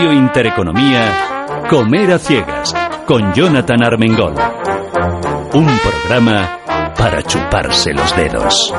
Radio 0.00 0.14
Intereconomía, 0.14 1.44
Comer 1.68 2.12
a 2.12 2.18
Ciegas, 2.18 2.74
con 3.06 3.34
Jonathan 3.34 3.82
Armengol. 3.84 4.34
Un 5.52 5.78
programa 5.78 6.58
para 6.96 7.22
chuparse 7.22 7.92
los 7.92 8.16
dedos. 8.16 8.72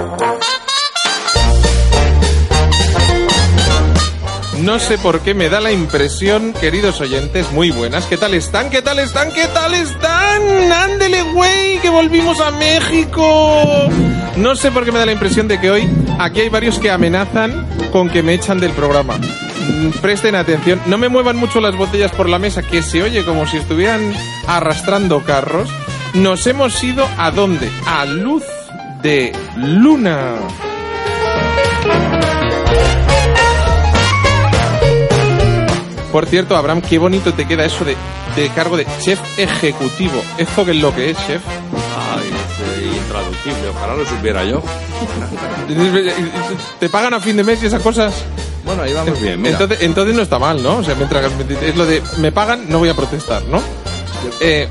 No 4.63 4.79
sé 4.79 4.97
por 4.97 5.19
qué 5.19 5.35
me 5.35 5.49
da 5.49 5.61
la 5.61 5.71
impresión, 5.71 6.53
queridos 6.53 6.99
oyentes, 7.01 7.51
muy 7.51 7.69
buenas. 7.69 8.07
¿Qué 8.07 8.17
tal 8.17 8.33
están? 8.33 8.71
¿Qué 8.71 8.81
tal 8.81 8.97
están? 8.97 9.31
¿Qué 9.31 9.45
tal 9.53 9.75
están? 9.75 10.41
Ándele, 10.71 11.21
güey, 11.21 11.77
que 11.81 11.91
volvimos 11.91 12.41
a 12.41 12.49
México. 12.49 13.91
No 14.37 14.55
sé 14.55 14.71
por 14.71 14.85
qué 14.85 14.91
me 14.91 14.97
da 14.97 15.05
la 15.05 15.11
impresión 15.11 15.47
de 15.47 15.59
que 15.59 15.69
hoy 15.69 15.87
aquí 16.17 16.41
hay 16.41 16.49
varios 16.49 16.79
que 16.79 16.89
amenazan 16.89 17.67
con 17.91 18.09
que 18.09 18.23
me 18.23 18.33
echan 18.33 18.59
del 18.59 18.71
programa. 18.71 19.19
Mm, 19.61 19.89
Presten 20.01 20.35
atención, 20.35 20.81
no 20.87 20.97
me 20.97 21.09
muevan 21.09 21.37
mucho 21.37 21.61
las 21.61 21.75
botellas 21.75 22.11
por 22.11 22.27
la 22.29 22.39
mesa, 22.39 22.61
que 22.63 22.81
se 22.81 23.03
oye 23.03 23.23
como 23.23 23.45
si 23.47 23.57
estuvieran 23.57 24.13
arrastrando 24.47 25.23
carros. 25.23 25.69
Nos 26.13 26.45
hemos 26.47 26.83
ido 26.83 27.07
a 27.17 27.31
dónde? 27.31 27.69
A 27.85 28.05
luz 28.05 28.43
de 29.01 29.31
luna. 29.55 30.35
Por 36.11 36.25
cierto, 36.25 36.57
Abraham, 36.57 36.81
qué 36.81 36.97
bonito 36.97 37.33
te 37.33 37.47
queda 37.47 37.63
eso 37.63 37.85
de, 37.85 37.95
de 38.35 38.49
cargo 38.49 38.75
de 38.75 38.85
chef 38.99 39.19
ejecutivo. 39.39 40.21
¿Esto 40.37 40.65
qué 40.65 40.71
es 40.71 40.77
lo 40.77 40.93
que 40.93 41.11
es, 41.11 41.17
chef? 41.25 41.41
Ay, 41.47 42.29
es 42.29 42.97
intraducible, 42.97 43.69
ojalá 43.69 43.95
lo 43.95 44.05
supiera 44.05 44.43
yo. 44.43 44.61
¿Te 46.81 46.89
pagan 46.89 47.13
a 47.13 47.21
fin 47.21 47.37
de 47.37 47.45
mes 47.45 47.63
y 47.63 47.67
esas 47.67 47.81
cosas? 47.81 48.25
Bueno, 48.65 48.83
ahí 48.83 48.93
vamos 48.93 49.19
bien, 49.21 49.41
mira. 49.41 49.53
Entonces, 49.53 49.79
entonces 49.81 50.15
no 50.15 50.21
está 50.21 50.37
mal, 50.39 50.61
¿no? 50.61 50.77
O 50.77 50.83
sea, 50.83 50.95
mientras 50.95 51.31
es 51.61 51.75
lo 51.75 51.85
de 51.85 52.01
me 52.17 52.31
pagan, 52.31 52.65
no 52.69 52.79
voy 52.79 52.89
a 52.89 52.93
protestar, 52.93 53.41
¿no? 53.45 53.61
Eh, 54.39 54.67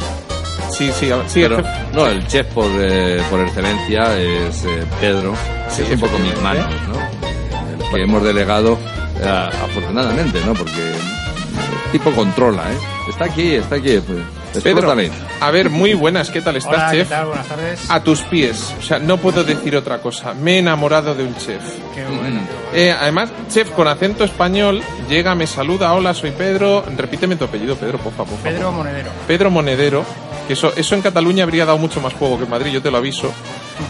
sí, 0.71 0.91
sí, 0.99 1.11
sí. 1.27 1.41
Pero, 1.43 1.59
el- 1.59 1.65
no, 1.93 2.07
el 2.07 2.27
chef 2.29 2.47
por, 2.49 2.67
eh, 2.79 3.21
por 3.31 3.41
excelencia 3.41 4.17
es 4.19 4.65
eh, 4.65 4.85
Pedro, 5.01 5.33
que 5.69 5.75
Sí, 5.75 5.83
es 5.83 5.91
un 5.95 6.01
poco 6.01 6.19
mis 6.19 6.41
manos, 6.41 6.67
¿no? 6.89 7.85
El 7.85 7.91
que 7.93 8.03
hemos 8.03 8.23
delegado, 8.23 8.79
eh, 9.21 9.51
afortunadamente, 9.65 10.41
¿no? 10.47 10.55
Porque 10.55 10.91
el 10.93 11.93
tipo 11.93 12.11
controla, 12.13 12.63
¿eh? 12.73 12.77
Está 13.09 13.25
aquí, 13.25 13.55
está 13.57 13.75
aquí, 13.77 13.99
pues. 14.07 14.19
Pedro, 14.53 14.71
explótale. 14.93 15.11
a 15.41 15.51
ver, 15.51 15.71
muy 15.71 15.95
buenas, 15.95 16.31
¿qué 16.31 16.41
tal 16.41 16.57
estás, 16.57 16.75
Hola, 16.75 16.91
¿qué 16.91 16.97
chef? 16.99 17.09
tal? 17.09 17.27
Buenas 17.27 17.47
tardes. 17.47 17.91
A 17.91 18.01
tus 18.03 18.21
pies. 18.23 18.75
O 18.79 18.83
sea, 18.83 18.99
no 18.99 19.17
puedo 19.19 19.45
decir 19.45 19.77
otra 19.77 19.99
cosa. 19.99 20.35
Me 20.35 20.57
he 20.57 20.59
enamorado 20.59 21.15
de 21.15 21.25
un 21.25 21.35
chef. 21.37 21.63
Qué 21.95 22.05
bueno. 22.05 22.41
Eh, 22.75 22.95
además, 22.99 23.31
chef 23.49 23.71
con 23.71 23.87
acento 23.89 24.25
español, 24.25 24.83
llega, 25.09 25.35
me 25.35 25.47
saluda, 25.47 25.93
hola, 25.95 26.15
soy 26.15 26.31
Pedro. 26.33 26.85
Repíteme 26.97 27.37
tu 27.37 27.45
apellido, 27.45 27.77
Pedro, 27.77 27.99
por 27.99 28.13
favor. 28.13 28.39
Pedro 28.43 28.73
Monedero. 28.73 29.11
Pedro 29.27 29.51
Monedero, 29.51 30.05
que 30.47 30.55
eso, 30.55 30.73
eso 30.77 30.95
en 30.95 31.03
Cataluña 31.03 31.45
habría 31.45 31.65
dado 31.65 31.79
mucho 31.79 32.01
más 32.01 32.13
juego 32.15 32.37
que 32.39 32.45
en 32.45 32.51
Madrid, 32.51 32.73
yo 32.73 32.83
te 32.83 32.91
lo 32.91 32.99
aviso. 32.99 33.33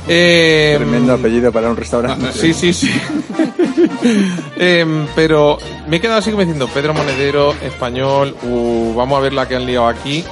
Eh, 0.07 0.75
Tremendo 0.77 1.15
apellido 1.15 1.51
para 1.51 1.69
un 1.69 1.77
restaurante. 1.77 2.33
Sí, 2.33 2.53
sí, 2.55 2.73
sí. 2.73 2.91
Em, 4.57 5.07
pero 5.15 5.59
me 5.89 5.97
he 5.97 6.01
quedado 6.01 6.19
así 6.19 6.31
como 6.31 6.43
diciendo, 6.43 6.69
Pedro 6.69 6.95
Monedero, 6.95 7.55
español, 7.63 8.37
uh, 8.43 8.95
vamos 8.95 9.19
a 9.19 9.21
ver 9.21 9.33
la 9.33 9.49
que 9.49 9.57
han 9.57 9.67
liado 9.67 9.89
aquí. 9.89 10.25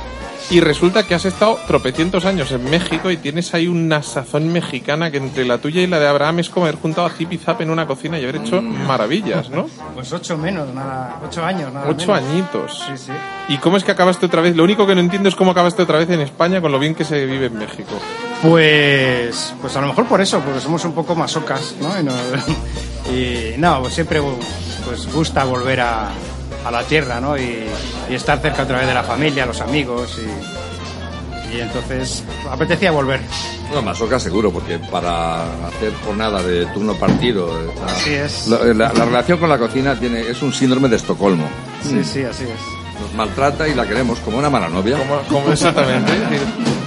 Y 0.50 0.60
resulta 0.60 1.02
que 1.02 1.14
has 1.14 1.26
estado 1.26 1.58
tropecientos 1.66 2.24
años 2.24 2.50
en 2.52 2.70
México 2.70 3.10
y 3.10 3.18
tienes 3.18 3.52
ahí 3.52 3.68
una 3.68 4.02
sazón 4.02 4.50
mexicana 4.50 5.10
que 5.10 5.18
entre 5.18 5.44
la 5.44 5.58
tuya 5.58 5.82
y 5.82 5.86
la 5.86 5.98
de 5.98 6.08
Abraham 6.08 6.38
es 6.38 6.48
como 6.48 6.64
haber 6.64 6.80
juntado 6.80 7.06
a 7.06 7.10
Zip 7.10 7.32
y 7.32 7.36
Zap 7.36 7.60
en 7.60 7.68
una 7.68 7.86
cocina 7.86 8.18
y 8.18 8.22
haber 8.22 8.36
hecho 8.36 8.62
maravillas, 8.62 9.50
¿no? 9.50 9.66
Pues 9.94 10.10
ocho 10.10 10.38
menos, 10.38 10.72
nada. 10.74 11.20
Ocho 11.22 11.44
años, 11.44 11.70
nada 11.70 11.86
Ocho 11.90 12.14
menos. 12.14 12.30
añitos. 12.30 12.82
Sí, 12.86 12.96
sí. 12.96 13.12
¿Y 13.48 13.58
cómo 13.58 13.76
es 13.76 13.84
que 13.84 13.92
acabaste 13.92 14.24
otra 14.24 14.40
vez? 14.40 14.56
Lo 14.56 14.64
único 14.64 14.86
que 14.86 14.94
no 14.94 15.02
entiendo 15.02 15.28
es 15.28 15.36
cómo 15.36 15.50
acabaste 15.50 15.82
otra 15.82 15.98
vez 15.98 16.08
en 16.08 16.20
España 16.20 16.62
con 16.62 16.72
lo 16.72 16.78
bien 16.78 16.94
que 16.94 17.04
se 17.04 17.26
vive 17.26 17.46
en 17.46 17.58
México. 17.58 17.92
Pues, 18.40 19.54
pues 19.60 19.76
a 19.76 19.82
lo 19.82 19.88
mejor 19.88 20.06
por 20.06 20.22
eso, 20.22 20.40
porque 20.40 20.60
somos 20.60 20.82
un 20.86 20.92
poco 20.92 21.14
masocas, 21.14 21.74
¿no? 21.78 22.00
Y 22.00 22.04
no, 22.04 22.12
y, 23.12 23.54
no, 23.58 23.82
pues 23.82 23.92
siempre 23.92 24.22
pues 24.86 25.12
gusta 25.12 25.44
volver 25.44 25.80
a, 25.80 26.08
a 26.68 26.70
la 26.70 26.82
tierra, 26.84 27.20
¿no? 27.20 27.36
Y, 27.36 27.64
y 28.10 28.14
estar 28.14 28.38
cerca 28.40 28.62
otra 28.62 28.78
vez 28.78 28.86
de 28.86 28.94
la 28.94 29.02
familia, 29.02 29.46
los 29.46 29.60
amigos 29.60 30.18
y, 30.18 31.56
y 31.56 31.60
entonces 31.60 32.22
apetecía 32.50 32.90
volver. 32.90 33.20
No, 33.74 33.82
Masoca 33.82 34.18
seguro, 34.18 34.50
porque 34.50 34.78
para 34.78 35.42
hacer 35.66 35.92
jornada 36.04 36.42
de 36.42 36.64
turno 36.66 36.94
partido... 36.94 37.50
está- 37.68 37.86
Así 37.86 38.14
es. 38.14 38.46
La, 38.48 38.58
la- 38.74 38.92
la 38.92 39.04
relación 39.04 39.38
con 39.38 39.48
la 39.48 39.58
cocina 39.58 39.98
tiene, 39.98 40.20
es 40.20 40.40
un 40.42 40.52
síndrome 40.52 40.88
de 40.88 40.96
Estocolmo. 40.96 41.46
Sí, 41.82 42.02
sí, 42.04 42.22
así 42.24 42.44
es. 42.44 43.00
Nos 43.00 43.14
maltrata 43.14 43.68
y 43.68 43.74
la 43.74 43.86
queremos 43.86 44.18
como 44.20 44.38
una 44.38 44.50
mala 44.50 44.68
novia. 44.68 44.96
Como, 44.98 45.20
como 45.40 45.52
exactamente. 45.52 46.12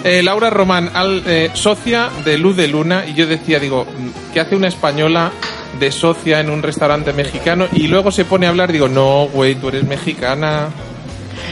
Eh, 0.03 0.21
Laura 0.23 0.49
Román, 0.49 0.89
al- 0.93 1.23
eh, 1.27 1.51
socia 1.53 2.09
de 2.25 2.37
Luz 2.39 2.55
de 2.57 2.67
Luna, 2.67 3.05
y 3.05 3.13
yo 3.13 3.27
decía, 3.27 3.59
digo, 3.59 3.85
mm, 3.85 4.33
¿qué 4.33 4.39
hace 4.39 4.55
una 4.55 4.67
española 4.67 5.31
de 5.79 5.91
socia 5.91 6.39
en 6.39 6.49
un 6.49 6.61
restaurante 6.63 7.13
mexicano? 7.13 7.67
Y 7.73 7.87
luego 7.87 8.11
se 8.11 8.25
pone 8.25 8.45
a 8.45 8.49
hablar, 8.49 8.71
digo, 8.71 8.87
no, 8.87 9.27
güey, 9.33 9.55
tú 9.55 9.69
eres 9.69 9.83
mexicana. 9.83 10.69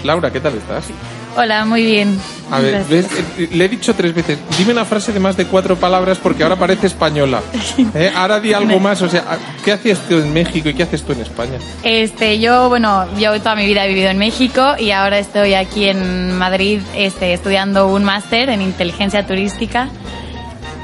Laura, 0.04 0.32
¿qué 0.32 0.40
tal 0.40 0.56
estás? 0.56 0.86
Hola, 1.36 1.64
muy 1.64 1.84
bien. 1.84 2.20
A 2.52 2.60
ver, 2.60 2.84
le 3.52 3.66
he 3.66 3.70
dicho 3.70 3.94
tres 3.94 4.14
veces, 4.14 4.40
dime 4.58 4.72
una 4.72 4.84
frase 4.84 5.14
de 5.14 5.20
más 5.20 5.38
de 5.38 5.46
cuatro 5.46 5.76
palabras 5.76 6.18
porque 6.18 6.44
ahora 6.44 6.56
parece 6.56 6.88
española. 6.88 7.42
Eh, 7.96 8.12
Ahora 8.14 8.40
di 8.40 8.54
algo 8.54 8.80
más, 8.80 9.02
o 9.02 9.10
sea, 9.10 9.24
¿qué 9.64 9.72
hacías 9.72 10.00
tú 10.08 10.16
en 10.16 10.34
México 10.34 10.70
y 10.70 10.74
qué 10.74 10.84
haces 10.84 11.04
tú 11.04 11.14
en 11.14 11.22
España? 11.22 11.58
Este, 11.84 12.40
yo, 12.40 12.70
bueno, 12.70 13.08
yo 13.18 13.38
toda 13.40 13.56
mi 13.56 13.66
vida 13.66 13.86
he 13.86 13.88
vivido 13.88 14.10
en 14.10 14.18
México 14.18 14.76
y 14.78 14.92
ahora 14.92 15.18
estoy 15.18 15.54
aquí 15.54 15.86
en 15.86 16.38
Madrid 16.38 16.82
este, 16.96 17.34
estudiando 17.34 17.88
un 17.88 18.04
máster 18.04 18.50
en 18.50 18.62
inteligencia 18.62 19.26
turística. 19.26 19.90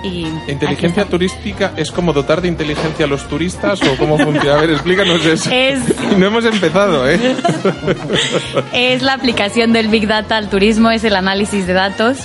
Y 0.06 0.28
¿Inteligencia 0.52 1.06
turística 1.06 1.74
es 1.76 1.92
como 1.92 2.14
dotar 2.14 2.42
de 2.42 2.48
inteligencia 2.48 3.06
a 3.06 3.08
los 3.10 3.28
turistas 3.28 3.82
o 3.82 3.98
cómo 3.98 4.18
funciona? 4.18 4.58
A 4.58 4.62
ver, 4.62 4.70
explícanos 4.72 5.26
eso. 5.26 5.50
Es- 5.52 5.82
No 6.18 6.28
hemos 6.28 6.46
empezado, 6.46 7.10
¿eh? 7.10 7.20
Es 8.74 9.02
la 9.02 9.14
aplicación 9.14 9.74
del 9.74 9.88
Big 9.88 10.08
Data 10.08 10.38
al 10.38 10.50
turismo, 10.50 10.92
es 10.92 11.04
el 11.04 11.16
análisis 11.16 11.66
de 11.68 11.74
datos. 11.74 12.18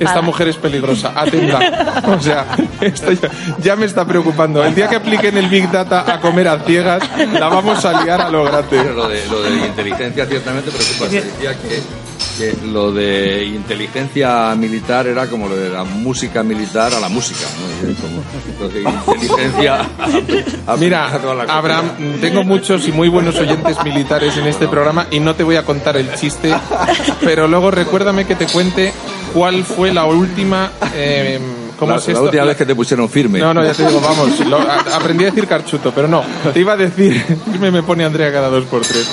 Esta 0.00 0.22
mujer 0.22 0.46
es 0.46 0.54
peligrosa, 0.56 1.12
atenta. 1.16 2.02
O 2.06 2.20
sea, 2.20 2.46
esto 2.80 3.10
ya, 3.12 3.30
ya 3.60 3.74
me 3.76 3.84
está 3.84 4.04
preocupando. 4.06 4.64
El 4.64 4.72
día 4.74 4.88
que 4.88 4.94
apliquen 4.94 5.36
el 5.36 5.48
Big 5.48 5.68
Data 5.72 6.04
a 6.12 6.20
comer 6.20 6.46
a 6.46 6.60
ciegas, 6.60 7.02
la 7.32 7.48
vamos 7.48 7.84
a 7.84 8.04
liar 8.04 8.20
a 8.20 8.28
lo 8.30 8.44
Pero 8.44 8.84
grande. 8.84 8.94
lo 8.94 9.08
de, 9.08 9.26
lo 9.26 9.42
de 9.42 9.66
inteligencia 9.66 10.24
ciertamente 10.26 10.70
preocupa. 10.70 11.08
Se 11.08 11.20
decía 11.22 11.52
que, 11.54 11.82
que 12.38 12.54
lo 12.66 12.92
de 12.92 13.44
inteligencia 13.44 14.54
militar 14.54 15.06
era 15.08 15.26
como 15.26 15.48
lo 15.48 15.56
de 15.56 15.68
la 15.70 15.84
música 15.84 16.42
militar 16.42 16.94
a 16.94 17.00
la 17.00 17.08
música. 17.08 17.40
¿no? 17.40 17.94
Como- 18.00 18.22
Entonces, 18.48 18.84
inteligencia. 19.22 19.88
Mira, 20.78 21.14
a 21.14 21.18
toda 21.18 21.34
la 21.34 21.44
cosa. 21.44 21.58
Abraham, 21.58 21.90
tengo 22.20 22.44
muchos 22.44 22.86
y 22.88 22.92
muy 22.92 23.08
buenos 23.08 23.36
oyentes 23.38 23.76
militares 23.84 24.36
en 24.36 24.46
este 24.46 24.68
programa 24.68 25.06
y 25.10 25.20
no 25.20 25.34
te 25.34 25.42
voy 25.42 25.56
a 25.56 25.64
contar 25.64 25.96
el 25.96 26.14
chiste, 26.14 26.54
pero 27.24 27.48
luego 27.48 27.70
recuérdame 27.70 28.24
que 28.26 28.36
te 28.36 28.46
cuente 28.46 28.92
cuál 29.34 29.64
fue 29.64 29.92
la 29.92 30.04
última... 30.06 30.70
eh, 30.94 31.38
¿Cómo 31.78 31.92
la, 31.92 31.98
es 31.98 32.06
la 32.06 32.12
esto? 32.12 32.24
última 32.24 32.44
vez 32.44 32.56
que 32.56 32.66
te 32.66 32.74
pusieron 32.74 33.08
firme. 33.08 33.38
No, 33.38 33.54
no, 33.54 33.64
ya 33.64 33.72
te 33.72 33.86
digo, 33.86 34.00
vamos. 34.04 34.40
lo- 34.46 34.58
a- 34.58 34.80
aprendí 34.96 35.24
a 35.24 35.28
decir 35.28 35.46
carchuto, 35.46 35.92
pero 35.94 36.08
no. 36.08 36.22
Te 36.52 36.60
iba 36.60 36.72
a 36.72 36.76
decir. 36.76 37.24
Me, 37.60 37.70
me 37.70 37.82
pone 37.82 38.04
Andrea 38.04 38.32
cada 38.32 38.48
dos 38.48 38.64
por 38.64 38.82
tres. 38.82 39.06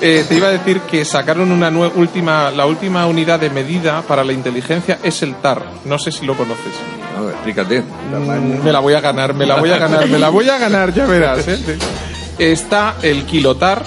Eh, 0.00 0.24
te 0.28 0.34
iba 0.34 0.48
a 0.48 0.50
decir 0.50 0.80
que 0.80 1.04
sacaron 1.04 1.50
una 1.52 1.68
última. 1.68 2.50
La 2.50 2.66
última 2.66 3.06
unidad 3.06 3.38
de 3.38 3.50
medida 3.50 4.02
para 4.02 4.24
la 4.24 4.32
inteligencia 4.32 4.98
es 5.02 5.22
el 5.22 5.34
TAR. 5.36 5.62
No 5.84 5.98
sé 5.98 6.10
si 6.12 6.24
lo 6.26 6.34
conoces. 6.36 6.72
A 7.16 7.20
ver, 7.22 7.30
explícate. 7.34 7.80
Mm, 7.82 8.64
Me 8.64 8.72
la 8.72 8.78
voy 8.80 8.94
a 8.94 9.00
ganar, 9.00 9.34
me 9.34 9.44
la 9.46 9.56
voy 9.56 9.70
a 9.70 9.78
ganar, 9.78 10.08
me 10.08 10.18
la 10.18 10.28
voy 10.30 10.48
a 10.48 10.58
ganar, 10.58 10.92
ya 10.94 11.06
verás. 11.06 11.46
¿eh? 11.48 11.58
Está 12.38 12.96
el 13.02 13.24
kilotar. 13.24 13.82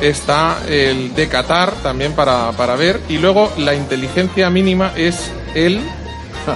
Está 0.00 0.58
el 0.68 1.12
decatar 1.14 1.72
también 1.82 2.12
para, 2.12 2.52
para 2.52 2.76
ver. 2.76 3.00
Y 3.08 3.18
luego 3.18 3.52
la 3.58 3.74
inteligencia 3.74 4.48
mínima 4.48 4.92
es 4.94 5.30
el 5.56 5.80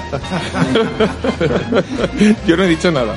Yo 2.46 2.56
no 2.56 2.64
he 2.64 2.68
dicho 2.68 2.90
nada. 2.90 3.14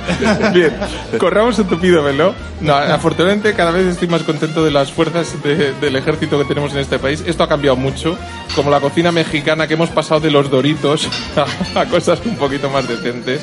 Bien, 0.54 0.72
corramos 1.20 1.58
un 1.60 1.68
tupido 1.68 2.04
velo. 2.04 2.34
No, 2.62 2.74
afortunadamente 2.76 3.54
cada 3.54 3.72
vez 3.72 3.86
estoy 3.88 4.08
más 4.08 4.24
contento 4.24 4.64
de 4.64 4.72
las 4.72 4.92
fuerzas 4.92 5.42
de- 5.44 5.74
del 5.74 5.96
ejército 5.96 6.38
que 6.40 6.46
tenemos 6.46 6.74
en 6.74 6.80
este 6.80 7.00
país. 7.00 7.24
Esto 7.26 7.44
ha 7.44 7.50
cambiado 7.50 7.76
mucho, 7.76 8.18
como 8.56 8.72
la 8.72 8.80
cocina 8.80 9.12
mexicana 9.12 9.68
que 9.68 9.74
hemos 9.76 9.90
pasado 9.90 10.22
de 10.22 10.32
los 10.32 10.50
doritos 10.50 11.08
a, 11.36 11.66
a 11.82 11.86
cosas 11.86 12.20
un 12.26 12.36
poquito 12.38 12.70
más 12.70 12.88
decentes. 12.88 13.42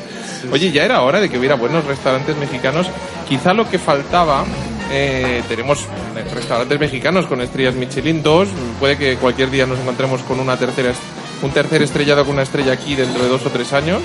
Oye, 0.50 0.72
ya 0.72 0.84
era 0.84 1.02
hora 1.02 1.20
de 1.20 1.28
que 1.28 1.38
hubiera 1.38 1.54
buenos 1.54 1.84
restaurantes 1.84 2.36
mexicanos. 2.36 2.88
Quizá 3.28 3.54
lo 3.54 3.68
que 3.68 3.78
faltaba 3.78 4.44
eh, 4.90 5.42
tenemos 5.48 5.86
restaurantes 6.34 6.80
mexicanos 6.80 7.26
con 7.26 7.40
estrellas 7.40 7.74
Michelin 7.74 8.22
2. 8.22 8.48
Puede 8.80 8.96
que 8.96 9.16
cualquier 9.16 9.50
día 9.50 9.66
nos 9.66 9.78
encontremos 9.78 10.20
con 10.22 10.40
una 10.40 10.56
tercera, 10.56 10.90
est- 10.90 11.00
un 11.42 11.50
tercer 11.50 11.82
estrellado 11.82 12.24
con 12.24 12.34
una 12.34 12.42
estrella 12.42 12.72
aquí 12.72 12.94
dentro 12.94 13.22
de 13.22 13.28
dos 13.28 13.44
o 13.44 13.50
tres 13.50 13.72
años. 13.72 14.02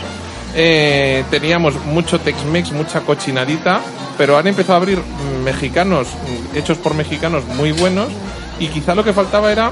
Eh, 0.56 1.24
teníamos 1.30 1.76
mucho 1.86 2.20
Tex-Mex, 2.20 2.72
mucha 2.72 3.02
cochinadita, 3.02 3.82
pero 4.18 4.38
han 4.38 4.48
empezado 4.48 4.74
a 4.74 4.78
abrir 4.78 5.00
mexicanos, 5.44 6.08
hechos 6.56 6.78
por 6.78 6.94
mexicanos 6.94 7.46
muy 7.46 7.72
buenos. 7.72 8.10
y 8.60 8.70
quizá 8.70 8.96
lo 8.96 9.04
que 9.04 9.14
faltaba 9.14 9.52
era 9.52 9.72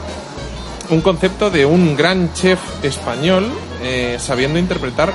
un 0.91 1.01
concepto 1.01 1.49
de 1.49 1.65
un 1.65 1.95
gran 1.95 2.33
chef 2.33 2.59
español 2.83 3.51
eh, 3.81 4.17
sabiendo 4.19 4.59
interpretar 4.59 5.11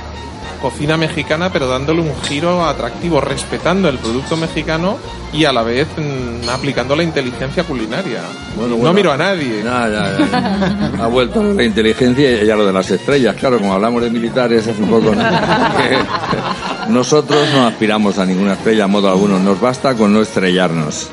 cocina 0.61 0.95
mexicana, 0.97 1.51
pero 1.51 1.67
dándole 1.67 2.01
un 2.01 2.15
giro 2.23 2.63
atractivo, 2.65 3.19
respetando 3.19 3.89
el 3.89 3.97
producto 3.97 4.37
mexicano 4.37 4.97
y 5.33 5.45
a 5.45 5.51
la 5.51 5.63
vez 5.63 5.87
mm, 5.97 6.49
aplicando 6.49 6.95
la 6.95 7.03
inteligencia 7.03 7.63
culinaria. 7.63 8.21
Bueno, 8.55 8.77
no 8.77 8.93
miro 8.93 9.11
a 9.11 9.17
nadie. 9.17 9.63
Ya, 9.63 9.89
ya, 9.89 10.17
ya. 10.17 11.03
Ha 11.03 11.07
vuelto 11.07 11.41
la 11.43 11.63
inteligencia 11.63 12.43
y 12.43 12.45
ya 12.45 12.55
lo 12.55 12.65
de 12.65 12.73
las 12.73 12.89
estrellas. 12.91 13.35
Claro, 13.35 13.57
como 13.59 13.73
hablamos 13.73 14.01
de 14.03 14.09
militares 14.09 14.67
es 14.67 14.77
un 14.77 14.89
poco... 14.89 15.13
nosotros 16.89 17.47
no 17.53 17.65
aspiramos 17.65 18.17
a 18.17 18.25
ninguna 18.25 18.53
estrella, 18.53 18.85
a 18.85 18.87
modo 18.87 19.09
alguno. 19.09 19.39
Nos 19.39 19.59
basta 19.59 19.95
con 19.95 20.13
no 20.13 20.21
estrellarnos. 20.21 21.09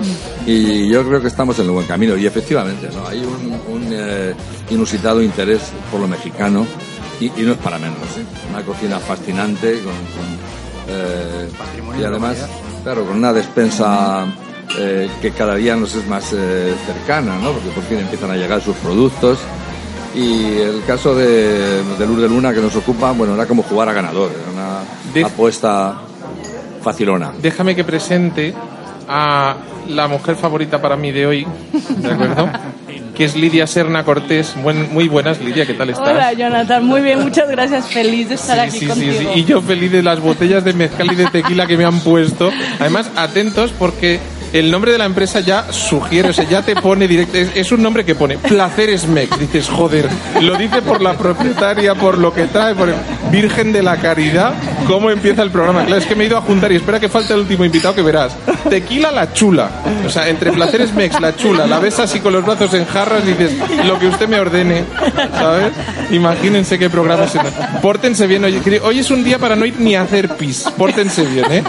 Y 0.46 0.88
yo 0.88 1.06
creo 1.06 1.20
que 1.20 1.28
estamos 1.28 1.58
en 1.58 1.66
el 1.66 1.70
buen 1.70 1.86
camino. 1.86 2.16
Y 2.16 2.26
efectivamente, 2.26 2.88
¿no? 2.92 3.06
hay 3.06 3.20
un, 3.20 3.60
un, 3.68 3.88
eh, 3.92 4.34
inusitado 4.70 5.22
interés 5.22 5.72
por 5.90 6.00
lo 6.00 6.08
mexicano. 6.08 6.66
Y, 7.20 7.26
y 7.26 7.42
no 7.44 7.52
es 7.52 7.58
para 7.58 7.78
menos. 7.78 7.98
¿eh? 8.16 8.24
Una 8.50 8.62
cocina 8.62 8.98
fascinante 8.98 9.74
con... 9.82 9.92
con, 9.92 10.38
eh, 10.88 11.48
y 12.00 12.04
además, 12.04 12.36
claro, 12.82 13.04
con 13.04 13.16
una 13.16 13.32
despensa 13.32 14.24
eh, 14.78 15.08
que 15.20 15.32
cada 15.32 15.54
día 15.56 15.74
nos 15.76 15.94
es 15.94 16.06
más 16.06 16.24
cercana, 16.24 17.36
¿no? 17.42 17.52
Porque 17.52 17.70
por 17.70 17.82
fin 17.84 17.98
empiezan 17.98 18.30
a 18.30 18.36
llegar 18.36 18.60
sus 18.62 18.76
productos. 18.76 19.38
Y 20.14 20.56
el 20.58 20.82
caso 20.86 21.14
de, 21.14 21.82
de 21.98 22.06
Luz 22.06 22.20
de 22.22 22.28
Luna 22.28 22.54
que 22.54 22.60
nos 22.60 22.74
ocupa, 22.76 23.12
bueno, 23.12 23.34
era 23.34 23.46
como 23.46 23.62
jugar 23.62 23.88
a 23.90 23.92
ganador, 23.92 24.30
era 24.32 24.50
una 24.52 25.12
De- 25.12 25.24
apuesta 25.24 25.94
facilona. 26.82 27.32
Déjame 27.42 27.76
que 27.76 27.84
presente 27.84 28.54
a 29.08 29.56
la 29.88 30.08
mujer 30.08 30.36
favorita 30.36 30.80
para 30.80 30.96
mí 30.96 31.12
de 31.12 31.26
hoy, 31.26 31.46
¿de 31.98 32.10
acuerdo? 32.12 32.48
que 33.18 33.24
es 33.24 33.34
Lidia 33.36 33.66
Serna 33.66 34.04
Cortés. 34.04 34.54
Buen- 34.62 34.90
muy 34.92 35.08
buenas, 35.08 35.40
Lidia, 35.40 35.66
¿qué 35.66 35.74
tal 35.74 35.90
estás? 35.90 36.08
Hola, 36.08 36.32
Jonathan. 36.32 36.84
Muy 36.86 37.00
bien, 37.02 37.20
muchas 37.20 37.50
gracias. 37.50 37.88
Feliz 37.88 38.28
de 38.28 38.36
estar 38.36 38.58
aquí 38.60 38.70
Sí, 38.70 38.78
sí, 38.80 38.86
contigo. 38.86 39.12
sí. 39.34 39.40
Y 39.40 39.44
yo 39.44 39.60
feliz 39.60 39.90
de 39.90 40.02
las 40.04 40.20
botellas 40.20 40.62
de 40.64 40.72
mezcal 40.72 41.10
y 41.12 41.16
de 41.16 41.26
tequila 41.26 41.66
que 41.66 41.76
me 41.76 41.84
han 41.84 41.98
puesto. 42.00 42.50
Además, 42.78 43.10
atentos 43.16 43.72
porque 43.76 44.20
el 44.52 44.70
nombre 44.70 44.92
de 44.92 44.98
la 44.98 45.04
empresa 45.04 45.40
ya 45.40 45.72
sugiere, 45.72 46.30
o 46.30 46.32
sea, 46.32 46.44
ya 46.44 46.62
te 46.62 46.74
pone 46.76 47.08
directo. 47.08 47.36
Es, 47.36 47.50
es 47.54 47.72
un 47.72 47.82
nombre 47.82 48.04
que 48.04 48.14
pone 48.14 48.38
Placeres 48.38 49.06
Mex. 49.06 49.38
Dices, 49.38 49.68
joder, 49.68 50.08
lo 50.40 50.56
dice 50.56 50.82
por 50.82 51.00
la 51.00 51.14
propietaria, 51.14 51.94
por 51.94 52.18
lo 52.18 52.32
que 52.32 52.46
trae, 52.46 52.74
por 52.74 52.88
el 52.88 52.94
Virgen 53.30 53.72
de 53.72 53.82
la 53.82 53.96
Caridad. 53.96 54.54
¿Cómo 54.86 55.10
empieza 55.10 55.42
el 55.42 55.50
programa? 55.50 55.84
Claro, 55.84 56.00
es 56.00 56.06
que 56.06 56.14
me 56.14 56.24
he 56.24 56.26
ido 56.26 56.38
a 56.38 56.40
juntar 56.40 56.72
y 56.72 56.76
espera 56.76 56.98
que 56.98 57.08
falte 57.08 57.34
el 57.34 57.40
último 57.40 57.64
invitado 57.64 57.94
que 57.94 58.02
verás. 58.02 58.36
Tequila 58.68 59.10
la 59.10 59.32
chula. 59.32 59.70
O 60.06 60.10
sea, 60.10 60.28
entre 60.28 60.52
Placeres 60.52 60.94
Mex, 60.94 61.20
la 61.20 61.36
chula, 61.36 61.66
la 61.66 61.78
ves 61.78 61.98
así 61.98 62.20
con 62.20 62.32
los 62.32 62.44
brazos 62.44 62.72
en 62.74 62.84
jarras 62.86 63.24
dices, 63.26 63.52
lo 63.84 63.98
que 63.98 64.06
usted 64.06 64.28
me 64.28 64.40
ordene, 64.40 64.84
¿sabes? 65.32 65.72
Imagínense 66.10 66.78
qué 66.78 66.88
programa 66.90 67.24
ese. 67.24 67.38
Pórtense 67.82 68.26
bien, 68.26 68.42
que 68.62 68.80
hoy 68.80 68.98
es 68.98 69.10
un 69.10 69.24
día 69.24 69.38
para 69.38 69.56
no 69.56 69.66
ir 69.66 69.78
ni 69.78 69.94
a 69.94 70.02
hacer 70.02 70.36
pis. 70.36 70.64
Pórtense 70.76 71.24
bien, 71.26 71.50
¿eh? 71.50 71.62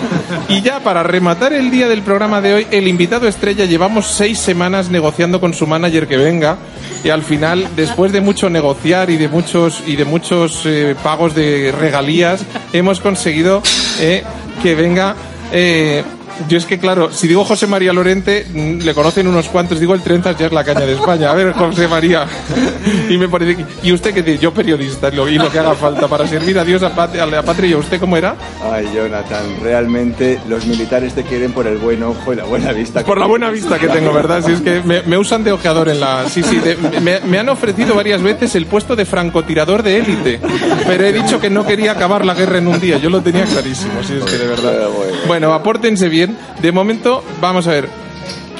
Y 0.48 0.62
ya 0.62 0.80
para 0.80 1.04
rematar 1.04 1.54
el 1.54 1.72
día 1.72 1.88
del 1.88 2.02
programa 2.02 2.42
de 2.42 2.54
hoy, 2.54 2.68
el 2.72 2.88
invitado 2.88 3.28
estrella 3.28 3.66
llevamos 3.66 4.08
seis 4.08 4.40
semanas 4.40 4.90
negociando 4.90 5.40
con 5.40 5.54
su 5.54 5.68
manager 5.68 6.08
que 6.08 6.18
venga 6.18 6.58
y 7.04 7.10
al 7.10 7.24
final, 7.24 7.68
después 7.76 8.12
de 8.12 8.22
mucho 8.22 8.50
negociar 8.50 9.10
y 9.10 9.18
de 9.18 9.28
muchos 9.28 9.84
y 9.86 9.96
de 9.96 10.06
muchos 10.06 10.66
eh, 10.66 10.96
pagos 11.02 11.34
de 11.34 11.72
regalías, 11.72 12.46
hemos 12.74 13.00
conseguido 13.00 13.62
eh, 14.00 14.24
que 14.62 14.76
venga. 14.76 15.16
eh, 15.52 16.04
yo 16.48 16.58
es 16.58 16.66
que, 16.66 16.78
claro, 16.80 17.12
si 17.12 17.28
digo 17.28 17.44
José 17.44 17.68
María 17.68 17.92
Lorente, 17.94 18.46
mm, 18.54 18.80
le 18.84 18.94
conocen 18.94 19.28
unos 19.28 19.48
cuantos, 19.50 19.80
digo 19.80 19.94
el 19.94 20.02
Trenzas 20.02 20.38
ya 20.38 20.46
es 20.48 20.52
la 20.52 20.64
caña 20.64 20.82
de 20.86 20.94
España. 20.94 21.32
A 21.32 21.34
ver, 21.34 21.54
José 21.54 21.88
María. 21.88 22.26
Y 23.10 23.18
me 23.18 23.28
parece 23.28 23.58
que- 23.58 23.66
¿Y 23.84 23.92
usted 23.92 24.14
qué 24.14 24.22
dice? 24.24 24.38
Yo 24.40 24.54
periodista, 24.54 25.10
lo- 25.12 25.28
y 25.28 25.38
lo 25.38 25.52
que 25.52 25.60
haga 25.60 25.74
falta 25.76 26.08
para 26.08 26.28
servir 26.28 26.58
a 26.60 26.64
Dios, 26.64 26.82
a, 26.84 26.96
pat- 26.96 27.16
a 27.18 27.26
la 27.26 27.42
patria. 27.44 27.72
¿Y 27.72 27.74
a 27.74 27.78
usted 27.78 28.00
cómo 28.00 28.16
era? 28.18 28.36
Ay, 28.72 28.88
Jonathan, 28.96 29.44
realmente 29.62 30.40
los 30.48 30.66
militares 30.66 31.14
te 31.14 31.24
quieren 31.24 31.52
por 31.52 31.68
el 31.68 31.78
buen 31.78 32.02
ojo 32.04 32.34
y 32.34 32.36
la 32.36 32.44
buena 32.46 32.72
vista. 32.72 33.04
Por 33.04 33.20
la 33.20 33.26
buena 33.26 33.50
vista 33.50 33.78
que 33.80 33.88
tengo, 33.88 34.14
¿verdad? 34.14 34.44
Si 34.46 34.52
es 34.52 34.62
que 34.62 34.82
me, 34.84 35.02
me 35.04 35.18
usan 35.18 35.44
de 35.44 35.52
ojeador 35.52 35.90
en 35.90 36.00
la... 36.00 36.28
Sí, 36.30 36.44
sí, 36.44 36.58
de- 36.58 36.78
me, 37.02 37.20
me 37.22 37.40
han 37.40 37.50
ofrecido 37.50 37.96
varias 37.96 38.22
veces 38.22 38.56
el 38.56 38.66
puesto 38.66 38.96
de 38.96 39.06
francotirador 39.06 39.84
de 39.84 39.98
élite, 40.00 40.40
pero 40.88 41.06
he 41.06 41.12
dicho 41.14 41.40
que 41.40 41.50
no 41.50 41.66
quería 41.66 41.92
acabar 41.94 42.26
la 42.26 42.34
guerra 42.34 42.60
en 42.60 42.68
un 42.68 42.80
día, 42.80 42.98
yo 42.98 43.10
lo 43.10 43.22
tenía 43.22 43.46
clarísimo, 43.46 44.04
si 44.04 44.14
es 44.14 44.24
que 44.24 44.38
de 44.38 44.48
verdad. 44.48 44.88
Bueno, 45.28 45.54
apórtense 45.54 46.10
bien. 46.10 46.29
De 46.62 46.72
momento, 46.72 47.24
vamos 47.42 47.68
a 47.68 47.72
ver. 47.72 47.90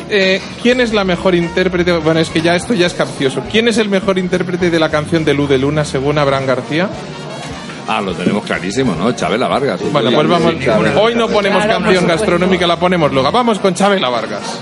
Eh, 0.10 0.42
¿Quién 0.64 0.82
es 0.82 0.92
la 0.94 1.04
mejor 1.04 1.36
intérprete? 1.36 1.92
Bueno, 1.94 2.20
es 2.20 2.30
que 2.30 2.42
ya 2.42 2.56
esto 2.56 2.74
ya 2.74 2.88
es 2.88 2.94
capcioso. 2.94 3.44
¿Quién 3.52 3.68
es 3.68 3.78
el 3.78 3.90
mejor 3.90 4.18
intérprete 4.18 4.72
de 4.72 4.80
la 4.80 4.90
canción 4.90 5.24
de 5.24 5.34
Luz 5.34 5.50
de 5.50 5.60
Luna 5.60 5.86
según 5.86 6.18
Abraham 6.18 6.48
García? 6.48 6.90
Ah, 7.88 8.02
lo 8.02 8.14
tenemos 8.14 8.44
clarísimo, 8.46 8.96
¿no? 8.96 9.12
Chabela 9.14 9.48
Vargas. 9.48 9.82
Bueno, 9.92 10.12
pues 10.12 10.28
vamos. 10.28 10.54
Hoy 11.00 11.16
no 11.16 11.28
ponemos 11.28 11.64
Claro, 11.64 11.84
canción 11.84 12.08
gastronómica, 12.08 12.68
la 12.68 12.80
ponemos 12.80 13.12
luego. 13.12 13.32
Vamos 13.32 13.60
con 13.60 13.74
Chabela 13.74 14.10
Vargas. 14.10 14.60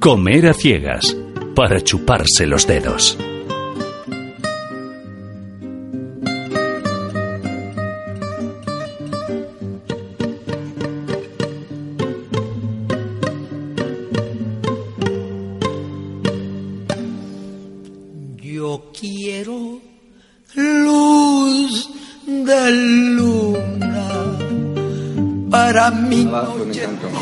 Comer 0.00 0.48
a 0.48 0.54
ciegas 0.54 1.16
para 1.54 1.80
chuparse 1.80 2.46
los 2.46 2.66
dedos. 2.66 3.18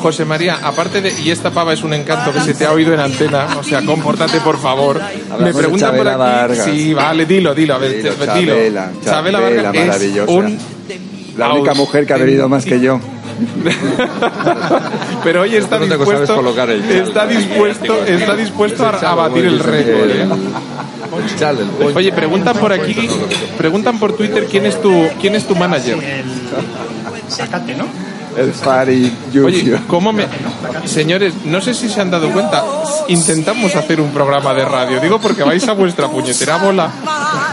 José 0.03 0.25
María, 0.25 0.59
aparte 0.63 1.01
de. 1.01 1.13
Y 1.23 1.31
esta 1.31 1.51
pava 1.51 1.73
es 1.73 1.83
un 1.83 1.95
encanto 1.95 2.33
que 2.33 2.41
se 2.41 2.55
te 2.55 2.67
ha 2.67 2.73
oído 2.73 2.93
en 2.95 3.01
antena, 3.01 3.47
o 3.59 3.63
sea, 3.63 3.83
compórtate 3.85 4.41
por 4.41 4.59
favor. 4.59 4.99
Me 4.99 5.33
Hablamos 5.33 5.55
de 5.55 5.63
preguntan 5.63 5.97
por 5.97 6.09
aquí. 6.09 6.19
Vargas. 6.19 6.65
Sí, 6.65 6.95
vale, 6.95 7.27
dilo, 7.27 7.55
dilo, 7.55 7.75
a 7.75 7.79
ver, 7.79 7.97
Dilo, 8.03 8.55
dilo. 8.55 8.81
Chabela, 9.05 9.41
Vargas 9.41 9.75
es 9.75 9.87
maravillosa. 9.87 10.33
un. 10.33 10.59
La 11.37 11.53
única 11.55 11.75
mujer 11.75 12.07
que 12.07 12.13
ha 12.13 12.17
bebido 12.17 12.49
más 12.49 12.65
que 12.65 12.81
yo. 12.81 13.01
Pero 15.25 15.43
hoy 15.43 15.57
está 15.57 15.79
dispuesto, 15.79 16.13
sabes 16.27 16.31
colocar 16.31 16.69
el 16.71 16.83
chal. 16.83 16.97
está 16.97 17.27
dispuesto, 17.27 18.05
está 18.05 18.37
dispuesto 18.37 18.85
a, 18.85 18.91
a 18.91 19.15
batir 19.15 19.47
el 19.47 19.59
récord. 19.59 20.11
¿eh? 20.11 20.29
Oye, 21.95 22.13
preguntan 22.13 22.57
por 22.57 22.73
aquí, 22.73 23.09
preguntan 23.57 23.99
por 23.99 24.13
Twitter 24.15 24.47
quién 24.51 24.67
es 24.67 24.81
tu, 24.81 25.09
quién 25.21 25.35
es 25.35 25.47
tu 25.47 25.55
manager. 25.57 25.99
Sacate, 27.29 27.75
¿no? 27.77 27.87
El 28.41 28.53
Fari 28.55 29.13
Oye. 29.45 29.79
¿cómo 29.87 30.13
me...? 30.13 30.27
Señores, 30.87 31.35
no 31.45 31.61
sé 31.61 31.75
si 31.75 31.89
se 31.89 32.01
han 32.01 32.11
dado 32.11 32.31
cuenta, 32.31 32.65
intentamos 33.09 33.77
hacer 33.77 34.01
un 34.01 34.11
programa 34.13 34.55
de 34.55 34.65
radio. 34.65 34.99
Digo 35.01 35.21
porque 35.21 35.43
vais 35.43 35.67
a 35.69 35.73
vuestra 35.73 36.09
puñetera 36.09 36.57
bola 36.57 36.91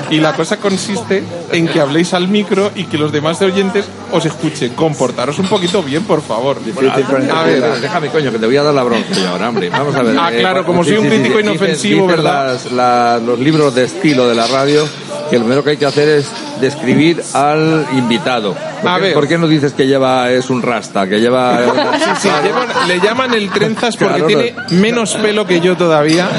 y 0.10 0.20
la 0.20 0.34
cosa 0.34 0.58
consiste 0.58 1.24
en 1.52 1.68
que 1.68 1.82
habléis 1.82 2.14
al 2.14 2.28
micro 2.28 2.72
y 2.76 2.86
que 2.86 2.98
los 2.98 3.12
demás 3.12 3.42
oyentes 3.42 3.86
os 4.12 4.26
escuchen. 4.26 4.74
Comportaros 4.76 5.38
un 5.40 5.48
poquito 5.48 5.84
bien, 5.84 6.04
por 6.04 6.22
favor. 6.22 6.58
Bueno, 6.74 6.94
a 7.36 7.44
ver, 7.44 7.82
déjame, 7.82 8.08
coño, 8.10 8.32
que 8.32 8.40
te 8.40 8.46
voy 8.46 8.58
a 8.58 8.64
dar 8.64 8.74
la 8.74 8.84
bronca 8.84 9.08
ahora, 9.30 9.50
hombre. 9.50 9.70
Vamos 9.70 9.94
a 9.96 10.04
ver. 10.04 10.16
Ah, 10.18 10.30
eh, 10.34 10.40
claro, 10.40 10.66
como 10.66 10.84
sí, 10.84 10.92
soy 10.92 11.00
un 11.00 11.04
sí, 11.06 11.10
sí, 11.10 11.16
crítico 11.18 11.40
inofensivo, 11.42 12.08
¿verdad? 12.08 12.54
las- 12.54 12.72
la- 12.72 13.18
los 13.20 13.38
libros 13.40 13.76
de 13.76 13.84
estilo 13.86 14.28
de 14.28 14.36
la 14.36 14.48
radio, 14.48 14.88
que 15.30 15.38
lo 15.38 15.44
primero 15.44 15.64
que 15.64 15.72
hay 15.72 15.78
que 15.78 15.86
hacer 15.86 16.08
es 16.10 16.28
describir 16.62 17.22
al 17.34 17.86
invitado. 17.94 18.56
¿Por 18.82 18.92
A 18.92 18.96
qué, 18.96 19.02
ver. 19.02 19.14
¿Por 19.14 19.28
qué 19.28 19.38
no 19.38 19.48
dices 19.48 19.74
que 19.74 19.88
lleva, 19.88 20.30
es 20.32 20.50
un 20.50 20.62
rasta, 20.62 21.08
que 21.08 21.20
lleva... 21.20 21.58
Sí, 21.98 22.10
sí, 22.22 22.30
llevan- 22.44 22.88
le 22.88 23.00
llaman 23.00 23.34
el 23.34 23.50
trenzas 23.50 23.98
porque 23.98 24.14
Claro, 24.16 24.28
tiene 24.28 24.56
menos 24.72 25.16
pelo 25.16 25.46
que 25.46 25.60
yo 25.60 25.76
todavía, 25.78 26.30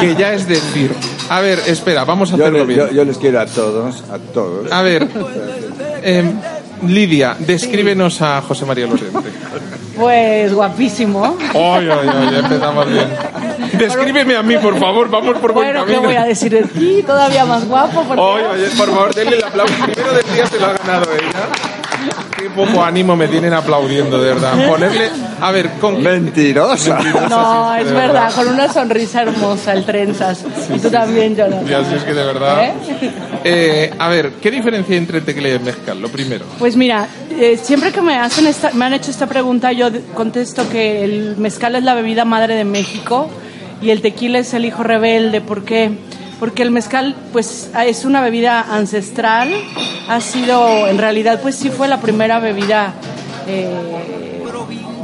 que 0.00 0.14
ya 0.16 0.32
es 0.34 0.46
decir. 0.48 0.92
A 1.28 1.40
ver, 1.40 1.60
espera, 1.66 2.04
vamos 2.04 2.32
a 2.32 2.36
Yo, 2.36 2.44
hacerlo 2.44 2.58
le- 2.60 2.64
bien. 2.66 2.80
yo- 2.80 2.92
yo 2.92 3.04
les 3.04 3.16
quiero 3.18 3.40
a 3.40 3.46
todos, 3.46 4.02
a 4.10 4.18
todos. 4.32 4.70
A 4.72 4.82
ver, 4.82 5.06
em, 6.02 6.32
Lidia, 6.82 7.36
descríbenos 7.38 8.20
a 8.22 8.42
José 8.42 8.64
María 8.66 8.86
Lorente. 8.86 9.30
Pues 9.96 10.52
guapísimo. 10.52 11.36
Ay, 11.54 11.88
ay, 11.90 12.08
ay, 12.12 12.36
empezamos 12.36 12.90
bien. 12.90 13.08
Descríbeme 13.78 14.36
a 14.36 14.42
mí, 14.42 14.56
por 14.56 14.78
favor, 14.78 15.08
vamos 15.08 15.38
por 15.38 15.52
buen 15.52 15.68
Bueno, 15.68 15.84
¿qué 15.86 15.92
camino. 15.94 16.08
voy 16.08 16.16
a 16.16 16.24
decir 16.24 16.52
de 16.52 16.62
ti? 16.64 17.02
Todavía 17.06 17.44
más 17.44 17.66
guapo. 17.66 18.02
Porque 18.04 18.22
Ay, 18.22 18.44
ay, 18.64 18.72
por 18.76 18.88
favor, 18.90 19.14
denle 19.14 19.36
el 19.36 19.44
aplauso. 19.44 19.74
Primero 19.84 20.12
del 20.12 20.34
día 20.34 20.46
se 20.46 20.58
lo 20.60 20.66
ha 20.66 20.72
ganado 20.74 21.06
ella. 21.14 21.48
Qué 22.36 22.50
poco 22.50 22.82
ánimo 22.82 23.16
me 23.16 23.28
tienen 23.28 23.52
aplaudiendo, 23.54 24.20
de 24.20 24.34
verdad. 24.34 24.68
Ponerle. 24.68 25.08
A 25.40 25.50
ver, 25.50 25.70
con. 25.80 26.02
Mentirosa. 26.02 26.98
No, 27.28 27.74
sí, 27.74 27.80
es 27.80 27.92
verdad, 27.92 28.24
verdad. 28.24 28.34
con 28.34 28.48
una 28.48 28.72
sonrisa 28.72 29.22
hermosa, 29.22 29.72
el 29.72 29.84
trenzas. 29.84 30.44
y 30.74 30.78
tú 30.78 30.90
también, 30.90 31.36
Jonathan. 31.36 31.66
Ya, 31.66 31.84
sí, 31.84 31.94
es 31.94 32.02
que 32.02 32.14
de 32.14 32.24
verdad. 32.24 32.64
¿Eh? 32.64 32.74
Eh, 33.44 33.94
a 33.98 34.08
ver, 34.08 34.32
¿qué 34.42 34.50
diferencia 34.50 34.92
hay 34.92 34.98
entre 34.98 35.18
el 35.18 35.24
tequila 35.24 35.48
y 35.48 35.52
el 35.52 35.60
mezcal? 35.60 36.00
Lo 36.00 36.08
primero. 36.08 36.44
Pues 36.58 36.76
mira, 36.76 37.06
eh, 37.30 37.58
siempre 37.62 37.92
que 37.92 38.00
me 38.00 38.16
hacen 38.16 38.46
esta, 38.46 38.70
me 38.72 38.84
han 38.84 38.94
hecho 38.94 39.10
esta 39.10 39.26
pregunta, 39.26 39.72
yo 39.72 39.88
contesto 40.14 40.68
que 40.68 41.04
el 41.04 41.36
mezcal 41.36 41.74
es 41.76 41.82
la 41.84 41.94
bebida 41.94 42.24
madre 42.24 42.54
de 42.54 42.64
México 42.64 43.30
y 43.82 43.90
el 43.90 44.00
tequila 44.00 44.38
es 44.38 44.54
el 44.54 44.64
hijo 44.64 44.82
rebelde. 44.82 45.40
¿Por 45.40 45.64
qué? 45.64 45.90
Porque 45.90 46.14
el 46.62 46.70
mezcal, 46.70 47.14
pues, 47.32 47.70
es 47.86 48.04
una 48.04 48.20
bebida 48.20 48.60
ancestral. 48.60 49.52
Ha 50.08 50.20
sido, 50.20 50.86
en 50.88 50.98
realidad, 50.98 51.40
pues 51.42 51.56
sí 51.56 51.70
fue 51.70 51.88
la 51.88 52.00
primera 52.00 52.40
bebida 52.40 52.94
eh, 53.46 53.68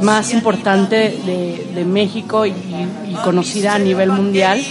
más 0.01 0.33
importante 0.33 1.17
de, 1.25 1.85
México 1.85 2.45
y, 2.45 2.51
y 2.51 3.15
conocida 3.23 3.75
a 3.75 3.79
nivel 3.79 4.11
mundial. 4.11 4.61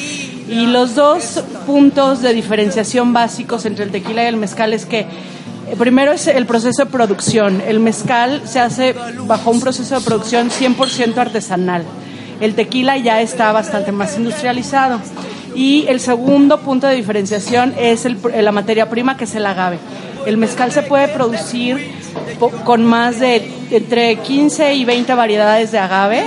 Y 0.48 0.66
los 0.66 0.94
dos 0.94 1.42
puntos 1.66 2.22
de 2.22 2.32
diferenciación 2.34 3.12
básicos 3.12 3.66
entre 3.66 3.84
el 3.84 3.90
tequila 3.90 4.24
y 4.24 4.26
el 4.26 4.36
mezcal 4.36 4.72
es 4.72 4.86
que 4.86 5.06
eh, 5.70 5.76
Primero 5.76 6.12
es 6.12 6.26
el 6.26 6.46
proceso 6.46 6.84
de 6.84 6.90
producción. 6.90 7.62
El 7.66 7.80
mezcal 7.80 8.42
se 8.44 8.60
hace 8.60 8.94
bajo 9.26 9.50
un 9.50 9.60
proceso 9.60 9.98
de 9.98 10.04
producción 10.04 10.50
100% 10.50 11.16
artesanal. 11.16 11.84
El 12.40 12.54
tequila 12.54 12.96
ya 12.96 13.20
está 13.20 13.52
bastante 13.52 13.92
más 13.92 14.16
industrializado. 14.16 15.00
Y 15.60 15.84
el 15.88 16.00
segundo 16.00 16.60
punto 16.60 16.86
de 16.86 16.94
diferenciación 16.94 17.74
es 17.78 18.06
el- 18.06 18.16
la 18.34 18.50
materia 18.50 18.88
prima, 18.88 19.18
que 19.18 19.24
es 19.24 19.34
el 19.34 19.44
agave. 19.44 19.78
El 20.24 20.38
mezcal 20.38 20.72
se 20.72 20.80
puede 20.80 21.08
producir 21.08 21.76
con 22.64 22.86
más 22.86 23.20
de 23.20 23.52
entre 23.70 24.16
15 24.16 24.72
y 24.72 24.86
20 24.86 25.12
variedades 25.14 25.70
de 25.70 25.78
agave 25.78 26.24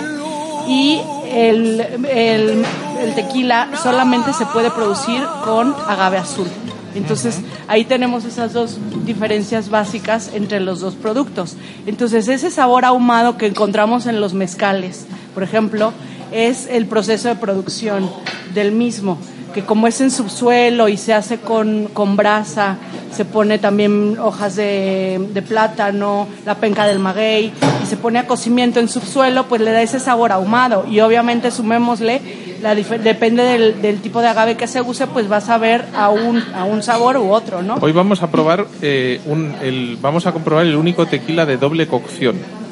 y 0.68 1.02
el- 1.34 1.84
el 2.14 3.16
tequila 3.16 3.70
solamente 3.82 4.34
se 4.34 4.46
puede 4.46 4.70
producir 4.70 5.24
con 5.44 5.76
agave 5.88 6.18
azul. 6.20 6.48
Entonces 6.94 7.40
ahí 7.68 7.86
tenemos 7.86 8.26
esas 8.26 8.54
dos 8.54 8.78
diferencias 9.04 9.70
básicas 9.70 10.30
entre 10.36 10.60
los 10.60 10.80
dos 10.80 10.94
productos. 10.94 11.56
Entonces 11.88 12.28
ese 12.28 12.52
sabor 12.52 12.86
ahumado 12.86 13.36
que 13.40 13.48
encontramos 13.48 14.06
en 14.06 14.22
los 14.22 14.36
mezcales, 14.36 15.08
por 15.34 15.42
ejemplo, 15.42 15.92
es 16.34 16.68
el 16.68 16.86
proceso 16.86 17.30
de 17.30 17.36
producción 17.36 18.10
del 18.54 18.72
mismo, 18.72 19.18
que 19.54 19.64
como 19.64 19.88
es 19.88 20.02
en 20.02 20.12
subsuelo 20.12 20.90
y 20.90 20.98
se 20.98 21.14
hace 21.14 21.38
con, 21.38 21.88
con 21.94 22.16
brasa, 22.16 22.78
se 23.12 23.26
pone 23.26 23.60
también 23.60 24.18
hojas 24.20 24.56
de, 24.56 25.30
de 25.34 25.42
plátano, 25.42 26.28
la 26.46 26.56
penca 26.56 26.88
del 26.88 27.00
maguey 27.00 27.54
y 27.82 27.86
se 27.86 27.98
pone 27.98 28.20
a 28.20 28.28
cocimiento 28.28 28.80
en 28.80 28.90
subsuelo, 28.90 29.46
pues 29.46 29.62
le 29.62 29.72
da 29.72 29.82
ese 29.82 30.00
sabor 30.00 30.32
ahumado 30.32 30.86
y 30.90 31.00
obviamente 31.00 31.52
sumémosle, 31.52 32.22
la 32.62 32.74
depende 32.76 33.44
del, 33.44 34.00
tipo 34.00 34.22
de 34.22 34.30
agave 34.30 34.56
que 34.56 34.68
se 34.68 34.82
use, 34.82 35.06
pues 35.08 35.28
vas 35.28 35.50
a 35.50 35.58
ver 35.58 35.86
a 35.96 36.10
un, 36.10 36.42
a 36.56 36.64
un 36.64 36.82
sabor 36.82 37.18
u 37.18 37.32
otro, 37.32 37.62
¿no? 37.62 37.76
Hoy 37.82 37.92
vamos 37.92 38.24
a 38.24 38.32
probar 38.32 38.66
eh, 38.82 39.20
el, 39.62 39.98
vamos 40.02 40.26
a 40.26 40.32
comprobar 40.32 40.66
el 40.66 40.76
único 40.76 41.06
tequila 41.06 41.46
de 41.46 41.58
doble 41.58 41.88
cocción. 41.88 42.63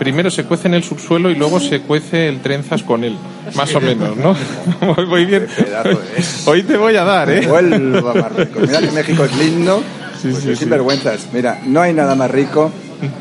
Primero 0.00 0.30
se 0.30 0.44
cuece 0.44 0.66
en 0.66 0.74
el 0.74 0.82
subsuelo 0.82 1.30
y 1.30 1.34
luego 1.34 1.60
se 1.60 1.80
cuece 1.80 2.26
el 2.26 2.40
trenzas 2.40 2.82
con 2.82 3.04
él, 3.04 3.16
más 3.54 3.74
o 3.74 3.80
menos, 3.82 4.16
¿no? 4.16 4.34
Voy- 5.06 5.26
bien. 5.26 5.46
Hoy 6.46 6.62
te 6.62 6.76
voy 6.78 6.96
a 6.96 7.04
dar, 7.04 7.30
¿eh? 7.30 7.46
Vuelva 7.46 8.14
más 8.14 8.32
rico. 8.32 8.60
Mira 8.60 8.80
que 8.80 8.90
México 8.92 9.24
es 9.24 9.36
lindo. 9.36 9.82
pues 10.22 10.36
sí, 10.38 10.56
sin 10.56 10.70
vergüenzas. 10.70 11.28
Mira, 11.34 11.60
no 11.66 11.82
hay 11.82 11.92
nada 11.92 12.14
más 12.14 12.30
rico 12.30 12.72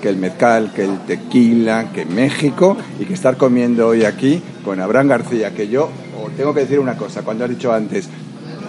que 0.01 0.07
el 0.09 0.15
mezcal, 0.15 0.71
que 0.73 0.85
el 0.85 0.99
tequila, 0.99 1.91
que 1.93 2.05
México 2.05 2.77
y 2.99 3.03
que 3.05 3.13
estar 3.13 3.35
comiendo 3.35 3.87
hoy 3.89 4.05
aquí 4.05 4.41
con 4.63 4.79
Abraham 4.79 5.09
García, 5.09 5.53
que 5.53 5.67
yo 5.67 5.89
tengo 6.37 6.53
que 6.53 6.61
decir 6.61 6.79
una 6.79 6.95
cosa, 6.95 7.23
cuando 7.23 7.43
has 7.43 7.49
dicho 7.49 7.73
antes, 7.73 8.07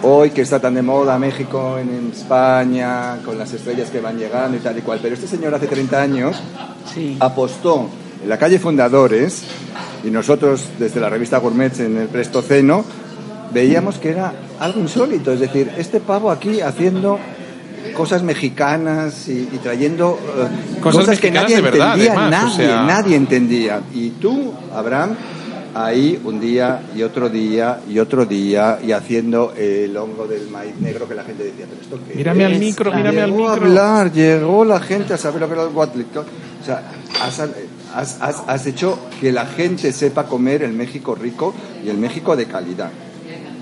hoy 0.03 0.31
que 0.31 0.41
está 0.41 0.59
tan 0.59 0.73
de 0.73 0.81
moda 0.81 1.17
México 1.19 1.77
en, 1.77 1.89
en 1.89 2.11
España, 2.11 3.17
con 3.23 3.37
las 3.37 3.53
estrellas 3.53 3.89
que 3.89 3.99
van 4.01 4.17
llegando 4.17 4.57
y 4.57 4.59
tal 4.59 4.77
y 4.77 4.81
cual, 4.81 4.99
pero 5.01 5.15
este 5.15 5.27
señor 5.27 5.53
hace 5.53 5.67
30 5.67 6.01
años 6.01 6.37
apostó 7.19 7.87
en 8.23 8.29
la 8.29 8.37
calle 8.37 8.59
Fundadores 8.59 9.43
y 10.03 10.09
nosotros 10.09 10.69
desde 10.79 10.99
la 10.99 11.09
revista 11.09 11.37
Gourmet 11.37 11.79
en 11.79 11.97
el 11.97 12.07
Prestoceno 12.07 12.83
veíamos 13.53 13.97
que 13.97 14.09
era 14.09 14.33
algo 14.59 14.79
insólito, 14.79 15.31
es 15.33 15.39
decir, 15.39 15.71
este 15.77 15.99
pavo 15.99 16.31
aquí 16.31 16.61
haciendo 16.61 17.19
cosas 17.95 18.23
mexicanas 18.23 19.27
y, 19.27 19.49
y 19.51 19.59
trayendo 19.61 20.17
eh, 20.37 20.79
Cosas 20.81 21.01
cosas, 21.05 21.19
que 21.19 21.31
nadie 21.31 21.55
de 21.57 21.61
verdad, 21.61 21.93
entendía, 21.95 22.11
además, 22.13 22.43
o 22.43 22.47
nadie, 22.47 22.67
sea- 22.67 22.83
nadie 22.83 23.15
entendía. 23.15 23.81
Y 23.93 24.09
tú, 24.11 24.53
Abraham, 24.73 25.15
ahí 25.75 26.19
un 26.23 26.39
día 26.39 26.81
y 26.95 27.03
otro 27.03 27.29
día 27.29 27.79
y 27.89 27.99
otro 27.99 28.25
día 28.25 28.79
y 28.83 28.91
haciendo 28.91 29.53
el 29.57 29.95
hongo 29.97 30.27
del 30.27 30.49
maíz 30.49 30.75
negro 30.79 31.07
que 31.07 31.15
la 31.15 31.23
gente 31.23 31.43
decía, 31.43 31.65
pero 31.69 31.81
esto 31.81 31.99
qué 32.07 32.15
Mírame 32.15 32.45
al 32.45 32.53
es?". 32.53 32.59
micro, 32.59 32.91
mírame 32.93 33.21
al 33.21 33.29
a 33.31 33.33
micro. 33.33 33.49
hablar, 33.51 34.11
llegó 34.11 34.65
la 34.65 34.79
gente 34.79 35.13
a 35.13 35.17
saber 35.17 35.41
lo 35.41 35.47
que 35.47 35.53
era 35.53 35.63
el. 35.63 36.21
O 36.61 36.65
sea, 36.65 36.83
has, 37.21 37.39
has- 37.39 38.17
has- 38.21 38.43
has 38.47 38.65
hecho 38.67 38.99
que 39.19 39.31
la 39.31 39.45
gente 39.45 39.91
sepa 39.93 40.25
comer 40.25 40.63
el 40.63 40.73
México 40.73 41.15
rico 41.15 41.53
y 41.83 41.89
el 41.89 41.97
México 41.97 42.35
de 42.35 42.45
calidad. 42.45 42.91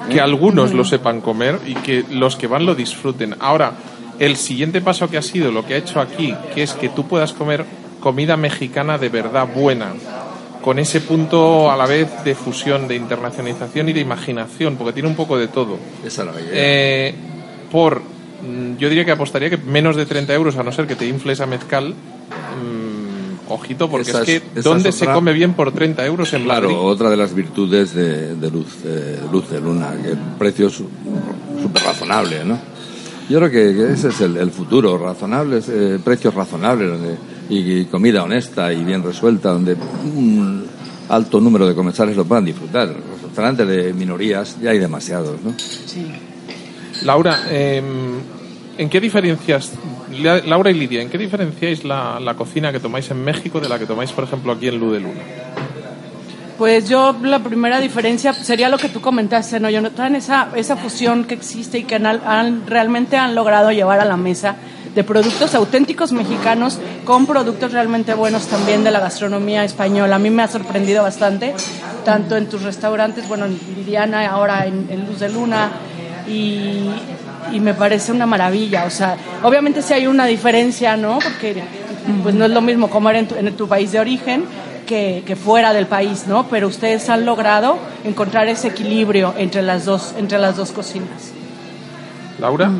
que 0.10 0.22
algunos 0.22 0.74
lo 0.74 0.86
sepan 0.86 1.20
comer 1.20 1.60
y 1.68 1.76
que 1.76 2.06
los 2.10 2.36
que 2.38 2.48
van 2.48 2.66
lo 2.66 2.74
disfruten. 2.74 3.36
Ahora, 3.40 3.74
el 4.18 4.38
siguiente 4.38 4.80
paso 4.82 5.10
que 5.10 5.18
ha 5.18 5.22
sido 5.22 5.52
lo 5.52 5.66
que 5.66 5.74
ha 5.74 5.78
hecho 5.78 6.00
aquí, 6.00 6.34
que 6.56 6.64
es 6.64 6.72
que 6.74 6.88
tú 6.90 7.06
puedas 7.06 7.34
comer 7.34 7.66
comida 8.00 8.38
mexicana 8.38 8.98
de 8.98 9.10
verdad 9.10 9.46
buena, 9.54 9.94
con 10.64 10.78
ese 10.80 11.02
punto 11.02 11.72
a 11.72 11.78
la 11.78 11.86
vez 11.86 12.08
de 12.24 12.36
fusión, 12.36 12.88
de 12.88 12.96
internacionalización 12.96 13.90
y 13.90 13.94
de 13.94 14.02
imaginación, 14.02 14.76
porque 14.76 14.94
tiene 14.94 15.08
un 15.10 15.16
poco 15.16 15.38
de 15.38 15.48
todo. 15.48 15.78
Esa 16.06 16.24
era 16.24 16.34
la 16.34 16.42
idea. 16.42 16.52
Eh, 16.54 17.14
por, 17.72 18.00
mm, 18.02 18.76
yo 18.78 18.90
diría 18.90 19.06
que 19.06 19.12
apostaría 19.12 19.50
que 19.50 19.58
menos 19.58 19.96
de 19.96 20.06
30 20.06 20.34
euros, 20.34 20.58
a 20.58 20.64
no 20.64 20.72
ser 20.72 20.86
que 20.88 20.96
te 20.96 21.08
infles 21.08 21.40
a 21.42 21.46
mezcal. 21.46 21.94
mm, 21.94 23.52
ojito, 23.52 23.90
porque 23.90 24.12
Esa 24.12 24.20
es 24.22 24.26
que 24.26 24.36
es- 24.56 24.64
¿dónde 24.64 24.90
es 24.90 24.96
se 24.96 25.06
otra- 25.06 25.16
come 25.16 25.34
bien 25.34 25.54
por 25.54 25.72
30 25.72 26.06
euros 26.06 26.32
en 26.34 26.44
Claro, 26.44 26.70
Madrid? 26.70 26.80
otra 26.84 27.10
de 27.10 27.18
las 27.18 27.34
virtudes 27.34 27.94
de, 27.96 28.36
de 28.36 28.52
luz, 28.52 28.68
eh, 28.86 29.20
luz 29.32 29.50
de 29.50 29.60
luna, 29.60 29.96
que 30.04 30.10
el 30.12 30.18
precio 30.38 30.68
es 30.68 30.74
súper 30.74 31.84
razonable, 31.84 32.44
¿no? 32.46 32.60
Yo 33.28 33.40
creo 33.40 33.50
que, 33.52 33.76
que 33.76 33.94
ese 33.94 34.10
es 34.10 34.22
el, 34.22 34.38
el 34.38 34.52
futuro, 34.52 34.98
razonables, 34.98 35.68
eh, 35.70 36.00
precios 36.04 36.34
razonables 36.36 36.90
donde, 36.90 37.16
y, 37.50 37.86
comida 37.86 38.24
honesta 38.24 38.72
y 38.72 38.84
bien 38.84 39.04
resuelta, 39.04 39.50
donde 39.50 39.74
un 39.74 40.66
alto 41.10 41.40
número 41.42 41.68
de 41.68 41.74
comensales 41.76 42.16
lo 42.16 42.26
puedan 42.26 42.46
disfrutar. 42.46 42.88
Los 42.88 43.22
restaurantes 43.24 43.68
de 43.68 43.94
minorías 43.94 44.58
ya 44.62 44.70
hay 44.72 44.80
demasiados, 44.80 45.42
¿no? 45.44 45.54
Laura, 47.04 47.44
eh, 47.50 47.82
¿en 48.78 48.90
qué 48.90 49.00
diferencias, 49.00 49.72
La- 50.22 50.40
Laura 50.40 50.70
y 50.72 50.74
Lidia, 50.74 51.02
¿en 51.02 51.10
qué 51.10 51.18
diferenciáis 51.18 51.84
la, 51.86 52.20
la 52.20 52.34
cocina 52.36 52.72
que 52.72 52.80
tomáis 52.80 53.10
en 53.12 53.24
México 53.24 53.60
de 53.60 53.70
la 53.70 53.80
que 53.80 53.86
tomáis, 53.86 54.12
por 54.12 54.26
ejemplo, 54.26 54.52
aquí 54.52 54.68
en 54.68 54.80
Luz 54.80 54.94
de 54.94 55.00
Luna? 55.00 55.22
Pues 56.58 56.90
yo 56.90 57.16
la 57.24 57.40
primera 57.40 57.80
diferencia 57.80 58.34
sería 58.34 58.68
lo 58.68 58.78
que 58.78 58.90
tú 58.90 59.00
comentaste, 59.00 59.62
¿no, 59.62 59.70
Jonathan? 59.70 60.16
Esa, 60.18 60.50
esa 60.58 60.76
fusión 60.76 61.24
que 61.24 61.34
existe 61.36 61.80
y 61.80 61.84
que 61.84 61.96
han, 61.96 62.06
han- 62.06 62.68
realmente 62.68 63.16
han 63.16 63.34
logrado 63.34 63.72
llevar 63.72 64.02
a 64.02 64.06
la 64.06 64.18
mesa 64.18 64.58
de 64.96 65.04
productos 65.04 65.54
auténticos 65.56 66.12
mexicanos 66.12 66.80
con 67.06 67.26
productos 67.26 67.72
realmente 67.72 68.14
buenos 68.14 68.48
también 68.48 68.84
de 68.84 68.92
la 68.92 69.00
gastronomía 69.00 69.64
española. 69.64 70.16
A 70.16 70.20
mí 70.20 70.30
me 70.30 70.44
ha 70.44 70.48
sorprendido 70.48 71.04
bastante, 71.04 71.54
tanto 72.04 72.36
en 72.38 72.48
tus 72.48 72.64
restaurantes, 72.64 73.28
bueno, 73.28 73.46
en 73.46 73.60
Liliana, 73.76 74.28
ahora 74.28 74.66
en, 74.66 74.88
en 74.90 75.06
Luz 75.06 75.20
de 75.20 75.30
Luna, 75.30 75.72
y, 76.28 76.90
y 77.52 77.60
me 77.60 77.74
parece 77.74 78.12
una 78.12 78.26
maravilla. 78.26 78.86
O 78.86 78.90
sea, 78.90 79.16
obviamente 79.44 79.82
sí 79.82 79.94
hay 79.94 80.08
una 80.08 80.26
diferencia, 80.26 80.98
¿no? 80.98 81.20
Porque 81.20 81.64
pues 82.24 82.36
no 82.36 82.46
es 82.46 82.52
lo 82.52 82.62
mismo 82.62 82.90
comer 82.90 83.16
en 83.18 83.28
tu, 83.28 83.36
en 83.36 83.56
tu 83.56 83.68
país 83.68 83.92
de 83.92 84.00
origen 84.00 84.46
que, 84.88 85.24
que 85.26 85.36
fuera 85.36 85.74
del 85.74 85.86
país, 85.86 86.26
¿no? 86.28 86.48
Pero 86.48 86.68
ustedes 86.68 87.10
han 87.10 87.26
logrado 87.26 87.78
encontrar 88.04 88.48
ese 88.48 88.70
equilibrio 88.70 89.34
entre 89.38 89.62
las 89.62 89.86
dos, 89.86 90.16
entre 90.18 90.40
las 90.40 90.58
dos 90.58 90.72
cocinas. 90.72 91.32
Laura, 92.40 92.72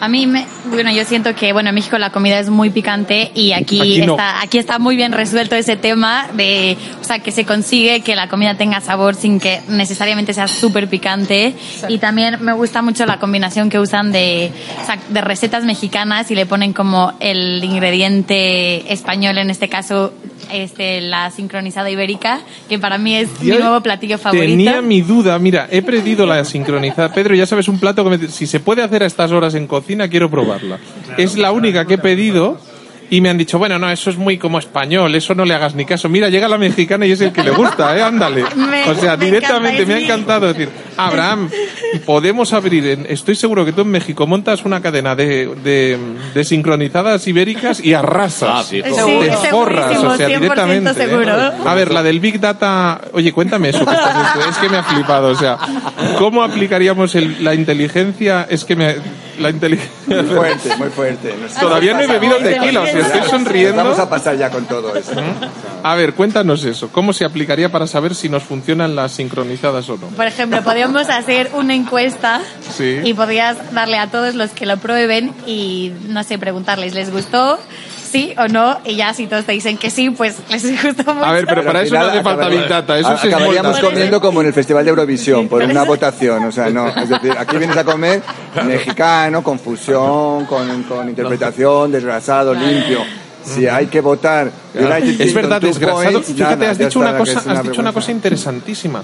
A 0.00 0.08
mí, 0.08 0.26
me, 0.26 0.46
bueno, 0.64 0.90
yo 0.90 1.04
siento 1.04 1.34
que, 1.34 1.52
bueno, 1.52 1.68
en 1.68 1.74
México 1.74 1.98
la 1.98 2.10
comida 2.10 2.38
es 2.38 2.48
muy 2.48 2.70
picante 2.70 3.30
y 3.34 3.52
aquí, 3.52 3.80
Aquí 3.80 4.00
no. 4.00 4.14
está, 4.14 4.40
aquí 4.40 4.56
está 4.56 4.78
muy 4.78 4.96
bien 4.96 5.12
resuelto 5.12 5.54
ese 5.56 5.76
tema 5.76 6.26
de, 6.32 6.78
o 7.00 7.04
sea, 7.04 7.18
que 7.18 7.30
se 7.30 7.44
consigue 7.44 8.00
que 8.00 8.16
la 8.16 8.28
comida 8.28 8.54
tenga 8.54 8.80
sabor 8.80 9.14
sin 9.14 9.38
que 9.38 9.60
necesariamente 9.68 10.32
sea 10.32 10.48
súper 10.48 10.88
picante. 10.88 11.54
Y 11.88 11.98
también 11.98 12.38
me 12.40 12.54
gusta 12.54 12.80
mucho 12.80 13.04
la 13.04 13.18
combinación 13.18 13.68
que 13.68 13.78
usan 13.78 14.10
de, 14.10 14.50
o 14.82 14.86
sea, 14.86 14.98
de 15.08 15.20
recetas 15.20 15.64
mexicanas 15.64 16.30
y 16.30 16.34
le 16.34 16.46
ponen 16.46 16.72
como 16.72 17.12
el 17.20 17.62
ingrediente 17.62 18.90
español, 18.92 19.36
en 19.36 19.50
este 19.50 19.68
caso, 19.68 20.14
este, 20.52 21.00
la 21.00 21.30
sincronizada 21.30 21.90
ibérica, 21.90 22.40
que 22.68 22.78
para 22.78 22.98
mí 22.98 23.14
es 23.16 23.28
mi 23.40 23.50
nuevo 23.56 23.80
platillo 23.80 24.18
favorito. 24.18 24.44
tenía 24.46 24.82
mi 24.82 25.00
duda. 25.02 25.38
Mira, 25.38 25.68
he 25.70 25.82
perdido 25.82 26.26
la 26.26 26.44
sincronizada. 26.44 27.12
Pedro, 27.12 27.34
ya 27.34 27.46
sabes, 27.46 27.68
un 27.68 27.78
plato 27.78 28.04
que 28.08 28.16
me- 28.18 28.28
si 28.28 28.46
se 28.46 28.60
puede 28.60 28.82
hacer 28.82 29.02
a 29.02 29.06
estas 29.06 29.30
horas 29.32 29.54
en 29.54 29.66
cocina, 29.66 30.08
quiero 30.08 30.30
probarla. 30.30 30.78
Es 31.16 31.36
la 31.36 31.52
única 31.52 31.84
que 31.86 31.94
he 31.94 31.98
pedido 31.98 32.58
Y 33.10 33.20
me 33.20 33.28
han 33.28 33.36
dicho, 33.38 33.58
bueno, 33.58 33.78
no, 33.78 33.90
eso 33.90 34.08
es 34.10 34.16
muy 34.16 34.38
como 34.38 34.58
español, 34.60 35.12
eso 35.16 35.34
no 35.34 35.44
le 35.44 35.52
hagas 35.54 35.74
ni 35.74 35.84
caso. 35.84 36.08
Mira, 36.08 36.28
llega 36.28 36.46
la 36.48 36.58
mexicana 36.58 37.04
y 37.06 37.12
es 37.12 37.20
el 37.20 37.32
que 37.32 37.42
le 37.42 37.50
gusta, 37.50 37.96
¿eh? 37.98 38.02
Ándale. 38.02 38.44
Me- 38.56 38.88
o 38.88 38.94
sea, 38.94 39.16
me 39.16 39.24
directamente 39.26 39.82
encanta, 39.82 39.88
me 39.88 39.94
ha 39.94 40.04
encantado 40.04 40.46
decir, 40.52 40.68
Abraham, 40.96 41.50
podemos 42.06 42.52
abrir, 42.52 42.86
en- 42.86 43.06
estoy 43.08 43.34
seguro 43.34 43.64
que 43.64 43.72
tú 43.72 43.80
en 43.82 43.88
México 43.90 44.26
montas 44.26 44.64
una 44.64 44.80
cadena 44.80 45.16
de, 45.16 45.46
de, 45.62 45.98
de 46.34 46.44
sincronizadas 46.44 47.26
ibéricas 47.26 47.80
y 47.84 47.94
arrasas. 47.94 48.48
Ah. 48.50 48.64
Te 48.70 48.82
Sí, 48.92 49.48
forras, 49.50 49.96
o 49.98 50.16
sea, 50.16 50.28
100% 50.28 50.40
directamente. 50.40 50.90
¿eh? 51.04 51.50
A 51.66 51.74
ver, 51.74 51.90
la 51.92 52.02
del 52.02 52.20
Big 52.20 52.38
Data, 52.38 53.00
oye, 53.12 53.32
cuéntame 53.32 53.70
eso, 53.70 53.84
que 53.84 53.92
estás- 53.92 54.46
es 54.50 54.56
que 54.58 54.68
me 54.68 54.76
ha 54.76 54.82
flipado, 54.84 55.28
o 55.28 55.34
sea, 55.34 55.58
¿cómo 56.18 56.42
aplicaríamos 56.44 57.14
el- 57.16 57.42
la 57.42 57.54
inteligencia? 57.54 58.46
Es 58.48 58.64
que 58.64 58.76
me, 58.76 58.94
la 59.40 59.50
inteligencia... 59.50 59.90
Muy 60.06 60.24
fuerte, 60.24 60.76
muy 60.76 60.88
fuerte. 60.90 61.34
Nos- 61.40 61.54
Todavía 61.54 61.94
no 61.94 62.00
he 62.00 62.06
bebido 62.06 62.36
tequila, 62.38 62.80
o 62.82 62.86
sea, 62.86 62.98
estoy 63.00 63.20
Nos 63.20 63.30
sonriendo. 63.30 63.76
Vamos 63.84 63.98
a 63.98 64.08
pasar 64.08 64.36
ya 64.36 64.50
con 64.50 64.64
todo 64.66 64.94
eso. 64.94 65.12
A 65.82 65.94
ver, 65.94 66.14
cuéntanos 66.14 66.64
eso. 66.64 66.90
¿Cómo 66.92 67.12
se 67.12 67.24
aplicaría 67.24 67.70
para 67.70 67.86
saber 67.86 68.14
si 68.14 68.28
nos 68.28 68.42
funcionan 68.42 68.94
las 68.96 69.12
sincronizadas 69.12 69.88
o 69.88 69.96
no? 69.96 70.06
Por 70.08 70.26
ejemplo, 70.26 70.62
podríamos 70.62 71.08
hacer 71.08 71.50
una 71.54 71.74
encuesta 71.74 72.40
Sí. 72.76 72.98
y 73.02 73.14
podrías 73.14 73.72
darle 73.72 73.98
a 73.98 74.08
todos 74.10 74.34
los 74.34 74.50
que 74.50 74.66
lo 74.66 74.76
prueben 74.76 75.32
y, 75.46 75.92
no 76.08 76.22
sé, 76.24 76.38
preguntarles, 76.38 76.94
¿les 76.94 77.10
gustó? 77.10 77.58
Sí 78.10 78.34
o 78.36 78.48
no, 78.48 78.78
y 78.84 78.96
ya 78.96 79.14
si 79.14 79.26
todos 79.26 79.44
te 79.44 79.52
dicen 79.52 79.78
que 79.78 79.88
sí, 79.90 80.10
pues 80.10 80.36
les 80.50 80.64
gustó 80.82 81.14
mucho. 81.14 81.24
A 81.26 81.32
ver, 81.32 81.46
pero 81.46 81.64
para 81.64 81.82
eso 81.82 81.94
no 81.94 82.06
hace 82.06 82.22
falta 82.22 82.48
Big 82.48 82.66
Data, 82.68 82.98
eso 82.98 83.16
se 83.18 83.28
Acabaríamos 83.28 83.76
esmolda. 83.76 83.88
comiendo 83.94 84.20
como 84.20 84.40
en 84.40 84.48
el 84.48 84.52
Festival 84.52 84.84
de 84.84 84.90
Eurovisión, 84.90 85.48
por 85.48 85.62
una 85.62 85.84
votación. 85.84 86.44
O 86.44 86.52
sea, 86.52 86.70
no. 86.70 86.88
Es 86.88 87.08
decir, 87.08 87.32
aquí 87.38 87.56
vienes 87.56 87.76
a 87.76 87.84
comer 87.84 88.22
mexicano, 88.66 89.42
con 89.42 89.58
fusión, 89.58 90.46
con, 90.46 90.82
con 90.84 91.08
interpretación, 91.08 91.92
desgrasado, 91.92 92.54
limpio. 92.54 93.00
Si 93.44 93.66
hay 93.66 93.86
que 93.86 94.00
votar. 94.00 94.50
United 94.74 95.20
Es 95.20 95.32
verdad, 95.32 95.60
points, 95.60 96.26
Fíjate, 96.34 96.66
has 96.66 96.78
dicho 96.78 96.98
una 97.00 97.16
cosa, 97.16 97.38
es 97.38 97.46
una 97.46 97.60
has 97.60 97.62
dicho 97.64 97.80
una 97.80 97.92
cosa 97.92 98.10
interesantísima. 98.10 99.02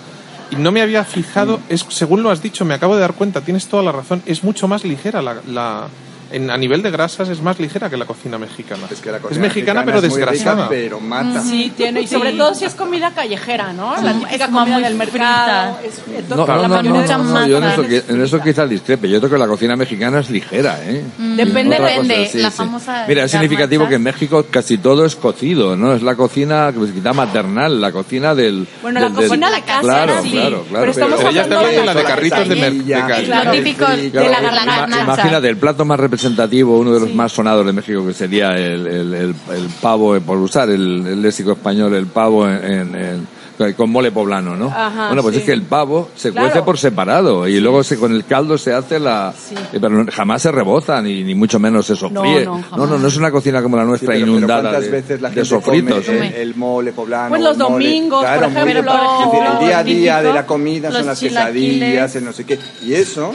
Y 0.50 0.56
no 0.56 0.70
me 0.70 0.80
había 0.82 1.04
fijado, 1.04 1.60
es, 1.68 1.84
según 1.88 2.22
lo 2.22 2.30
has 2.30 2.40
dicho, 2.42 2.64
me 2.64 2.74
acabo 2.74 2.94
de 2.94 3.00
dar 3.00 3.14
cuenta, 3.14 3.40
tienes 3.40 3.66
toda 3.66 3.82
la 3.82 3.92
razón, 3.92 4.22
es 4.26 4.44
mucho 4.44 4.68
más 4.68 4.84
ligera 4.84 5.20
la... 5.22 5.36
la- 5.48 5.88
en, 6.36 6.50
a 6.50 6.56
nivel 6.56 6.82
de 6.82 6.90
grasas 6.90 7.28
es 7.28 7.40
más 7.42 7.58
ligera 7.58 7.88
que 7.90 7.96
la 7.96 8.04
cocina 8.04 8.38
mexicana. 8.38 8.86
Es 8.90 9.00
que 9.00 9.10
la 9.10 9.16
es 9.18 9.22
cocina 9.22 9.42
mexicana, 9.42 9.84
pero 9.84 9.98
es 9.98 10.04
muy 10.08 10.20
rica, 10.20 10.30
desgrasada. 10.30 10.68
pero 10.68 11.00
mata. 11.00 11.42
Sí, 11.42 11.72
tiene, 11.76 12.02
y 12.02 12.06
sobre 12.06 12.32
Sí. 12.32 12.38
todo 12.38 12.54
si 12.54 12.64
es 12.64 12.74
comida 12.74 13.10
callejera, 13.12 13.72
¿no? 13.72 13.94
La 14.02 14.12
típica 14.12 14.48
comida 14.48 14.78
del 14.80 14.94
mercado. 14.94 15.78
Es, 15.84 16.00
No, 16.28 16.46
la 16.46 16.54
no, 16.56 16.62
no, 16.62 16.68
no, 16.68 16.74
mayonesa 16.76 17.18
no, 17.18 17.24
es 17.24 17.30
no, 17.30 17.46
yo 17.46 17.58
en 17.58 17.64
eso, 17.64 17.84
en 18.12 18.22
eso 18.22 18.40
quizás 18.40 18.68
discrepe. 18.68 19.08
Yo 19.08 19.18
creo 19.20 19.30
que 19.32 19.38
la 19.38 19.46
cocina 19.46 19.76
mexicana 19.76 20.20
es 20.20 20.30
ligera, 20.30 20.78
¿eh? 20.84 21.04
Depende, 21.18 21.76
depende. 21.78 22.28
sí, 22.30 22.38
la 22.38 22.50
sí. 22.50 22.56
famosa. 22.56 23.04
Mira, 23.08 23.24
es 23.24 23.30
significativo 23.30 23.88
que 23.88 23.94
en 23.96 24.02
México 24.02 24.44
casi 24.50 24.78
todo 24.78 25.04
es 25.04 25.16
cocido, 25.16 25.76
¿no? 25.76 25.92
Es 25.94 26.02
la 26.02 26.14
cocina, 26.16 26.72
pues, 26.76 26.92
quizá 26.92 27.12
maternal, 27.12 27.80
la 27.80 27.92
cocina 27.92 28.34
del... 28.34 28.66
Bueno, 28.82 29.00
la 29.00 29.06
del- 29.06 29.16
del- 29.16 29.28
cocina 29.28 29.50
de 29.50 29.62
casa, 29.62 29.80
Claro, 29.80 30.22
sí. 30.22 30.30
claro, 30.32 30.64
claro. 30.68 30.80
Pero 30.80 30.90
estamos 30.90 31.16
Pero 31.16 31.28
hablando 31.28 31.60
de 31.66 31.84
la 31.86 31.94
de 31.94 32.02
carritos 32.04 32.48
de, 32.48 32.56
mer- 32.56 32.72
de 32.74 32.84
quesadilla, 32.84 33.06
calle. 33.06 33.44
Lo 33.44 33.50
típico 33.52 33.86
de 33.86 34.28
la 34.28 34.40
garnacha. 34.40 35.02
Imagínate, 35.02 35.48
el 35.48 35.56
plato 35.56 35.84
más 35.84 35.98
representativo, 35.98 36.25
uno 36.26 36.92
de 36.92 37.00
los 37.00 37.14
más 37.14 37.32
sonados 37.32 37.64
de 37.66 37.72
México, 37.72 38.06
que 38.06 38.12
sería 38.14 38.56
el, 38.56 38.86
el, 38.86 39.14
el- 39.14 39.34
el 39.54 39.68
pavo, 39.80 40.16
eh, 40.16 40.20
por 40.20 40.38
usar 40.38 40.68
el, 40.70 41.06
el 41.06 41.22
léxico 41.22 41.52
español, 41.52 41.94
el 41.94 42.06
pavo 42.06 42.48
en, 42.48 42.64
en- 42.64 42.94
en- 42.94 43.36
con 43.74 43.88
mole 43.88 44.12
poblano, 44.12 44.54
¿no? 44.54 44.66
Ajá, 44.66 45.06
bueno, 45.06 45.22
pues 45.22 45.34
sí. 45.36 45.40
es 45.40 45.46
que 45.46 45.52
el 45.54 45.62
pavo 45.62 46.10
se 46.14 46.30
Claro. 46.30 46.48
cuece 46.48 46.62
por 46.62 46.76
separado 46.76 47.48
y 47.48 47.58
luego 47.58 47.82
se, 47.82 47.96
con 47.96 48.12
el 48.12 48.26
caldo 48.26 48.58
se 48.58 48.74
hace 48.74 49.00
la... 49.00 49.32
eh, 49.72 49.78
Pero 49.80 50.04
jamás 50.12 50.42
se 50.42 50.52
rebota, 50.52 51.00
ni, 51.00 51.24
ni 51.24 51.34
mucho 51.34 51.58
menos 51.58 51.86
se 51.86 51.96
sofríe. 51.96 52.44
No, 52.44 52.58
no, 52.58 52.76
no, 52.76 52.86
no, 52.86 52.98
no 52.98 53.08
es 53.08 53.16
una 53.16 53.30
cocina 53.30 53.62
como 53.62 53.78
la 53.78 53.84
nuestra 53.86 54.08
pero- 54.08 54.26
pero 54.26 54.36
inundada 54.36 54.60
¿Cuántas 54.60 54.84
de, 54.84 54.90
veces 54.90 55.20
la 55.22 55.28
de 55.30 55.34
gente 55.36 55.48
sofritos. 55.48 56.04
come 56.04 56.18
¿eh? 56.26 56.32
el, 56.36 56.48
el 56.50 56.54
mole 56.54 56.92
poblano? 56.92 57.30
Pues 57.30 57.40
los 57.40 57.56
mole- 57.56 57.86
domingos, 57.86 58.26
por 58.26 58.44
ejemplo, 58.44 58.92
el 58.92 59.66
día 59.66 59.78
a 59.78 59.84
día 59.84 60.22
de 60.22 60.32
la 60.34 60.44
comida 60.44 60.92
son 60.92 61.06
las 61.06 61.18
quesadillas, 61.18 62.14
el 62.14 62.24
no 62.26 62.34
sé 62.34 62.44
qué. 62.44 62.58
Y 62.84 62.92
eso, 62.92 63.34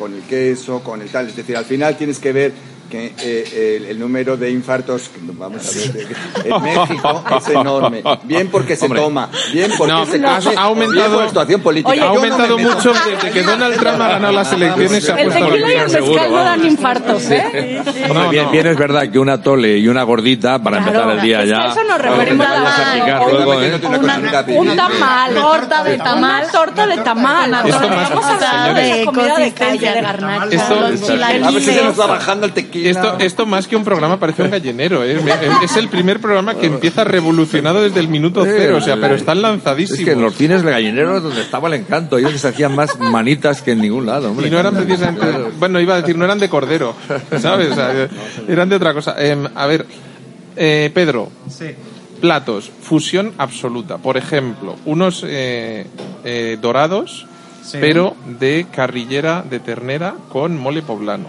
con 0.00 0.14
el 0.14 0.22
queso, 0.22 0.82
con 0.82 1.02
el 1.02 1.10
tal. 1.10 1.28
Es 1.28 1.36
decir, 1.36 1.54
al 1.58 1.66
final 1.66 1.94
tienes 1.98 2.18
que 2.18 2.32
ver 2.32 2.52
que 2.90 3.14
eh, 3.22 3.76
el, 3.78 3.86
el 3.86 3.98
número 3.98 4.36
de 4.36 4.50
infartos, 4.50 5.10
vamos 5.20 5.62
a 5.66 5.70
ver, 5.94 6.06
en 6.44 6.62
México 6.62 7.24
es 7.38 7.48
enorme. 7.48 8.02
Bien 8.24 8.48
porque 8.48 8.76
se 8.76 8.86
Hombre. 8.86 9.00
toma, 9.00 9.28
bien 9.52 9.70
porque 9.78 9.92
No, 9.92 10.04
se 10.06 10.16
ha- 10.16 10.20
come, 10.20 10.54
ha 10.56 10.62
aumentado- 10.62 10.92
bien 10.92 11.10
por 11.12 11.26
situación 11.28 11.60
política. 11.62 11.90
Oye, 11.90 12.00
Ha 12.00 12.04
Yo 12.04 12.14
no 12.14 12.20
me 12.20 12.28
aumentado 12.30 12.58
mucho 12.58 12.92
desde 12.92 13.30
que 13.30 13.42
Donald 13.42 13.76
Trump 13.78 14.00
ha 14.02 14.08
ganado 14.08 14.32
las 14.32 14.52
elecciones. 14.52 15.04
Se 15.04 15.12
ha 15.12 15.20
El 15.20 15.32
tequila 15.32 15.56
y 15.68 15.72
el 15.72 15.88
mezcal 15.88 16.30
no 16.32 16.44
dan 16.44 16.66
infartos, 16.66 17.30
¿eh? 17.30 17.82
No, 18.12 18.28
bien, 18.28 18.44
no. 18.46 18.50
bien 18.50 18.66
es 18.66 18.76
verdad 18.76 19.08
que 19.10 19.18
una 19.18 19.40
tole 19.40 19.78
y 19.78 19.86
una 19.88 20.02
gordita 20.02 20.62
para 20.62 20.78
Claro, 20.78 20.90
empezar 20.92 21.16
el 21.16 21.22
día 21.22 21.38
es 21.38 21.44
que 21.44 21.50
ya. 21.50 21.66
eso 21.66 21.84
nos 21.84 21.98
Claro, 22.00 22.16
referimos 22.16 22.46
a 22.46 22.50
la- 22.60 23.28
luego, 23.30 23.52
una- 23.52 23.66
¿eh? 23.66 23.80
una 23.84 24.70
Un 24.72 24.76
tamal. 24.76 25.34
Torta 25.34 25.84
de 25.84 25.96
tamal. 25.98 26.46
Torta 26.50 26.86
de 26.86 26.96
tamal. 26.98 27.50
Vamos 27.50 27.74
a 28.42 28.64
hablar 28.64 28.74
de 28.74 29.04
comida 29.04 29.36
de 29.38 29.52
calle, 29.52 29.90
de 29.92 30.00
garnacha. 30.00 30.66
A 30.68 30.82
ver 30.84 30.98
si 30.98 31.60
se 31.60 31.84
nos 31.84 31.98
va 32.00 32.06
bajando 32.06 32.46
el 32.46 32.52
tequila. 32.52 32.79
Esto, 32.88 33.16
esto 33.18 33.46
más 33.46 33.66
que 33.66 33.76
un 33.76 33.84
programa 33.84 34.18
parece 34.18 34.42
un 34.42 34.50
gallinero, 34.50 35.04
¿eh? 35.04 35.18
Es 35.62 35.76
el 35.76 35.88
primer 35.88 36.20
programa 36.20 36.54
que 36.54 36.66
empieza 36.66 37.04
revolucionado 37.04 37.82
desde 37.82 38.00
el 38.00 38.08
minuto 38.08 38.44
cero, 38.44 38.76
o 38.78 38.80
sea, 38.80 38.96
pero 39.00 39.14
están 39.14 39.38
Es 39.38 39.42
lanzadísimos. 39.42 40.04
que 40.04 40.12
en 40.12 40.22
los 40.22 40.34
cines 40.34 40.62
de 40.62 40.70
gallineros 40.70 41.22
donde 41.22 41.40
estaba 41.40 41.68
el 41.68 41.74
encanto, 41.74 42.18
ellos 42.18 42.32
se 42.40 42.48
hacían 42.48 42.74
más 42.74 42.98
manitas 42.98 43.62
que 43.62 43.72
en 43.72 43.80
ningún 43.80 44.06
lado, 44.06 44.30
hombre. 44.30 44.48
Y 44.48 44.50
no 44.50 44.58
eran 44.58 44.74
precisamente, 44.74 45.26
bueno, 45.58 45.80
iba 45.80 45.94
a 45.94 46.00
decir, 46.00 46.16
no 46.16 46.24
eran 46.24 46.38
de 46.38 46.48
cordero, 46.48 46.94
¿sabes? 47.38 47.70
O 47.72 47.74
sea, 47.74 48.08
eran 48.48 48.68
de 48.68 48.76
otra 48.76 48.92
cosa. 48.94 49.14
Em, 49.18 49.46
a 49.54 49.66
ver, 49.66 49.86
eh, 50.56 50.90
Pedro, 50.92 51.30
Sí. 51.48 51.66
platos, 52.20 52.70
fusión 52.82 53.32
absoluta. 53.38 53.98
Por 53.98 54.16
ejemplo, 54.16 54.76
unos 54.86 55.24
eh, 55.26 55.86
eh, 56.24 56.58
dorados, 56.60 57.26
Sí. 57.62 57.78
pero 57.80 58.16
de 58.40 58.66
carrillera 58.74 59.44
de 59.48 59.60
ternera 59.60 60.14
con 60.30 60.56
mole 60.58 60.82
poblano. 60.82 61.26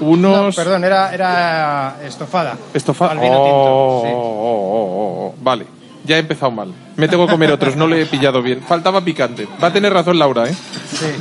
No, 0.00 0.06
Unos... 0.08 0.56
perdón, 0.56 0.84
era, 0.84 1.12
era 1.14 1.96
estofada. 2.04 2.56
Estofado. 2.72 3.12
Al 3.12 3.18
vino 3.20 3.34
Oh, 3.38 4.02
tinto. 4.02 4.18
oh, 4.18 4.20
oh, 4.20 4.86
oh, 4.86 5.26
oh. 5.28 5.34
Vale, 5.42 5.66
ya 6.04 6.16
he 6.16 6.20
empezado 6.20 6.50
mal. 6.50 6.72
Me 6.96 7.08
tengo 7.08 7.26
que 7.26 7.32
comer 7.32 7.50
otros, 7.52 7.76
no 7.76 7.86
lo 7.86 7.96
he 7.96 8.06
pillado 8.06 8.42
bien. 8.42 8.60
Faltaba 8.62 9.00
picante. 9.04 9.46
Va 9.62 9.68
a 9.68 9.72
tener 9.72 9.92
razón 9.92 10.18
Laura, 10.18 10.48
¿eh? 10.48 10.54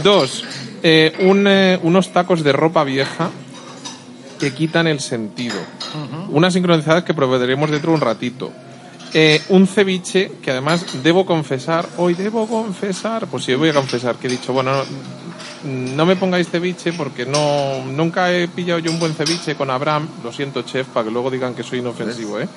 Dos, 0.03 0.43
eh, 0.83 1.13
un, 1.21 1.45
eh, 1.47 1.79
unos 1.83 2.09
tacos 2.11 2.43
de 2.43 2.51
ropa 2.51 2.83
vieja 2.83 3.29
que 4.39 4.53
quitan 4.53 4.87
el 4.87 4.99
sentido. 4.99 5.55
Unas 6.29 6.53
sincronizadas 6.53 7.03
que 7.03 7.13
proveeremos 7.13 7.69
dentro 7.71 7.91
de 7.91 7.95
un 7.95 8.01
ratito. 8.01 8.51
Eh, 9.15 9.41
un 9.49 9.67
ceviche 9.67 10.31
que 10.41 10.49
además 10.51 10.85
debo 11.03 11.23
confesar, 11.25 11.85
hoy 11.97 12.15
debo 12.15 12.47
confesar, 12.47 13.27
pues 13.27 13.43
sí, 13.43 13.53
voy 13.53 13.69
a 13.69 13.73
confesar 13.73 14.15
que 14.15 14.25
he 14.25 14.29
dicho, 14.31 14.53
bueno, 14.53 14.71
no, 14.75 14.83
no 15.63 16.05
me 16.05 16.15
pongáis 16.15 16.49
ceviche 16.49 16.93
porque 16.93 17.25
no 17.25 17.83
nunca 17.85 18.31
he 18.31 18.47
pillado 18.47 18.79
yo 18.79 18.91
un 18.91 18.99
buen 18.99 19.13
ceviche 19.13 19.55
con 19.55 19.69
Abraham, 19.69 20.07
lo 20.23 20.31
siento 20.31 20.63
chef, 20.63 20.87
para 20.87 21.05
que 21.05 21.11
luego 21.11 21.31
digan 21.31 21.53
que 21.53 21.63
soy 21.63 21.79
inofensivo, 21.79 22.39
¿eh? 22.39 22.47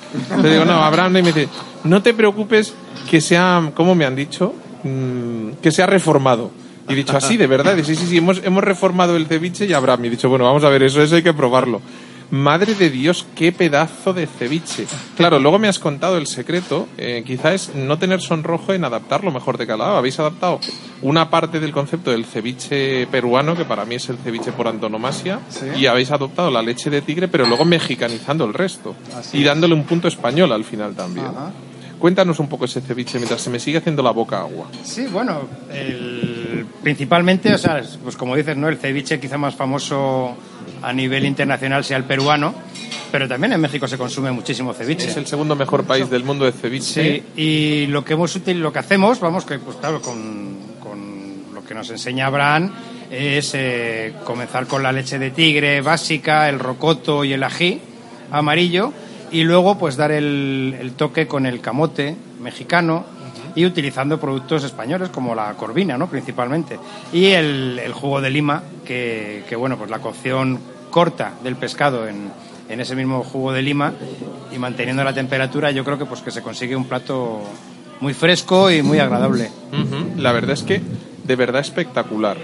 Le 0.41 0.51
digo, 0.51 0.65
no, 0.65 0.83
Abraham 0.83 1.17
y 1.17 1.21
me 1.21 1.31
dice, 1.31 1.47
no 1.83 2.01
te 2.01 2.13
preocupes 2.13 2.73
que 3.09 3.21
sea, 3.21 3.71
¿cómo 3.73 3.95
me 3.95 4.05
han 4.05 4.15
dicho? 4.15 4.53
Mm, 4.83 5.53
que 5.61 5.71
sea 5.71 5.85
reformado. 5.85 6.51
Y 6.89 6.93
he 6.93 6.95
dicho, 6.95 7.17
así, 7.17 7.35
de 7.35 7.47
verdad, 7.47 7.75
Y, 7.77 7.83
sí, 7.83 7.95
sí, 7.95 8.05
sí, 8.07 8.17
hemos, 8.17 8.41
hemos 8.43 8.63
reformado 8.63 9.17
el 9.17 9.27
ceviche 9.27 9.65
y 9.65 9.73
Abraham. 9.73 10.05
Y 10.05 10.07
he 10.07 10.11
dicho, 10.11 10.29
bueno, 10.29 10.45
vamos 10.45 10.63
a 10.63 10.69
ver, 10.69 10.83
eso, 10.83 11.01
eso 11.01 11.15
hay 11.15 11.23
que 11.23 11.33
probarlo. 11.33 11.81
Madre 12.29 12.75
de 12.75 12.89
Dios, 12.89 13.25
qué 13.35 13.53
pedazo 13.53 14.11
de 14.13 14.27
ceviche. 14.27 14.85
Claro, 15.15 15.39
luego 15.39 15.59
me 15.59 15.69
has 15.69 15.79
contado 15.79 16.17
el 16.17 16.27
secreto, 16.27 16.87
eh, 16.97 17.23
quizá 17.25 17.53
es 17.53 17.73
no 17.73 17.97
tener 17.99 18.19
sonrojo 18.19 18.73
en 18.73 18.83
adaptarlo 18.83 19.31
mejor 19.31 19.57
de 19.57 19.65
cada 19.65 19.77
lado. 19.77 19.97
Habéis 19.97 20.19
adaptado 20.19 20.59
una 21.01 21.29
parte 21.29 21.61
del 21.61 21.71
concepto 21.71 22.11
del 22.11 22.25
ceviche 22.25 23.07
peruano, 23.07 23.55
que 23.55 23.63
para 23.63 23.85
mí 23.85 23.95
es 23.95 24.09
el 24.09 24.17
ceviche 24.17 24.51
por 24.51 24.67
antonomasia, 24.67 25.39
y 25.77 25.85
habéis 25.85 26.11
adoptado 26.11 26.51
la 26.51 26.61
leche 26.61 26.89
de 26.89 27.01
tigre, 27.01 27.29
pero 27.29 27.45
luego 27.45 27.63
mexicanizando 27.63 28.43
el 28.43 28.53
resto. 28.53 28.93
y 29.31 29.43
dándole 29.43 29.73
un 29.73 29.85
punto 29.85 30.07
español 30.09 30.51
al 30.51 30.65
final 30.65 30.93
también. 30.95 31.27
Ajá. 31.27 31.51
Cuéntanos 31.97 32.39
un 32.39 32.47
poco 32.49 32.65
ese 32.65 32.79
ceviche 32.81 33.17
mientras 33.17 33.41
se 33.41 33.49
me 33.49 33.59
sigue 33.59 33.77
haciendo 33.79 34.03
la 34.03 34.11
boca 34.11 34.39
agua. 34.41 34.67
Sí, 34.83 35.07
bueno, 35.07 35.41
el- 35.73 36.65
principalmente, 36.83 37.53
o 37.53 37.57
sea, 37.57 37.81
pues 38.03 38.15
como 38.15 38.35
dices, 38.35 38.55
¿no? 38.57 38.67
El 38.69 38.77
ceviche 38.77 39.19
quizá 39.19 39.37
más 39.37 39.55
famoso 39.55 40.35
a 40.81 40.93
nivel 40.93 41.25
internacional 41.25 41.83
sea 41.83 41.97
el 41.97 42.03
peruano, 42.03 42.53
pero 43.11 43.27
también 43.27 43.53
en 43.53 43.61
México 43.61 43.87
se 43.87 43.97
consume 43.97 44.31
muchísimo 44.31 44.73
ceviche. 44.73 45.07
Es 45.07 45.17
el 45.17 45.27
segundo 45.27 45.55
mejor 45.55 45.85
país 45.85 46.09
del 46.09 46.23
mundo 46.23 46.45
de 46.45 46.51
ceviche. 46.51 47.23
Sí, 47.35 47.41
y 47.41 47.87
lo 47.87 48.03
que 48.03 48.13
hemos 48.13 48.35
lo 48.45 48.73
que 48.73 48.79
hacemos, 48.79 49.19
vamos, 49.19 49.45
que 49.45 49.59
pues 49.59 49.77
claro, 49.77 50.01
con, 50.01 50.55
con 50.79 51.53
lo 51.53 51.63
que 51.63 51.73
nos 51.73 51.89
enseña 51.89 52.27
Abraham 52.27 52.71
es 53.09 53.51
eh, 53.53 54.13
comenzar 54.23 54.67
con 54.67 54.83
la 54.83 54.91
leche 54.91 55.17
de 55.19 55.31
tigre 55.31 55.81
básica, 55.81 56.49
el 56.49 56.59
rocoto 56.59 57.23
y 57.23 57.33
el 57.33 57.43
ají 57.43 57.79
amarillo, 58.31 58.91
y 59.31 59.43
luego 59.43 59.77
pues 59.77 59.95
dar 59.95 60.11
el, 60.11 60.75
el 60.79 60.93
toque 60.93 61.27
con 61.27 61.45
el 61.45 61.61
camote 61.61 62.15
mexicano 62.41 63.16
y 63.57 63.65
utilizando 63.65 64.19
productos 64.19 64.63
españoles 64.63 65.09
como 65.09 65.33
la 65.33 65.51
corvina, 65.55 65.97
¿no? 65.97 66.07
Principalmente. 66.07 66.77
Y 67.11 67.25
el, 67.31 67.91
jugo 67.91 68.21
de 68.21 68.29
lima, 68.29 68.61
que, 68.85 69.43
que, 69.49 69.55
bueno, 69.55 69.77
pues 69.77 69.89
la 69.89 69.97
cocción 69.97 70.59
corta 70.91 71.33
del 71.43 71.55
pescado 71.55 72.07
en, 72.07 72.31
en 72.69 72.79
ese 72.79 72.95
mismo 72.95 73.23
jugo 73.23 73.51
de 73.51 73.63
lima 73.63 73.93
y 74.53 74.59
manteniendo 74.59 75.03
la 75.03 75.13
temperatura, 75.13 75.71
yo 75.71 75.83
creo 75.83 75.97
que 75.97 76.05
pues 76.05 76.21
que 76.21 76.29
se 76.29 76.43
consigue 76.43 76.75
un 76.75 76.85
plato 76.85 77.41
muy 77.99 78.13
fresco 78.13 78.69
y 78.69 78.83
muy 78.83 78.99
agradable. 78.99 79.49
La 80.17 80.31
verdad 80.31 80.51
es 80.51 80.61
que 80.61 80.79
de 81.23 81.35
verdad 81.35 81.61
espectacular. 81.61 82.37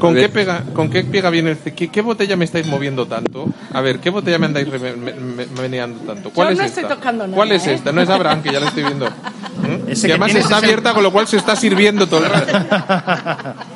¿Con 0.00 0.14
qué 0.14 0.28
pega, 0.28 0.64
con 0.74 0.90
qué 0.90 1.04
pega 1.04 1.30
bien 1.30 1.46
el 1.46 1.56
ce- 1.56 1.72
¿Qué, 1.74 1.88
qué 1.88 2.00
botella 2.02 2.34
me 2.36 2.44
estáis 2.44 2.66
moviendo 2.66 3.06
tanto? 3.06 3.46
A 3.72 3.80
ver, 3.80 4.00
¿qué 4.00 4.10
botella 4.10 4.38
me 4.38 4.46
andáis 4.46 4.66
reme- 4.68 4.96
me- 4.96 5.12
me- 5.12 5.46
meneando 5.60 6.00
tanto? 6.12 6.30
¿Cuál 6.30 6.48
Yo 6.48 6.52
es 6.54 6.58
no 6.58 6.64
esta? 6.64 6.80
estoy 6.80 6.96
tocando 6.96 7.24
nada, 7.26 7.36
¿Cuál 7.36 7.52
es 7.52 7.66
¿eh? 7.66 7.74
esta? 7.74 7.92
No 7.92 8.00
es 8.00 8.08
Abraham, 8.08 8.42
que 8.42 8.52
ya 8.52 8.58
la 8.60 8.66
estoy 8.68 8.82
viendo. 8.82 9.06
¿Mm? 9.60 9.92
Que 9.92 10.08
además 10.10 10.34
está 10.34 10.56
abierta, 10.56 10.94
con 10.94 11.02
lo 11.02 11.12
cual 11.12 11.26
se 11.28 11.36
está 11.36 11.54
sirviendo 11.54 12.06
todo 12.08 12.24
el 12.24 12.30
rato. 12.32 13.54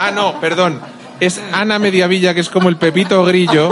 Ah, 0.00 0.10
no, 0.14 0.40
perdón. 0.40 0.80
Es 1.20 1.40
Ana 1.52 1.80
Mediavilla, 1.80 2.32
que 2.32 2.38
es 2.40 2.48
como 2.48 2.68
el 2.68 2.76
Pepito 2.76 3.24
Grillo, 3.24 3.70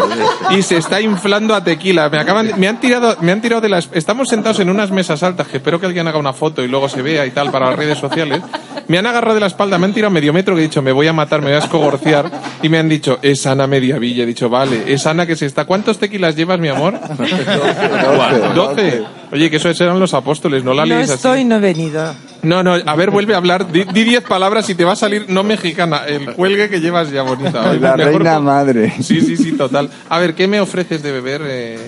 y 0.50 0.62
se 0.62 0.76
está 0.78 1.00
inflando 1.00 1.54
a 1.54 1.62
tequila. 1.62 2.08
Me 2.08 2.18
acaban, 2.18 2.48
de- 2.48 2.54
me 2.54 2.66
han 2.66 2.80
tirado, 2.80 3.16
me 3.20 3.30
han 3.30 3.40
tirado 3.40 3.60
de 3.60 3.68
las. 3.68 3.88
Estamos 3.92 4.28
sentados 4.28 4.58
en 4.58 4.68
unas 4.68 4.90
mesas 4.90 5.22
altas, 5.22 5.46
que 5.46 5.58
espero 5.58 5.78
que 5.78 5.86
alguien 5.86 6.08
haga 6.08 6.18
una 6.18 6.32
foto 6.32 6.64
y 6.64 6.68
luego 6.68 6.88
se 6.88 7.02
vea 7.02 7.24
y 7.24 7.30
tal 7.30 7.52
para 7.52 7.66
las 7.70 7.76
redes 7.78 7.98
sociales. 7.98 8.42
Me 8.88 8.98
han 8.98 9.06
agarrado 9.06 9.34
de 9.34 9.40
la 9.40 9.46
espalda, 9.48 9.78
me 9.78 9.86
han 9.86 9.92
tirado 9.92 10.12
medio 10.12 10.32
metro 10.32 10.54
que 10.54 10.60
he 10.60 10.64
dicho, 10.64 10.80
me 10.82 10.92
voy 10.92 11.06
a 11.08 11.12
matar, 11.12 11.40
me 11.40 11.46
voy 11.48 11.56
a 11.56 11.58
escogorciar, 11.58 12.30
y 12.62 12.68
me 12.68 12.78
han 12.78 12.88
dicho, 12.88 13.18
es 13.22 13.44
Ana 13.46 13.66
Mediavilla. 13.66 14.22
He 14.22 14.26
dicho, 14.26 14.48
vale, 14.48 14.84
es 14.92 15.06
Ana 15.06 15.26
que 15.26 15.34
se 15.36 15.46
está. 15.46 15.64
¿Cuántos 15.64 15.98
tequilas 15.98 16.36
llevas, 16.36 16.58
mi 16.60 16.68
amor? 16.68 16.94
Doce. 18.54 19.02
Oye, 19.32 19.50
que 19.50 19.56
esos 19.56 19.80
eran 19.80 19.98
los 19.98 20.14
apóstoles, 20.14 20.62
no 20.62 20.72
la 20.72 20.82
No 20.82 20.94
leéis 20.94 21.10
así. 21.10 21.14
estoy, 21.16 21.44
no 21.44 21.56
he 21.56 21.60
venido. 21.60 22.14
No, 22.42 22.62
no, 22.62 22.74
a 22.74 22.94
ver, 22.94 23.10
vuelve 23.10 23.34
a 23.34 23.38
hablar. 23.38 23.70
Di 23.72 23.84
di 23.84 24.04
diez 24.04 24.22
palabras 24.22 24.70
y 24.70 24.74
te 24.76 24.84
va 24.84 24.92
a 24.92 24.96
salir 24.96 25.26
no 25.28 25.42
mexicana. 25.42 26.02
El 26.06 26.32
cuelgue 26.34 26.68
que 26.68 26.80
llevas 26.80 27.10
ya 27.10 27.22
bonita. 27.22 27.68
hoy. 27.70 27.80
La 27.80 27.96
Mejor 27.96 28.14
reina 28.22 28.38
madre. 28.38 28.92
Sí, 29.02 29.20
sí, 29.20 29.36
sí, 29.36 29.52
total. 29.52 29.90
A 30.08 30.18
ver, 30.20 30.34
¿qué 30.34 30.46
me 30.46 30.60
ofreces 30.60 31.02
de 31.02 31.10
beber, 31.10 31.42
eh, 31.44 31.78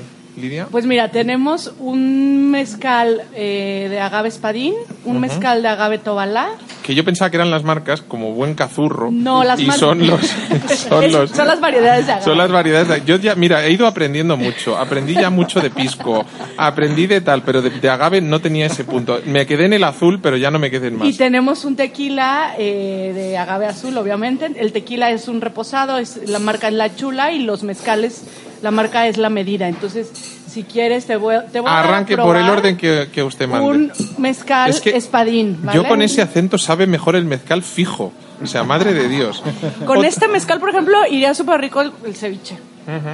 Lidia? 0.41 0.67
Pues 0.71 0.87
mira, 0.87 1.11
tenemos 1.11 1.73
un 1.79 2.51
mezcal 2.51 3.23
eh, 3.35 3.89
de 3.91 4.01
agave 4.01 4.29
espadín, 4.29 4.75
un 5.05 5.21
mezcal 5.21 5.63
de 5.63 5.69
agave 5.69 5.99
tobalá. 5.99 6.49
Que 6.83 6.95
yo 6.95 7.05
pensaba 7.05 7.31
que 7.31 7.37
eran 7.37 7.51
las 7.51 7.65
marcas 7.65 8.01
como 8.01 8.33
buen 8.33 8.55
cazurro. 8.55 9.11
No, 9.11 9.45
las 9.45 9.61
Y 9.61 9.67
mar- 9.67 9.79
son 9.79 10.07
los. 10.07 10.21
Son, 10.89 11.13
los, 11.13 11.31
son 11.31 11.47
las 11.47 11.61
variedades 11.61 12.07
de 12.07 12.13
agave. 12.13 12.25
Son 12.25 12.39
las 12.39 12.51
variedades. 12.51 12.89
de- 12.89 13.03
Yo 13.05 13.17
ya, 13.17 13.35
mira, 13.35 13.65
he 13.67 13.71
ido 13.73 13.87
aprendiendo 13.87 14.37
mucho. 14.37 14.77
Aprendí 14.79 15.15
ya 15.15 15.29
mucho 15.31 15.61
de 15.61 15.71
pisco. 15.71 16.25
Aprendí 16.57 17.07
de 17.07 17.21
tal, 17.21 17.43
pero 17.43 17.61
de, 17.63 17.71
de 17.71 17.91
agave 17.91 18.21
no 18.21 18.41
tenía 18.41 18.67
ese 18.67 18.85
punto. 18.85 19.21
Me 19.27 19.47
quedé 19.47 19.67
en 19.67 19.75
el 19.75 19.85
azul, 19.85 20.21
pero 20.23 20.37
ya 20.37 20.51
no 20.51 20.59
me 20.59 20.71
quedé 20.71 20.89
en 20.89 20.97
más. 20.99 21.09
Y 21.09 21.17
tenemos 21.17 21.65
un 21.65 21.77
tequila 21.77 22.55
eh, 22.59 23.13
de 23.15 23.37
agave 23.37 23.67
azul, 23.67 23.97
obviamente. 23.99 24.47
El 24.57 24.73
tequila 24.73 25.11
es 25.11 25.29
un 25.29 25.41
reposado, 25.41 25.99
es, 25.99 26.29
la 26.29 26.39
marca 26.39 26.69
es 26.69 26.75
la 26.75 26.95
chula 26.95 27.33
y 27.33 27.41
los 27.41 27.63
mezcales, 27.63 28.25
la 28.63 28.71
marca 28.71 29.07
es 29.07 29.17
la 29.17 29.31
medida. 29.31 29.69
Entonces, 29.69 30.11
si 30.49 30.63
quieres, 30.65 31.07
te 31.07 31.17
voy, 31.17 31.37
te 31.53 31.61
voy 31.61 31.71
a 31.71 31.81
Arranque 31.81 32.17
por 32.17 32.25
probar 32.27 32.43
el 32.43 32.51
orden 32.51 32.77
que, 32.77 33.09
que 33.13 33.23
usted 33.23 33.47
mande. 33.49 33.67
Un 33.67 33.93
mezcal 34.19 34.71
Es 34.71 34.81
que 34.81 34.97
espadín. 34.97 35.59
¿vale? 35.63 35.77
Yo 35.77 35.87
con 35.87 36.03
ese 36.03 36.23
acento 36.23 36.59
sabe 36.59 36.87
mejor 36.87 37.17
el 37.17 37.25
mezcal 37.25 37.63
fijo. 37.63 38.13
O 38.43 38.47
sea, 38.47 38.63
madre 38.65 38.95
de 38.95 39.09
Dios. 39.09 39.43
Con 39.85 39.99
Ot- 39.99 40.05
este 40.07 40.29
mezcal, 40.29 40.61
por 40.61 40.71
ejemplo, 40.71 40.97
iría 41.11 41.35
súper 41.35 41.61
rico 41.61 41.81
el, 41.81 41.93
el 42.05 42.15
ceviche. 42.15 42.57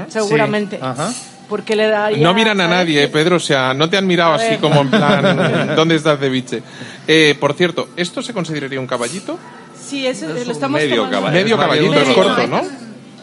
Seguramente. 0.09 0.77
Sí, 0.77 0.83
ajá. 0.85 1.13
Porque 1.49 1.77
le 1.77 1.89
daría. 1.89 2.23
No 2.23 2.33
miran 2.35 2.61
a 2.61 2.69
nadie, 2.69 3.03
eh, 3.03 3.09
Pedro. 3.09 3.37
O 3.37 3.41
sea, 3.41 3.75
no 3.75 3.89
te 3.91 3.97
han 3.99 4.07
mirado 4.07 4.33
A 4.33 4.37
así 4.37 4.49
ver. 4.51 4.59
como 4.61 4.81
en 4.81 4.91
plan, 4.91 5.73
¿dónde 5.77 5.97
está 5.97 6.13
el 6.13 6.19
ceviche? 6.19 6.63
Eh, 7.07 7.37
por 7.39 7.53
cierto, 7.55 7.89
¿esto 7.97 8.23
se 8.23 8.33
consideraría 8.33 8.81
un 8.81 8.87
caballito? 8.87 9.39
Sí, 9.83 10.07
ese, 10.07 10.27
Es 10.41 10.47
lo 10.47 10.53
estamos 10.53 10.81
medio 10.81 10.97
tomando. 11.05 11.19
caballito. 11.19 11.43
Medio 11.45 11.59
caballito, 11.59 11.95
es 11.95 12.09
corto. 12.11 12.47
¿no? 12.47 12.63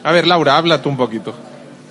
A 0.03 0.12
ver, 0.12 0.27
Laura, 0.27 0.57
habla 0.57 0.81
tú 0.81 0.89
un 0.89 0.97
poquito. 0.97 1.34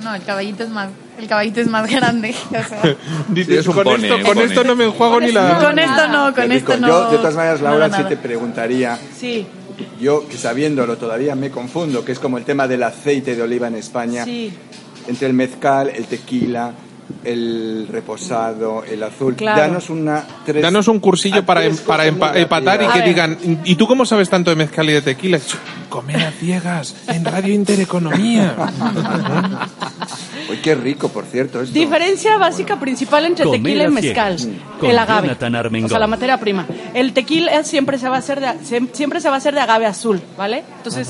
No, 0.02 0.14
el 0.14 0.22
caballito 0.22 0.64
es 0.64 0.70
más, 0.70 0.88
el 1.18 1.26
caballito 1.26 1.60
es 1.60 1.68
más 1.68 1.90
grande. 1.90 2.34
o 2.48 2.52
sea. 2.52 2.82
Sí, 3.34 3.46
es 3.48 3.66
un 3.66 3.74
con, 3.74 3.84
pone, 3.84 4.04
esto, 4.04 4.16
un 4.16 4.22
con 4.22 4.34
pone. 4.34 4.46
esto 4.46 4.64
no 4.64 4.76
me 4.76 4.84
enjuago 4.84 5.20
ni 5.20 5.32
la... 5.32 5.58
con 5.58 5.78
esto 5.78 6.08
no, 6.08 6.34
con 6.34 6.52
esto 6.52 6.76
no. 6.78 6.88
Yo, 6.88 7.10
de 7.10 7.16
todas 7.18 7.34
maneras, 7.34 7.60
no 7.60 7.68
Laura, 7.68 7.88
da 7.88 7.98
sí 7.98 8.04
te 8.04 8.16
preguntaría, 8.16 8.98
Sí, 9.16 9.46
yo 10.00 10.26
que 10.28 10.36
sabiéndolo 10.36 10.96
todavía 10.96 11.34
me 11.34 11.50
confundo, 11.50 12.04
que 12.04 12.12
es 12.12 12.18
como 12.18 12.38
el 12.38 12.44
tema 12.44 12.66
del 12.66 12.82
aceite 12.82 13.36
de 13.36 13.42
oliva 13.42 13.68
en 13.68 13.76
España, 13.76 14.24
sí. 14.24 14.52
entre 15.06 15.28
el 15.28 15.34
mezcal, 15.34 15.90
el 15.94 16.06
tequila, 16.06 16.72
el 17.24 17.86
reposado, 17.90 18.84
el 18.84 19.02
azul. 19.02 19.34
Claro. 19.36 19.60
Danos 19.60 19.90
una... 19.90 20.24
Tres, 20.44 20.62
Danos 20.62 20.88
un 20.88 21.00
cursillo 21.00 21.44
para, 21.44 21.64
em- 21.64 21.76
para 21.76 22.06
empa- 22.06 22.36
empatar 22.36 22.82
y 22.82 22.86
que 22.88 23.02
digan, 23.02 23.38
¿y 23.64 23.74
tú 23.76 23.86
cómo 23.86 24.04
sabes 24.06 24.28
tanto 24.30 24.50
de 24.50 24.56
mezcal 24.56 24.88
y 24.88 24.92
de 24.92 25.02
tequila? 25.02 25.38
Comer 25.88 26.20
a 26.24 26.30
ciegas 26.32 26.94
en 27.08 27.24
Radio 27.24 27.52
Intereconomía. 27.54 28.54
Uy, 30.48 30.56
qué 30.58 30.74
rico, 30.74 31.08
por 31.08 31.24
cierto. 31.26 31.60
Esto. 31.60 31.72
Diferencia 31.74 32.36
básica 32.38 32.78
principal 32.78 33.24
entre 33.26 33.44
Comer 33.44 33.62
tequila 33.62 33.84
y 33.84 33.88
mezcal. 33.88 34.36
con 34.78 34.90
El 34.90 34.98
agave. 34.98 35.36
O 35.84 35.88
sea, 35.88 35.98
la 35.98 36.06
materia 36.06 36.38
prima. 36.38 36.66
El 36.94 37.12
tequila 37.12 37.62
siempre 37.64 37.98
se 37.98 38.08
va 38.08 38.16
a 38.16 38.18
hacer 38.20 38.40
de, 38.40 38.46
siem- 38.64 38.88
siempre 38.92 39.20
se 39.20 39.28
va 39.28 39.34
a 39.34 39.38
hacer 39.38 39.54
de 39.54 39.60
agave 39.60 39.86
azul, 39.86 40.20
¿vale? 40.36 40.64
Entonces, 40.78 41.08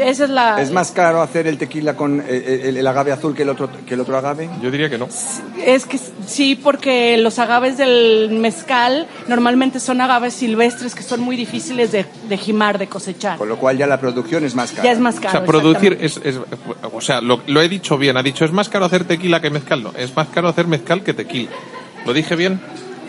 esa 0.00 0.24
es 0.24 0.30
la... 0.30 0.60
¿Es 0.60 0.70
más 0.72 0.90
caro 0.92 1.22
hacer 1.22 1.46
el 1.46 1.58
tequila 1.58 1.96
con 1.96 2.20
eh, 2.26 2.62
el, 2.64 2.76
el 2.76 2.86
agave 2.86 3.12
azul 3.12 3.34
que 3.34 3.42
el 3.42 3.48
otro 3.50 3.68
que 3.86 3.94
el 3.94 4.00
otro 4.00 4.16
agave? 4.16 4.48
Yo 4.62 4.70
diría 4.70 4.88
que 4.90 4.98
no. 4.98 5.08
Es 5.64 5.86
que 5.86 5.98
sí, 6.26 6.54
porque 6.56 7.16
los 7.18 7.38
agaves 7.38 7.76
del 7.78 8.30
mezcal 8.32 9.06
normalmente 9.28 9.80
son 9.80 10.00
agaves 10.00 10.34
silvestres 10.34 10.94
que 10.94 11.02
son 11.02 11.20
muy 11.20 11.36
difíciles 11.36 11.92
de, 11.92 12.06
de 12.28 12.36
jimar, 12.36 12.78
de 12.78 12.86
cosechar. 12.88 13.38
Con 13.38 13.48
lo 13.48 13.58
cual 13.58 13.76
ya 13.78 13.86
la 13.86 14.00
producción 14.00 14.44
es 14.44 14.54
más 14.54 14.70
cara. 14.72 14.84
Ya 14.84 14.92
es 14.92 14.98
más 15.00 15.18
O 15.18 15.20
caro. 15.20 15.32
sea, 15.38 15.44
producir 15.44 15.98
es, 16.00 16.20
es- 16.24 16.38
o 16.92 17.00
sea, 17.00 17.20
lo, 17.20 17.40
lo 17.46 17.60
he 17.62 17.68
dicho 17.68 17.96
bien. 17.98 18.16
Ha 18.16 18.22
dicho, 18.22 18.44
es 18.44 18.52
más 18.52 18.68
caro 18.68 18.84
hacer 18.86 19.04
tequila 19.04 19.40
que 19.40 19.50
mezcal. 19.50 19.82
No, 19.82 19.92
es 19.96 20.14
más 20.16 20.28
caro 20.28 20.48
hacer 20.48 20.66
mezcal 20.66 21.02
que 21.02 21.14
tequila. 21.14 21.50
¿Lo 22.06 22.12
dije 22.12 22.34
bien? 22.36 22.60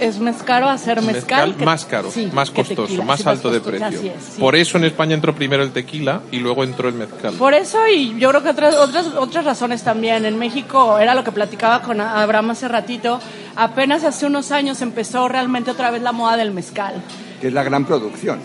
Es 0.01 0.19
más 0.19 0.41
caro 0.43 0.67
hacer 0.67 1.01
mezcal. 1.01 1.55
que- 1.55 1.63
más 1.63 1.85
caro, 1.85 2.09
sí, 2.11 2.29
más 2.33 2.49
costoso, 2.49 2.83
tequila, 2.83 3.05
más 3.05 3.19
sí, 3.21 3.29
alto 3.29 3.51
de 3.51 3.59
costoso, 3.59 3.77
precio. 3.79 3.99
así 3.99 4.07
es, 4.09 4.33
sí. 4.35 4.41
Por 4.41 4.55
eso 4.55 4.77
en 4.79 4.85
España 4.85 5.13
entró 5.13 5.33
primero 5.35 5.61
el 5.63 5.71
tequila 5.71 6.21
y 6.31 6.37
luego 6.39 6.63
entró 6.63 6.89
el 6.89 6.95
mezcal. 6.95 7.35
Por 7.35 7.53
eso 7.53 7.77
y 7.87 8.17
yo 8.19 8.29
creo 8.29 8.41
que 8.43 8.49
otras, 8.49 8.75
otras, 8.75 9.05
otras 9.17 9.45
razones 9.45 9.83
también. 9.83 10.25
En 10.25 10.37
México 10.39 10.97
era 10.97 11.13
lo 11.13 11.23
que 11.23 11.31
platicaba 11.31 11.81
con 11.83 12.01
Abraham 12.01 12.49
hace 12.49 12.67
ratito. 12.67 13.19
Apenas 13.55 14.03
hace 14.03 14.25
unos 14.25 14.51
años 14.51 14.81
empezó 14.81 15.27
realmente 15.27 15.69
otra 15.71 15.91
vez 15.91 16.01
la 16.01 16.11
moda 16.11 16.35
del 16.35 16.51
mezcal. 16.51 16.95
Que 17.39 17.47
es 17.49 17.53
la 17.53 17.63
gran 17.63 17.85
producción. 17.85 18.39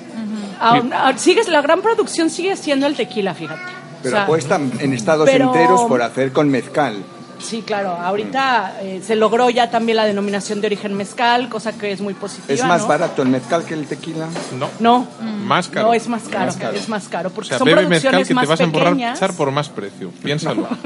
Aún- 0.60 0.92
aún 0.92 1.18
sigues, 1.18 1.48
la 1.48 1.62
gran 1.62 1.80
producción 1.80 2.28
sigue 2.30 2.54
siendo 2.56 2.86
el 2.86 2.94
tequila, 2.96 3.32
fíjate. 3.34 3.60
O 3.62 3.98
Pero 4.02 4.14
sea, 4.16 4.22
apuestan 4.24 4.72
en 4.78 4.92
estados 4.92 5.28
pero- 5.30 5.46
enteros 5.46 5.82
por 5.82 6.02
hacer 6.02 6.32
con 6.32 6.50
mezcal. 6.50 7.02
Sí, 7.38 7.62
claro. 7.62 7.90
Ahorita 7.90 8.78
eh, 8.82 9.00
se 9.04 9.14
logró 9.16 9.50
ya 9.50 9.70
también 9.70 9.96
la 9.96 10.04
denominación 10.06 10.60
de 10.60 10.66
origen 10.68 10.94
mezcal, 10.94 11.48
cosa 11.48 11.72
que 11.76 11.92
es 11.92 12.00
muy 12.00 12.14
positiva. 12.14 12.54
¿Es 12.54 12.64
más 12.64 12.82
¿no? 12.82 12.88
barato 12.88 13.22
el 13.22 13.28
mezcal 13.28 13.64
que 13.64 13.74
el 13.74 13.86
tequila? 13.86 14.26
No, 14.58 14.68
No, 14.80 15.06
más 15.44 15.68
caro. 15.68 15.88
no 15.88 15.94
es 15.94 16.08
más 16.08 16.22
caro, 16.24 16.46
Más 16.46 16.56
caro. 16.56 16.76
es 16.76 16.88
más 16.88 17.08
caro, 17.08 17.28
O 17.28 17.32
porque 17.32 17.48
sea, 17.50 17.58
son 17.58 17.66
bebe 17.66 17.86
mezcal 17.86 18.12
producciones 18.12 18.26
que 18.26 18.28
te 18.28 18.34
más 18.34 18.48
vas 18.48 18.60
a 18.60 18.64
pequeñas. 18.66 18.90
emborrachar 19.18 19.34
por 19.36 19.50
más 19.50 19.68
precio. 19.68 20.10
Piénsalo. 20.22 20.66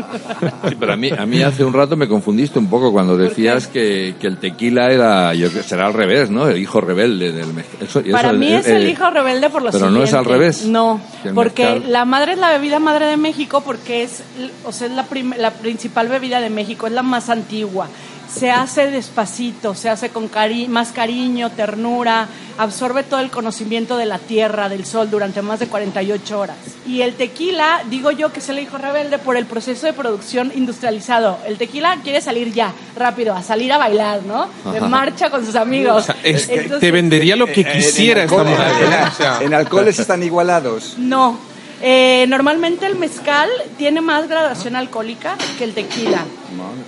Sí, 0.68 0.76
pero 0.78 0.92
a 0.92 0.96
mí, 0.96 1.10
a 1.10 1.26
mí 1.26 1.42
hace 1.42 1.64
un 1.64 1.72
rato 1.72 1.96
me 1.96 2.06
confundiste 2.08 2.58
un 2.58 2.68
poco 2.68 2.92
cuando 2.92 3.16
decías 3.16 3.66
que, 3.66 4.14
que 4.20 4.26
el 4.26 4.38
tequila 4.38 4.90
era, 4.90 5.34
yo 5.34 5.48
creo 5.50 5.62
que 5.62 5.68
será 5.68 5.86
al 5.86 5.94
revés, 5.94 6.30
¿no? 6.30 6.48
El 6.48 6.58
hijo 6.58 6.80
rebelde 6.80 7.32
del 7.32 7.52
mezcal. 7.52 7.88
Para 8.12 8.30
eso, 8.30 8.38
mí 8.38 8.52
es 8.52 8.66
el 8.66 8.86
eh, 8.86 8.90
hijo 8.90 9.10
rebelde 9.10 9.50
por 9.50 9.62
lo 9.62 9.70
pero 9.70 9.90
no 9.90 10.02
es 10.02 10.12
al 10.12 10.24
revés. 10.24 10.66
No, 10.66 11.00
porque 11.34 11.64
mezcal- 11.64 11.92
la 11.92 12.04
madre 12.04 12.32
es 12.32 12.38
la 12.38 12.50
bebida 12.50 12.78
madre 12.78 13.06
de 13.06 13.16
México 13.16 13.62
porque 13.64 14.02
es, 14.02 14.22
o 14.64 14.72
sea, 14.72 14.86
es 14.88 14.92
la, 14.94 15.04
prim- 15.04 15.34
la 15.36 15.50
principal 15.52 16.08
bebida 16.08 16.39
de 16.40 16.50
México, 16.50 16.86
es 16.86 16.92
la 16.92 17.02
más 17.02 17.28
antigua. 17.30 17.88
Se 18.32 18.48
hace 18.48 18.92
despacito, 18.92 19.74
se 19.74 19.88
hace 19.90 20.10
con 20.10 20.28
cari 20.28 20.68
más 20.68 20.92
cariño, 20.92 21.50
ternura, 21.50 22.28
absorbe 22.58 23.02
todo 23.02 23.18
el 23.18 23.28
conocimiento 23.28 23.96
de 23.96 24.06
la 24.06 24.18
tierra, 24.20 24.68
del 24.68 24.86
sol 24.86 25.10
durante 25.10 25.42
más 25.42 25.58
de 25.58 25.66
48 25.66 26.38
horas. 26.38 26.56
Y 26.86 27.02
el 27.02 27.14
tequila, 27.14 27.82
digo 27.90 28.12
yo 28.12 28.32
que 28.32 28.38
es 28.38 28.48
el 28.48 28.60
hijo 28.60 28.78
rebelde 28.78 29.18
por 29.18 29.36
el 29.36 29.46
proceso 29.46 29.86
de 29.86 29.94
producción 29.94 30.52
industrializado. 30.54 31.38
El 31.44 31.58
tequila 31.58 31.98
quiere 32.04 32.20
salir 32.20 32.52
ya, 32.52 32.72
rápido, 32.96 33.34
a 33.34 33.42
salir 33.42 33.72
a 33.72 33.78
bailar, 33.78 34.20
¿no? 34.22 34.46
De 34.70 34.78
Ajá. 34.78 34.86
marcha 34.86 35.28
con 35.28 35.44
sus 35.44 35.56
amigos. 35.56 36.04
O 36.04 36.06
sea, 36.06 36.16
es 36.22 36.48
Entonces- 36.48 36.78
te 36.78 36.90
vendería 36.92 37.34
lo 37.34 37.46
que 37.46 37.62
Eh, 37.62 37.66
eh, 37.68 37.72
quisiera 37.78 38.22
en 38.22 38.28
esta 38.28 38.42
alcohol- 38.42 38.48
mujer. 38.56 38.84
en- 38.84 38.92
¿eh? 38.92 39.10
Sea, 39.16 39.38
en 39.42 39.54
alcoholes 39.54 39.98
están 39.98 40.22
igualados. 40.22 40.94
No. 40.98 41.49
Eh, 41.82 42.26
normalmente 42.28 42.86
el 42.86 42.96
mezcal 42.96 43.48
tiene 43.78 44.00
más 44.00 44.28
graduación 44.28 44.76
alcohólica 44.76 45.36
que 45.58 45.64
el 45.64 45.74
tequila. 45.74 46.24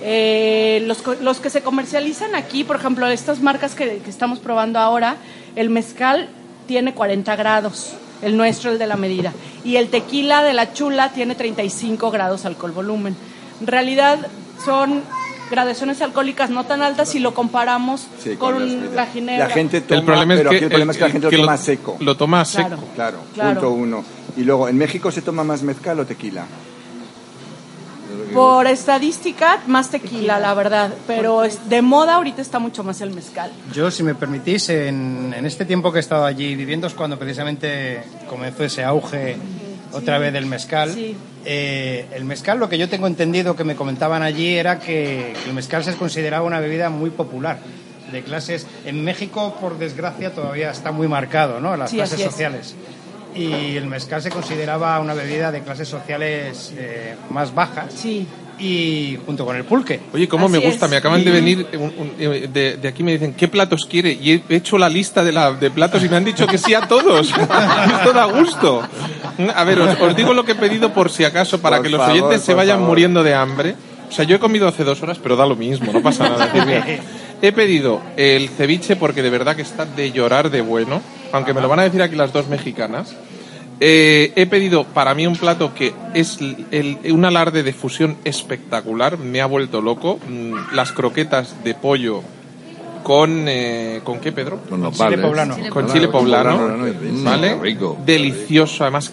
Eh, 0.01 0.83
los, 0.85 1.39
que 1.39 1.49
se 1.49 1.61
comercializan 1.61 2.35
aquí, 2.35 2.63
por 2.63 2.75
ejemplo, 2.75 3.07
estas 3.07 3.41
marcas 3.41 3.73
que, 3.73 3.99
que 3.99 4.09
estamos 4.09 4.39
probando 4.39 4.79
ahora, 4.79 5.17
el 5.55 5.69
mezcal 5.69 6.29
tiene 6.67 6.93
40 6.93 7.35
grados, 7.35 7.93
el 8.21 8.37
nuestro, 8.37 8.71
el 8.71 8.77
de 8.77 8.87
la 8.87 8.95
medida. 8.95 9.33
Y 9.63 9.77
el 9.77 9.89
tequila 9.89 10.43
de 10.43 10.53
la 10.53 10.73
chula 10.73 11.09
tiene 11.09 11.35
35 11.35 12.11
grados 12.11 12.45
alcohol 12.45 12.71
volumen. 12.71 13.15
En 13.61 13.67
realidad 13.67 14.19
son 14.63 15.03
graduaciones 15.53 16.01
alcohólicas 16.01 16.49
no 16.49 16.65
tan 16.65 16.81
altas 16.81 17.09
si 17.09 17.19
lo 17.19 17.33
comparamos 17.33 18.07
Sí, 18.21 18.35
con, 18.35 18.53
las 18.59 18.69
medidas. 18.69 18.93
la 18.95 19.05
ginebra. 19.05 19.47
La 19.47 19.53
gente 19.53 19.81
toma, 19.81 19.99
el 19.99 20.05
problema 20.05 20.33
es 20.33 20.39
pero 20.39 20.49
que, 20.49 20.55
aquí 20.57 20.63
el 20.65 20.69
problema 20.71 20.91
es 20.91 20.97
que 20.97 21.03
la 21.05 21.09
gente 21.11 21.29
que 21.29 21.37
lo 21.37 21.43
toma 21.43 21.57
seco. 21.57 21.97
Lo 21.99 22.17
toma 22.17 22.45
seco. 22.45 22.67
Claro. 22.69 22.83
Claro, 22.95 23.17
Claro. 23.35 23.61
punto 23.61 23.71
uno. 23.75 24.03
Y 24.35 24.43
luego, 24.43 24.67
¿en 24.67 24.77
México 24.77 25.11
se 25.11 25.21
toma 25.21 25.43
más 25.43 25.61
mezcal 25.63 25.99
o 25.99 26.05
tequila? 26.05 26.45
Por 28.33 28.67
estadística, 28.67 29.59
más 29.67 29.89
tequila, 29.89 30.39
la 30.39 30.53
verdad. 30.55 30.91
Pero 31.07 31.43
es- 31.43 31.69
de 31.69 31.81
moda 31.81 32.15
ahorita 32.15 32.41
está 32.41 32.57
mucho 32.59 32.83
más 32.83 32.99
el 33.01 33.11
mezcal. 33.11 33.51
Yo, 33.73 33.91
si 33.91 34.01
me 34.03 34.15
permitís, 34.15 34.69
en, 34.69 35.33
en 35.37 35.45
este 35.45 35.65
tiempo 35.65 35.91
que 35.91 35.99
he 35.99 36.01
estado 36.01 36.25
allí 36.25 36.55
viviendo 36.55 36.87
es 36.87 36.93
cuando 36.93 37.17
precisamente 37.19 38.03
comenzó 38.27 38.63
ese 38.63 38.83
auge 38.83 39.37
otra 39.91 40.17
vez 40.17 40.33
del 40.33 40.45
mezcal. 40.47 40.91
Sí. 40.93 41.15
Eh, 41.45 42.05
el 42.13 42.23
mezcal, 42.25 42.59
lo 42.59 42.69
que 42.69 42.77
yo 42.77 42.87
tengo 42.89 43.07
entendido 43.07 43.55
que 43.55 43.63
me 43.63 43.75
comentaban 43.75 44.23
allí 44.23 44.55
era 44.55 44.79
que, 44.79 45.33
que 45.43 45.49
el 45.49 45.53
mezcal 45.53 45.83
se 45.83 45.93
consideraba 45.95 46.45
una 46.45 46.59
bebida 46.59 46.89
muy 46.89 47.09
popular 47.09 47.57
de 48.11 48.21
clases. 48.23 48.65
En 48.85 49.03
México, 49.03 49.57
por 49.59 49.77
desgracia, 49.77 50.31
todavía 50.33 50.71
está 50.71 50.91
muy 50.91 51.07
marcado, 51.07 51.59
¿no? 51.59 51.75
Las 51.75 51.89
Sí, 51.89 51.97
clases 51.97 52.21
sociales. 52.21 52.75
Y 53.35 53.75
el 53.77 53.87
mezcal 53.87 54.21
se 54.21 54.29
consideraba 54.29 54.99
una 54.99 55.15
bebida 55.15 55.51
de 55.51 55.61
clases 55.61 55.87
sociales 55.87 56.71
eh, 56.77 57.15
más 57.31 57.53
bajas. 57.55 57.91
Sí. 57.93 58.27
Y 58.65 59.17
junto 59.25 59.45
con 59.45 59.55
el 59.57 59.65
pulque. 59.65 59.99
Oye, 60.13 60.27
cómo 60.27 60.47
me 60.47 60.59
Así 60.59 60.67
gusta. 60.67 60.85
es. 60.85 60.91
Me 60.91 60.97
acaban 60.97 61.23
de 61.25 61.31
venir 61.31 61.67
un- 61.73 61.81
un- 61.81 62.11
eh, 62.17 62.47
de, 62.51 62.77
de 62.77 62.87
aquí 62.87 63.03
me 63.03 63.11
dicen 63.11 63.33
qué 63.33 63.49
platos 63.49 63.85
quiere 63.85 64.11
y 64.13 64.41
he 64.47 64.55
hecho 64.55 64.77
la 64.77 64.87
lista 64.87 65.23
de, 65.23 65.33
la, 65.33 65.51
de 65.51 65.69
platos 65.69 66.01
y 66.03 66.07
me 66.07 66.15
han 66.15 66.23
dicho 66.23 66.47
que 66.47 66.57
sí 66.57 66.73
a 66.73 66.87
todos. 66.87 67.27
Esto 67.97 68.13
da 68.13 68.25
gusto. 68.25 68.81
A 69.53 69.63
ver, 69.65 69.79
os, 69.81 69.99
os 69.99 70.15
digo 70.15 70.33
lo 70.33 70.45
que 70.45 70.53
he 70.53 70.55
pedido 70.55 70.93
por 70.93 71.09
si 71.11 71.25
acaso 71.25 71.59
para 71.59 71.77
Por 71.77 71.85
que 71.85 71.89
los 71.91 71.99
favor, 71.99 72.15
oyentes 72.15 72.41
se 72.43 72.53
vayan 72.53 72.77
favor. 72.77 72.89
muriendo 72.89 73.21
de 73.23 73.33
hambre. 73.33 73.75
O 74.09 74.11
sea, 74.15 74.23
yo 74.25 74.35
he 74.35 74.39
comido 74.39 74.67
hace 74.67 74.83
dos 74.85 75.01
horas, 75.01 75.17
pero 75.21 75.35
da 75.35 75.45
lo 75.45 75.55
mismo, 75.55 75.91
no 75.91 76.01
pasa 76.01 76.29
nada. 76.29 76.49
He 77.41 77.51
pedido 77.51 77.99
el 78.15 78.47
ceviche 78.47 78.95
porque 78.95 79.21
de 79.21 79.29
verdad 79.29 79.55
que 79.55 79.63
está 79.63 79.85
de 79.85 80.11
llorar 80.13 80.49
de 80.51 80.61
bueno, 80.61 81.01
aunque 81.33 81.53
me 81.53 81.59
lo 81.61 81.67
van 81.67 81.79
a 81.79 81.83
decir 81.83 82.01
aquí 82.01 82.15
las 82.15 82.31
dos 82.31 82.47
mexicanas. 82.47 83.13
Eh, 83.79 84.31
he 84.35 84.45
pedido 84.45 84.83
para 84.85 85.13
mí 85.15 85.27
un 85.27 85.35
plato 85.35 85.73
que 85.73 85.93
es 86.13 86.39
el- 86.39 86.65
el- 87.03 87.11
un 87.13 87.25
alarde 87.25 87.63
de 87.63 87.73
fusión 87.73 88.15
espectacular, 88.23 89.17
me 89.17 89.41
ha 89.41 89.45
vuelto 89.45 89.81
loco. 89.81 90.19
Mm, 90.29 90.73
Las 90.75 90.91
croquetas 90.91 91.63
de 91.63 91.73
pollo 91.73 92.21
con... 93.03 93.45
eh, 93.47 93.99
¿Con 94.03 94.19
qué, 94.19 94.31
Pedro? 94.31 94.59
Con 94.69 94.81
los 94.81 94.95
Chile 94.95 95.17
poblano. 95.17 95.57
Con 95.69 95.87
chile 95.87 96.07
poblano, 96.07 96.57
Mm, 96.67 97.23
¿vale? 97.25 97.55
rico. 97.59 97.97
Delicioso, 98.05 98.83
además 98.83 99.11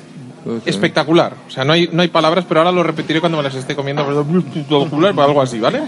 espectacular. 0.65 1.35
O 1.47 1.51
sea, 1.51 1.65
no 1.65 1.73
hay, 1.73 1.89
no 1.93 2.03
hay 2.03 2.09
palabras, 2.09 2.45
pero 2.49 2.61
ahora 2.61 2.73
lo 2.73 2.83
repetiré 2.83 3.21
cuando 3.21 3.37
me 3.39 3.45
las 3.45 3.55
esté 3.55 3.75
comiendo, 3.77 4.03
o 4.03 5.23
algo 5.23 5.43
así, 5.43 5.59
¿vale? 5.61 5.83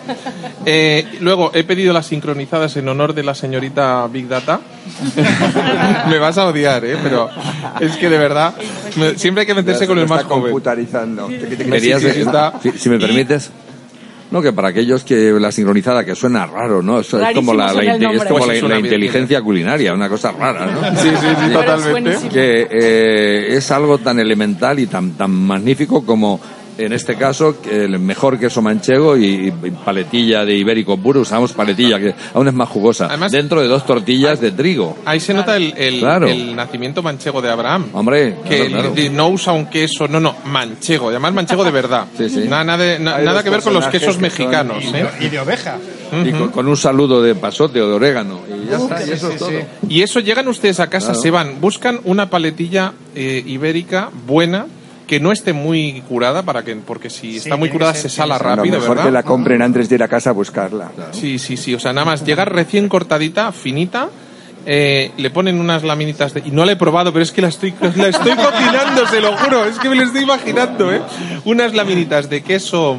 Eh, 0.66 1.06
luego 1.20 1.50
he 1.54 1.64
pedido 1.64 1.92
las 1.92 2.06
sincronizadas 2.06 2.76
en 2.76 2.88
honor 2.88 3.14
de 3.14 3.22
la 3.22 3.34
señorita 3.34 4.06
Big 4.08 4.28
Data. 4.28 4.60
me 6.08 6.18
vas 6.18 6.38
a 6.38 6.46
odiar, 6.46 6.84
¿eh? 6.84 6.96
Pero 7.02 7.28
es 7.80 7.96
que 7.96 8.08
de 8.10 8.18
verdad, 8.18 8.54
me- 8.96 9.16
siempre 9.18 9.42
hay 9.42 9.46
que 9.46 9.54
meterse 9.54 9.86
con 9.86 9.98
el 9.98 10.08
más 10.08 10.24
joven. 10.24 10.42
computarizando. 10.52 11.28
Si, 11.28 12.72
si 12.78 12.88
me 12.88 12.96
Y- 12.96 12.98
permites. 13.00 13.50
No, 14.32 14.40
que 14.40 14.52
para 14.54 14.68
aquellos 14.68 15.04
que 15.04 15.32
la 15.38 15.52
sincronizada, 15.52 16.06
que 16.06 16.14
suena 16.14 16.46
raro, 16.46 16.82
¿no? 16.82 17.00
Eso 17.00 17.22
es 17.22 17.34
como 17.34 17.52
la, 17.52 17.72
la 17.74 17.82
es 17.82 18.24
como 18.24 18.38
Pues 18.38 18.62
la, 18.62 18.68
bien. 18.68 18.86
inteligencia 18.86 19.42
culinaria, 19.42 19.92
una 19.92 20.08
cosa 20.08 20.32
rara, 20.32 20.66
¿no? 20.66 20.80
Sí, 21.02 21.10
sí, 21.10 21.26
sí, 21.44 21.52
totalmente. 21.52 22.28
que 22.30 22.66
eh, 22.70 23.56
es 23.56 23.70
algo 23.70 23.98
tan 23.98 24.18
elemental 24.18 24.78
y 24.78 24.86
tan, 24.86 25.12
tan 25.12 25.30
magnífico 25.30 26.06
como 26.06 26.40
en 26.78 26.92
este 26.92 27.16
caso 27.16 27.56
el 27.70 27.98
mejor 27.98 28.38
queso 28.38 28.62
manchego 28.62 29.16
y, 29.16 29.48
y 29.48 29.70
paletilla 29.84 30.44
de 30.44 30.54
ibérico 30.56 30.96
puro 30.96 31.20
usamos 31.20 31.52
paletilla 31.52 31.98
que 31.98 32.14
aún 32.34 32.48
es 32.48 32.54
más 32.54 32.68
jugosa 32.68 33.06
Además- 33.06 33.32
dentro 33.32 33.60
de 33.60 33.68
dos 33.68 33.84
tortillas 33.86 34.40
de 34.40 34.52
trigo 34.52 34.96
Ahí 35.04 35.20
se 35.20 35.34
nota 35.34 35.56
el, 35.56 35.74
el- 35.76 35.98
Claro. 36.00 36.26
el 36.28 36.54
nacimiento 36.56 37.02
manchego 37.02 37.40
de 37.42 37.50
Abraham. 37.50 37.86
hombre 37.92 38.36
que 38.48 38.66
claro, 38.68 38.92
claro. 38.94 39.10
no 39.12 39.28
usa 39.28 39.52
un 39.52 39.66
queso, 39.66 40.08
no, 40.08 40.18
no, 40.20 40.34
manchego, 40.46 41.06
y 41.10 41.14
además 41.14 41.32
manchego 41.34 41.64
de 41.64 41.70
verdad. 41.70 42.06
Sí, 42.16 42.28
sí. 42.28 42.44
Nada, 42.48 42.64
nada 42.64 42.84
de- 42.84 42.98
na- 42.98 43.18
nada 43.18 43.42
que 43.42 43.50
ver 43.50 43.62
con 43.62 43.74
los 43.74 43.86
quesos 43.86 44.08
que 44.08 44.12
son- 44.14 44.22
mexicanos. 44.22 44.82
Y 44.84 44.88
¿eh? 44.88 45.06
de, 45.20 45.26
y 45.26 45.28
de 45.28 45.38
oveja. 45.40 45.78
y 46.24 46.30
con, 46.32 46.48
con 46.50 46.68
un 46.68 46.76
saludo 46.76 47.22
de 47.22 47.34
pasote 47.34 47.80
o 47.80 47.88
de 47.88 47.94
orégano 47.94 48.40
y 48.48 48.68
ya 48.70 48.76
está 48.76 49.00
y 49.06 49.10
eso 49.12 49.28
sí, 49.28 49.32
es 49.34 49.38
todo 49.38 49.48
sí. 49.50 49.56
Y 49.88 50.02
eso 50.02 50.20
llegan 50.20 50.46
ustedes 50.48 50.78
a 50.80 50.88
casa, 50.88 51.08
Claro. 51.08 51.20
se 51.22 51.30
van, 51.30 51.60
buscan 51.60 52.00
una 52.04 52.28
paletilla 52.30 52.92
eh, 53.14 53.42
ibérica 53.46 54.10
buena 54.26 54.66
que 55.12 55.20
no 55.20 55.30
esté 55.30 55.52
muy 55.52 56.00
curada 56.08 56.42
para 56.42 56.62
que 56.62 56.74
porque 56.74 57.10
si 57.10 57.36
está 57.36 57.56
muy 57.56 57.68
curada 57.68 57.92
ser- 57.92 58.08
se 58.10 58.16
sala 58.16 58.38
rápido, 58.38 58.78
mejor 58.78 58.96
¿verdad? 58.96 59.04
que 59.04 59.10
la 59.10 59.22
compren 59.24 59.60
antes 59.60 59.90
de 59.90 59.96
ir 59.96 60.02
a 60.02 60.08
casa 60.08 60.30
a 60.30 60.32
buscarla. 60.32 60.90
Sí, 61.10 61.38
sí, 61.38 61.58
sí, 61.58 61.74
o 61.74 61.78
sea, 61.78 61.92
nada 61.92 62.06
más 62.06 62.24
llegar 62.24 62.50
recién 62.50 62.88
cortadita, 62.88 63.52
finita, 63.52 64.08
eh, 64.64 65.10
le 65.18 65.28
ponen 65.28 65.60
unas 65.60 65.82
laminitas 65.82 66.32
de... 66.32 66.40
Y 66.46 66.50
no 66.50 66.64
la 66.64 66.72
he 66.72 66.76
probado, 66.76 67.12
pero 67.12 67.22
es 67.22 67.30
que 67.30 67.42
la 67.42 67.48
estoy, 67.48 67.74
la 67.96 68.08
estoy 68.08 68.32
cocinando, 68.36 69.06
se 69.06 69.20
lo 69.20 69.36
juro, 69.36 69.66
es 69.66 69.78
que 69.78 69.90
me 69.90 69.96
lo 69.96 70.04
estoy 70.04 70.22
imaginando, 70.22 70.90
¿eh? 70.90 71.02
Unas 71.44 71.74
laminitas 71.74 72.30
de 72.30 72.42
queso, 72.42 72.96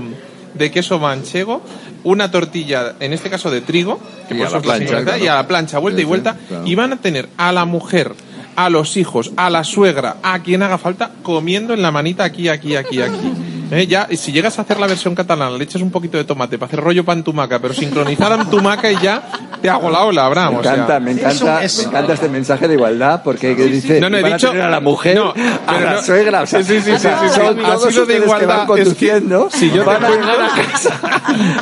de 0.53 0.69
queso 0.69 0.99
manchego, 0.99 1.63
una 2.03 2.29
tortilla, 2.29 2.93
en 2.99 3.11
este 3.13 3.31
caso 3.31 3.49
de 3.49 3.61
trigo, 3.61 3.99
que 4.27 4.35
Y 4.35 4.37
por 4.37 4.45
a 4.45 4.49
eso 4.49 4.55
la 4.57 4.59
es 4.59 4.65
la 4.67 4.75
plancha, 4.87 5.03
claro. 5.03 5.23
y 5.23 5.27
a 5.27 5.33
la 5.35 5.47
plancha, 5.47 5.79
vuelta 5.79 5.97
Sí, 5.97 6.01
y 6.01 6.05
sí, 6.05 6.09
vuelta, 6.09 6.37
claro. 6.47 6.67
y 6.67 6.75
van 6.75 6.93
a 6.93 6.97
tener 6.97 7.27
a 7.37 7.51
la 7.51 7.65
mujer, 7.65 8.11
a 8.55 8.69
los 8.69 8.97
hijos, 8.97 9.31
a 9.37 9.49
la 9.49 9.63
suegra, 9.63 10.17
a 10.23 10.39
quien 10.43 10.63
haga 10.63 10.77
falta, 10.77 11.11
comiendo 11.23 11.73
en 11.73 11.81
la 11.81 11.91
manita 11.91 12.23
aquí, 12.23 12.49
aquí, 12.49 12.75
aquí, 12.75 13.01
aquí. 13.01 13.31
Eh, 13.71 13.87
ya, 13.87 14.07
y 14.09 14.17
si 14.17 14.31
llegas 14.31 14.57
a 14.59 14.63
hacer 14.63 14.79
la 14.79 14.87
versión 14.87 15.15
catalana, 15.15 15.57
le 15.57 15.63
echas 15.63 15.81
un 15.81 15.91
poquito 15.91 16.17
de 16.17 16.23
tomate 16.23 16.57
para 16.57 16.67
hacer 16.67 16.79
rollo 16.81 17.03
pan 17.03 17.23
tumaca, 17.23 17.59
pero 17.59 17.73
sincronizada 17.73 18.35
en 18.41 18.49
tumaca 18.49 18.91
y 18.91 18.97
ya 19.01 19.23
te 19.61 19.69
hago 19.69 19.89
la 19.89 20.03
ola, 20.03 20.25
Abraham. 20.25 20.53
Me 20.53 20.59
o 20.59 20.63
sea. 20.63 20.73
encanta, 20.73 20.99
me 20.99 21.11
encanta, 21.11 21.63
es- 21.63 21.77
me 21.79 21.83
encanta 21.85 22.13
este 22.13 22.29
mensaje 22.29 22.67
de 22.67 22.73
igualdad 22.75 23.21
porque 23.23 23.55
que 23.55 23.65
dice 23.65 23.99
No, 24.01 24.09
no, 24.09 24.17
he 24.17 24.21
van 24.21 24.33
dicho- 24.33 24.49
a 24.51 24.65
a 24.67 24.69
la 24.69 24.79
mujer, 24.79 25.15
No, 25.17 25.33
a 25.67 25.79
la 25.79 25.93
no- 25.95 26.01
suegra, 26.03 26.41
o 26.43 26.47
sea, 26.47 26.63
Sí, 26.63 26.73
sí, 26.75 26.81
sí, 26.81 26.91
sí, 26.97 27.07
sí, 27.07 27.07
sí. 27.29 27.29
son 27.39 27.59
Ha 27.65 27.75
todos 27.75 27.93
sido 27.93 28.05
de 28.05 28.17
igualdad, 28.17 28.47
van 28.47 28.59
es 28.59 28.63
que 28.63 28.83
conduciendo, 28.83 29.49
si 29.51 29.69
yo 29.71 29.83
te 29.83 29.87
van 29.89 30.03
a 30.05 30.09
llegar 30.09 30.41
a 30.41 30.47
casa. 30.71 30.99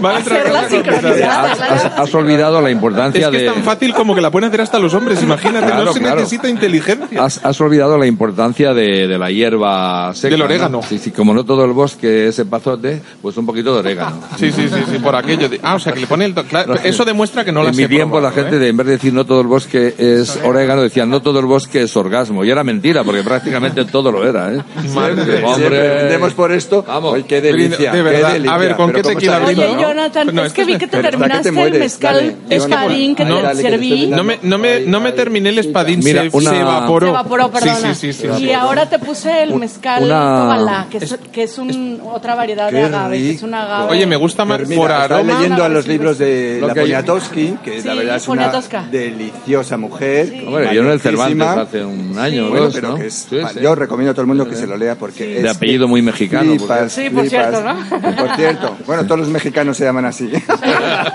Van 0.01 0.15
a 0.15 0.19
entrar 0.19 0.39
a 0.47 0.51
casa 0.51 0.69
sincronizada. 0.69 1.53
esa- 1.53 1.73
has, 1.73 1.85
has- 1.99 2.15
olvidado 2.15 2.61
la 2.61 2.69
importancia 2.71 3.21
Es 3.21 3.27
que 3.31 3.37
de 3.37 3.47
es 3.47 3.53
tan 3.53 3.63
fácil 3.63 3.93
como 3.93 4.13
que 4.15 4.21
la 4.21 4.29
pueden 4.31 4.47
hacer 4.49 4.61
hasta 4.61 4.79
los 4.79 4.93
hombres, 4.93 5.21
imagínate, 5.23 5.73
no 5.73 5.93
se 5.93 5.99
claro. 5.99 6.15
necesita 6.17 6.49
inteligencia. 6.49 7.23
Has, 7.23 7.43
has 7.43 7.61
olvidado 7.61 7.97
la 7.97 8.05
importancia 8.05 8.73
de, 8.73 9.07
de 9.07 9.17
la 9.17 9.29
hierba 9.31 10.13
seca. 10.13 10.29
Del 10.31 10.39
¿no? 10.39 10.45
orégano. 10.45 10.81
Sí, 10.83 10.97
sí, 10.97 11.11
como 11.11 11.33
no 11.33 11.43
todo 11.45 11.63
el 11.65 11.71
bosque 11.71 11.90
es 12.01 12.41
pazote, 12.49 13.01
pues 13.21 13.37
un 13.37 13.45
poquito 13.45 13.73
de 13.73 13.79
orégano. 13.79 14.19
Sí, 14.37 14.51
sí, 14.51 14.67
sí, 14.69 14.81
sí, 14.91 14.97
por 14.99 15.15
aquello 15.15 15.47
de... 15.49 15.59
Ah, 15.63 15.75
o 15.75 15.79
sea, 15.79 15.93
que 15.93 15.99
le 15.99 16.07
pone 16.07 16.25
el... 16.25 16.33
claro, 16.33 16.75
eso 16.75 17.05
demuestra 17.05 17.45
que 17.45 17.51
no 17.51 17.63
la 17.63 17.69
en 17.69 17.75
mi 17.77 17.87
tiempo 17.87 18.19
la 18.19 18.31
gente, 18.31 18.57
de, 18.59 18.69
en 18.69 18.77
vez 18.77 18.87
de 18.87 18.93
decir 18.93 19.13
no 19.13 19.25
todo 19.25 19.41
el 19.41 19.47
bosque 19.47 19.93
es 19.97 20.39
orégano, 20.43 20.81
decían 20.81 21.09
no 21.09 21.21
todo 21.21 21.39
el 21.39 21.45
bosque 21.45 21.83
es 21.83 21.95
orgasmo. 21.95 22.43
Y 22.43 22.49
era 22.49 22.63
mentira, 22.63 23.03
porque 23.03 23.21
prácticamente 23.23 23.85
todo 23.85 24.11
lo 24.11 24.27
era. 24.27 24.53
¿eh? 24.53 24.61
Madre 24.95 25.15
Siempre, 25.23 25.43
Hombre. 25.45 25.95
vendemos 25.95 26.33
por 26.33 26.51
esto. 26.51 26.83
Vamos. 26.87 27.15
Ay, 27.15 27.23
qué 27.23 27.41
delicia, 27.41 27.91
De 27.91 28.01
verdad. 28.01 28.27
qué 28.27 28.33
delicia. 28.33 28.53
A 28.53 28.57
ver, 28.57 28.75
¿con 28.75 28.91
qué 28.93 29.01
¿cómo 29.01 29.13
tequila 29.15 29.39
brindo, 29.39 29.63
Oye? 29.63 29.81
Jonathan, 29.81 30.29
No, 30.33 30.45
es 30.45 30.53
que 30.53 30.65
vi 30.65 30.77
que 30.77 30.87
te 30.87 30.97
Pero 30.97 31.07
hasta 31.09 31.11
que 31.11 31.17
terminaste 31.17 31.51
te 31.51 31.61
el 31.75 31.79
mezcal 31.79 32.15
dale. 32.15 32.55
espadín 32.55 33.15
que 33.15 33.25
No, 33.25 33.35
te 33.37 33.41
dale, 33.43 33.61
que 33.61 33.63
te 33.63 33.69
serví. 33.71 34.07
No 34.07 34.23
me, 34.23 34.39
no 34.41 34.57
me, 34.57 34.79
no 34.81 34.99
me 35.01 35.11
terminé 35.11 35.49
el 35.49 35.59
espadín, 35.59 35.99
Mira, 36.03 36.23
se, 36.29 36.35
una- 36.37 36.49
se 36.51 36.59
evaporó. 36.59 37.07
Se 37.07 37.11
evaporó, 37.11 37.51
perdona. 37.51 37.93
Sí, 37.95 38.13
sí, 38.13 38.21
sí. 38.21 38.27
sí. 38.37 38.43
Y 38.45 38.51
ahora 38.53 38.89
te 38.89 38.99
puse 38.99 39.43
el 39.43 39.53
mezcal 39.55 40.03
una- 40.05 40.21
Tobala, 40.41 40.87
que 40.89 40.97
es, 40.97 41.17
que 41.31 41.43
es 41.43 41.57
un, 41.57 41.69
otra 42.03 42.35
variedad 42.35 42.65
de 42.67 42.71
Qué 42.71 42.83
agave, 42.83 43.17
que 43.17 43.31
es 43.31 43.43
un 43.43 43.53
agave. 43.53 43.91
Oye, 43.91 44.05
me 44.05 44.15
gusta 44.15 44.45
más 44.45 44.57
Pero 44.57 44.69
mira, 44.69 44.81
por 44.81 44.91
aroma. 44.91 45.23
leyendo 45.33 45.63
a 45.63 45.69
los 45.69 45.87
libros 45.87 46.17
de 46.17 46.57
Lo 46.61 46.67
la 46.67 46.73
que 46.73 46.79
hay- 46.81 46.85
Poniatowski, 46.87 47.57
que 47.63 47.81
Sí, 47.81 47.87
la 47.87 47.95
verdad 47.95 48.15
es 48.17 48.25
Poniatowska. 48.25 48.79
una 48.81 48.89
deliciosa 48.91 49.77
mujer. 49.77 50.33
Hombre, 50.47 50.69
yo 50.73 50.81
en 50.81 50.87
el 50.89 50.99
Cervantes 50.99 51.47
hace 51.47 51.83
un 51.85 52.17
año 52.17 52.45
o 52.47 52.49
Bueno, 52.49 52.65
dos, 52.65 52.73
pero 52.75 52.87
¿no? 52.89 52.95
que 52.95 53.07
es, 53.07 53.27
Sí, 53.29 53.37
sí. 53.53 53.59
yo 53.61 53.75
recomiendo 53.75 54.11
a 54.11 54.13
todo 54.13 54.21
el 54.21 54.27
mundo 54.27 54.47
que 54.47 54.55
se 54.55 54.67
lo 54.67 54.77
lea 54.77 54.95
porque 54.95 55.25
De 55.25 55.47
es 55.49 55.55
apellido 55.55 55.87
muy 55.87 56.01
mexicano, 56.01 56.53
flipas, 56.57 56.91
Sí, 56.91 57.09
por 57.09 57.27
flipas. 57.27 57.29
cierto, 57.29 57.61
¿no? 57.61 58.15
Por 58.15 58.35
cierto, 58.35 58.77
bueno, 58.87 59.03
todos 59.05 59.19
los 59.19 59.29
mexicanos 59.29 59.77
se 59.77 59.83
llaman 59.85 60.05
así. 60.05 60.31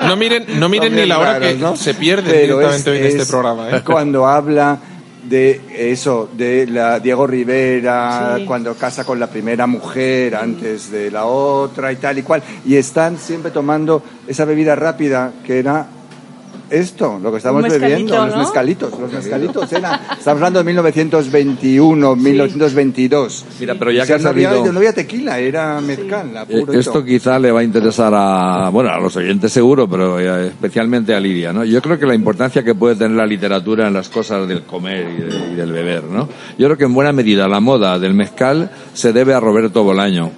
No 0.07 0.17
miren, 0.17 0.45
no 0.59 0.69
miren 0.69 0.89
Son 0.89 0.93
ni 0.93 0.97
bien 0.97 1.09
la 1.09 1.19
hora 1.19 1.33
raros, 1.35 1.49
que 1.49 1.55
¿no? 1.59 1.77
se 1.77 1.95
pierde 1.95 2.31
Pero 2.31 2.59
directamente 2.59 2.91
hoy 2.91 2.97
en 2.99 3.03
es- 3.05 3.09
este 3.11 3.23
es 3.23 3.29
programa. 3.29 3.71
¿eh? 3.71 3.83
Cuando 3.85 4.27
habla 4.27 4.79
de 5.29 5.61
eso, 5.93 6.29
de 6.37 6.67
la 6.67 7.01
Diego 7.01 7.27
Rivera, 7.27 8.37
Sí. 8.37 8.45
cuando 8.45 8.75
casa 8.75 9.05
con 9.05 9.19
la 9.19 9.27
primera 9.27 9.67
mujer 9.67 10.35
antes 10.37 10.91
de 10.91 11.11
la 11.11 11.25
otra 11.27 11.93
y 11.93 11.97
tal 11.97 12.19
y 12.19 12.23
cual. 12.23 12.43
Y 12.65 12.77
están 12.77 13.19
siempre 13.19 13.51
tomando 13.51 14.03
esa 14.27 14.45
bebida 14.45 14.75
rápida 14.77 15.33
que 15.45 15.59
era 15.59 15.87
esto, 16.71 17.19
lo 17.23 17.31
que 17.31 17.39
estamos 17.39 17.63
bebiendo, 17.63 18.27
los 18.27 18.37
mezcalitos, 18.37 18.99
los 18.99 19.13
mezcalitos 19.13 19.73
era, 19.73 19.95
estamos 20.19 20.27
hablando 20.39 20.59
de 20.61 20.65
1921, 20.65 22.17
1922. 22.17 23.45
Mira, 23.61 23.75
pero 23.79 23.91
ya 23.93 24.03
O 24.03 24.07
sea, 24.07 24.17
que 24.17 24.23
no 24.23 24.29
había, 24.31 24.51
sabido- 24.51 24.73
no 24.73 24.79
había 24.79 24.93
tequila, 24.93 25.39
era 25.39 25.81
mezcal, 25.81 26.31
Eh, 26.49 26.61
puro 26.61 26.75
y 26.75 26.79
Esto 26.79 27.05
quizá 27.05 27.39
le 27.39 27.53
va 27.53 27.61
a 27.61 27.65
interesar 27.65 28.13
a, 28.15 28.69
bueno, 28.71 28.91
a 28.91 28.99
los 28.99 29.15
oyentes 29.17 29.53
seguro, 29.53 29.89
pero 29.89 30.19
eh, 30.21 30.49
especialmente 30.49 31.15
a 31.15 31.21
Lidia, 31.21 31.53
¿no? 31.53 31.65
Yo 31.65 31.81
creo 31.83 31.99
que 31.99 32.07
la 32.07 32.15
importancia 32.15 32.63
que 32.65 32.75
puede 32.75 32.97
tener 32.97 33.17
la 33.17 33.27
literatura 33.27 33.87
en 33.89 33.95
las 33.95 34.09
cosas 34.09 34.47
del 34.49 34.63
comer 34.63 35.07
y, 35.17 35.23
de- 35.23 35.53
y 35.53 35.55
del 35.55 35.73
beber, 35.73 36.05
¿no? 36.05 36.29
Yo 36.59 36.67
creo 36.67 36.77
que 36.79 36.85
en 36.85 36.95
buena 36.95 37.13
medida 37.13 37.49
la 37.49 37.61
moda 37.61 37.99
del 37.99 38.15
mezcal 38.15 38.71
se 38.93 39.13
debe 39.13 39.35
a 39.35 39.41
Roberto 39.41 39.85
Bolaño. 39.85 40.31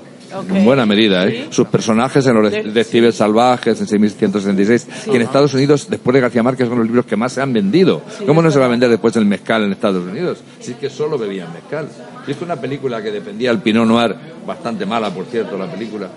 En 0.49 0.65
buena 0.65 0.87
medida, 0.87 1.27
¿eh? 1.27 1.45
Sí. 1.45 1.47
Sus 1.51 1.69
personajes 1.69 2.27
en 2.27 2.35
Los 2.35 2.51
De- 2.51 2.63
Detectives 2.63 3.15
Salvajes, 3.17 3.81
en 3.81 3.87
6166, 3.87 4.87
y 5.13 5.17
en 5.17 5.23
Estados 5.23 5.55
Unidos, 5.55 5.87
después 5.91 6.15
de 6.15 6.21
García 6.21 6.43
Márquez, 6.43 6.69
son 6.69 6.79
los 6.79 6.87
libros 6.87 7.07
que 7.07 7.17
más 7.17 7.33
se 7.33 7.41
han 7.43 7.53
vendido. 7.53 8.03
Sí, 8.19 8.25
¿Cómo 8.27 8.43
no 8.43 8.51
se 8.51 8.59
va 8.59 8.67
a 8.67 8.69
vender 8.69 8.89
después 8.91 9.15
el 9.17 9.25
mezcal 9.25 9.63
en 9.65 9.73
Estados 9.73 10.05
Unidos? 10.07 10.39
Si 10.61 10.73
es 10.73 10.77
que 10.79 10.91
solo 10.91 11.19
bebían 11.19 11.53
mezcal. 11.53 11.89
Si 12.25 12.33
es 12.33 12.37
que 12.39 12.45
una 12.45 12.57
película 12.57 13.03
que 13.03 13.11
dependía 13.11 13.51
del 13.51 13.61
Pinot 13.61 13.87
Noir, 13.87 14.15
bastante 14.47 14.85
mala, 14.87 15.11
por 15.11 15.25
cierto, 15.27 15.57
la 15.59 15.67
película, 15.71 16.09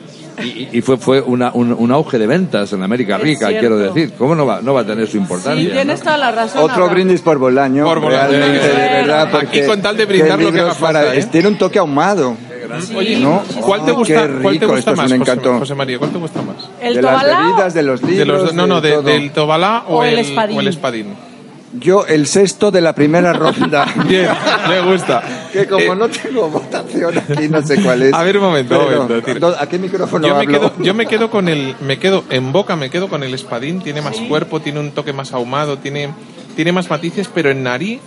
Y, 0.43 0.77
y 0.77 0.81
fue, 0.81 0.97
fue 0.97 1.21
una, 1.21 1.51
un, 1.53 1.71
un 1.73 1.91
auge 1.91 2.17
de 2.17 2.25
ventas 2.27 2.71
en 2.73 2.81
América 2.83 3.17
Es 3.17 3.21
Rica, 3.21 3.47
cierto. 3.49 3.59
quiero 3.59 3.77
decir. 3.77 4.13
¿Cómo 4.17 4.33
no 4.35 4.45
va, 4.45 4.61
no 4.61 4.73
va 4.73 4.81
a 4.81 4.85
tener 4.85 5.05
su 5.05 5.13
Sí, 5.13 5.17
importancia? 5.19 5.71
tienes 5.71 5.99
no? 5.99 6.03
toda 6.05 6.17
la 6.17 6.31
razón. 6.31 6.61
Otro 6.63 6.73
Abraham. 6.75 6.93
brindis 6.93 7.21
por 7.21 7.37
Bolaño. 7.37 7.85
Por 7.85 7.99
Bolaño. 7.99 8.29
realmente, 8.29 8.67
de 8.67 8.73
verdad. 8.75 9.35
Aquí 9.35 9.61
con 9.65 9.81
tal 9.81 9.97
de 9.97 10.05
brindar 10.05 10.39
lo 10.41 10.51
que 10.51 10.59
haga 10.59 10.69
libros 10.69 10.77
para- 10.77 10.99
falta, 11.01 11.15
¿eh? 11.15 11.27
Tiene 11.31 11.47
un 11.49 11.57
toque 11.57 11.79
ahumado. 11.79 12.35
Oye, 12.95 13.19
¿no? 13.19 13.41
¿cuál 13.61 13.85
te 13.85 13.91
gusta, 13.91 14.27
¿cuál 14.41 14.59
te 14.59 14.65
gusta 14.65 14.95
más, 14.95 15.11
José. 15.11 15.39
José 15.59 15.75
María? 15.75 15.97
¿Cuál 15.99 16.11
te 16.11 16.17
gusta 16.17 16.41
más? 16.41 16.55
¿El 16.81 16.95
de 16.95 17.01
las 17.01 17.23
bebidas, 17.23 17.73
de 17.73 17.83
los 17.83 18.01
libros. 18.01 18.17
De 18.19 18.25
los, 18.25 18.53
no, 18.53 18.67
no, 18.67 18.81
de 18.81 18.97
de- 18.97 19.01
del 19.13 19.31
Tobalá 19.31 19.83
o, 19.87 19.97
O 19.97 20.03
el 20.03 20.19
espadín. 20.19 20.57
o 20.57 20.61
el 20.61 20.67
espadín. 20.67 21.07
Yo, 21.79 22.05
el 22.05 22.27
sexto 22.27 22.69
de 22.69 22.81
la 22.81 22.93
primera 22.93 23.31
ronda. 23.31 23.85
Bien, 24.07 24.27
me 24.67 24.81
gusta. 24.81 25.23
Que 25.53 25.65
como 25.67 25.93
Eh, 25.93 25.95
no 25.95 26.09
tengo 26.09 26.49
votación 26.49 27.17
aquí, 27.17 27.47
no 27.47 27.61
sé 27.65 27.81
cuál 27.81 28.01
es. 28.01 28.13
A 28.13 28.23
ver, 28.23 28.37
un 28.39 28.43
momento, 28.43 28.77
un 28.77 28.85
Pero, 28.87 29.03
momento, 29.03 29.13
decir- 29.25 29.39
¿dó- 29.39 29.55
¿A 29.57 29.67
qué 29.69 29.79
micrófono 29.79 30.27
yo 30.27 30.35
me, 30.35 30.41
hablo? 30.41 30.59
quedo, 30.59 30.73
yo 30.83 30.93
me 30.93 31.05
quedo 31.05 31.31
con 31.31 31.47
el, 31.47 31.75
me 31.79 31.97
quedo 31.97 32.25
en 32.29 32.51
boca, 32.51 32.75
me 32.75 32.89
quedo 32.89 33.07
con 33.07 33.23
el 33.23 33.33
espadín, 33.33 33.79
tiene 33.79 34.01
más 34.01 34.17
cuerpo, 34.27 34.59
tiene 34.59 34.81
un 34.81 34.91
toque 34.91 35.13
más 35.13 35.31
ahumado, 35.31 35.77
tiene, 35.77 36.09
tiene 36.57 36.73
más 36.73 36.89
matices, 36.89 37.29
pero 37.33 37.51
en 37.51 37.63
nariz 37.63 38.01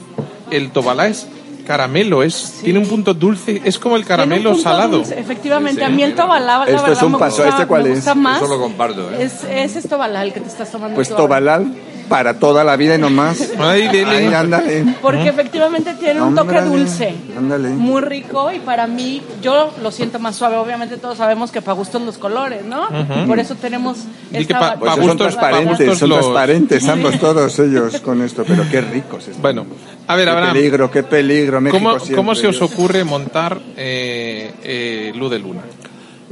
el 0.50 0.70
tobalá 0.70 1.07
es 1.09 1.27
caramelo, 1.66 2.22
es, 2.22 2.61
tiene 2.62 2.79
un 2.79 2.87
punto 2.87 3.14
dulce, 3.14 3.61
es 3.64 3.79
como 3.79 3.96
el 3.96 4.05
caramelo 4.05 4.55
salado. 4.57 4.98
dulce, 4.98 5.18
efectivamente, 5.18 5.85
a 5.85 5.88
mí 5.88 6.03
el 6.03 6.14
Tobalá, 6.14 6.59
la 6.59 6.64
Esto 6.64 6.83
verdad, 6.83 6.92
es 6.98 7.03
un 7.03 7.12
me 7.12 7.18
paso, 7.18 7.37
gusta, 7.42 7.48
¿este 7.57 7.66
cuál 7.66 7.85
me 7.85 7.92
es? 7.92 8.16
más. 8.16 8.42
Eso 8.42 8.48
lo 8.55 8.61
comparto, 8.61 9.11
¿eh? 9.12 9.16
Es, 9.24 9.44
ese 9.44 9.79
es 9.79 9.88
Tobalá 9.88 10.22
el 10.22 10.33
que 10.33 10.40
te 10.40 10.48
estás 10.48 10.70
tomando. 10.70 10.94
Pues. 10.94 11.09
Tobalal 11.09 11.66
para 12.09 12.38
toda 12.38 12.64
la 12.64 12.77
vida 12.77 12.96
y 12.96 12.98
no 12.98 13.09
más. 13.09 13.50
Ay, 13.59 13.88
dele. 13.88 14.29
Ay, 14.29 14.35
ándale. 14.35 14.85
Porque 15.00 15.29
efectivamente 15.29 15.94
tiene 15.94 16.20
un 16.20 16.35
toque 16.35 16.59
Ándale, 16.59 16.77
dulce. 16.79 17.14
ándale. 17.37 17.70
Muy 17.70 18.03
rico 18.03 18.53
y 18.53 18.59
para 18.59 18.87
mí, 18.87 19.22
yo 19.40 19.72
lo 19.83 19.90
siento 19.90 20.18
más 20.18 20.37
suave. 20.37 20.57
Obviamente 20.59 20.98
todos 20.98 21.16
sabemos 21.16 21.50
que 21.50 21.62
para 21.62 21.74
gustos 21.77 22.03
los 22.03 22.18
colores, 22.18 22.62
¿no? 22.66 22.88
Por 23.27 23.38
eso 23.38 23.55
tenemos 23.55 24.00
Y 24.31 24.35
que 24.35 24.38
esta 24.42 24.61
pa- 24.61 24.77
Pues 24.79 24.90
Pa' 24.90 24.96
son 24.96 25.05
gustos- 25.07 25.16
transparentes, 25.29 25.64
pa' 25.79 25.85
gustos 25.85 25.98
son 25.98 26.09
los- 26.11 26.18
transparentes 26.18 26.88
ambos 26.88 27.18
todos 27.18 27.59
ellos 27.59 28.00
con 28.03 28.20
esto, 28.20 28.44
pero 28.46 28.64
qué 28.70 28.83
ricos 28.83 29.27
están. 29.29 29.40
Bueno, 29.40 29.64
a 30.06 30.16
ver, 30.16 30.26
qué 30.26 30.30
Abraham, 30.30 30.52
peligro, 30.54 30.90
qué 30.90 31.02
peligro, 31.02 31.60
México 31.60 31.78
¿cómo, 31.78 31.98
siempre, 31.98 32.16
¿cómo 32.16 32.34
se 32.34 32.46
os 32.48 32.60
ocurre 32.62 33.04
montar 33.04 33.60
eh, 33.76 34.52
eh, 34.62 35.12
Luz 35.16 35.30
de 35.30 35.38
Luna? 35.38 35.62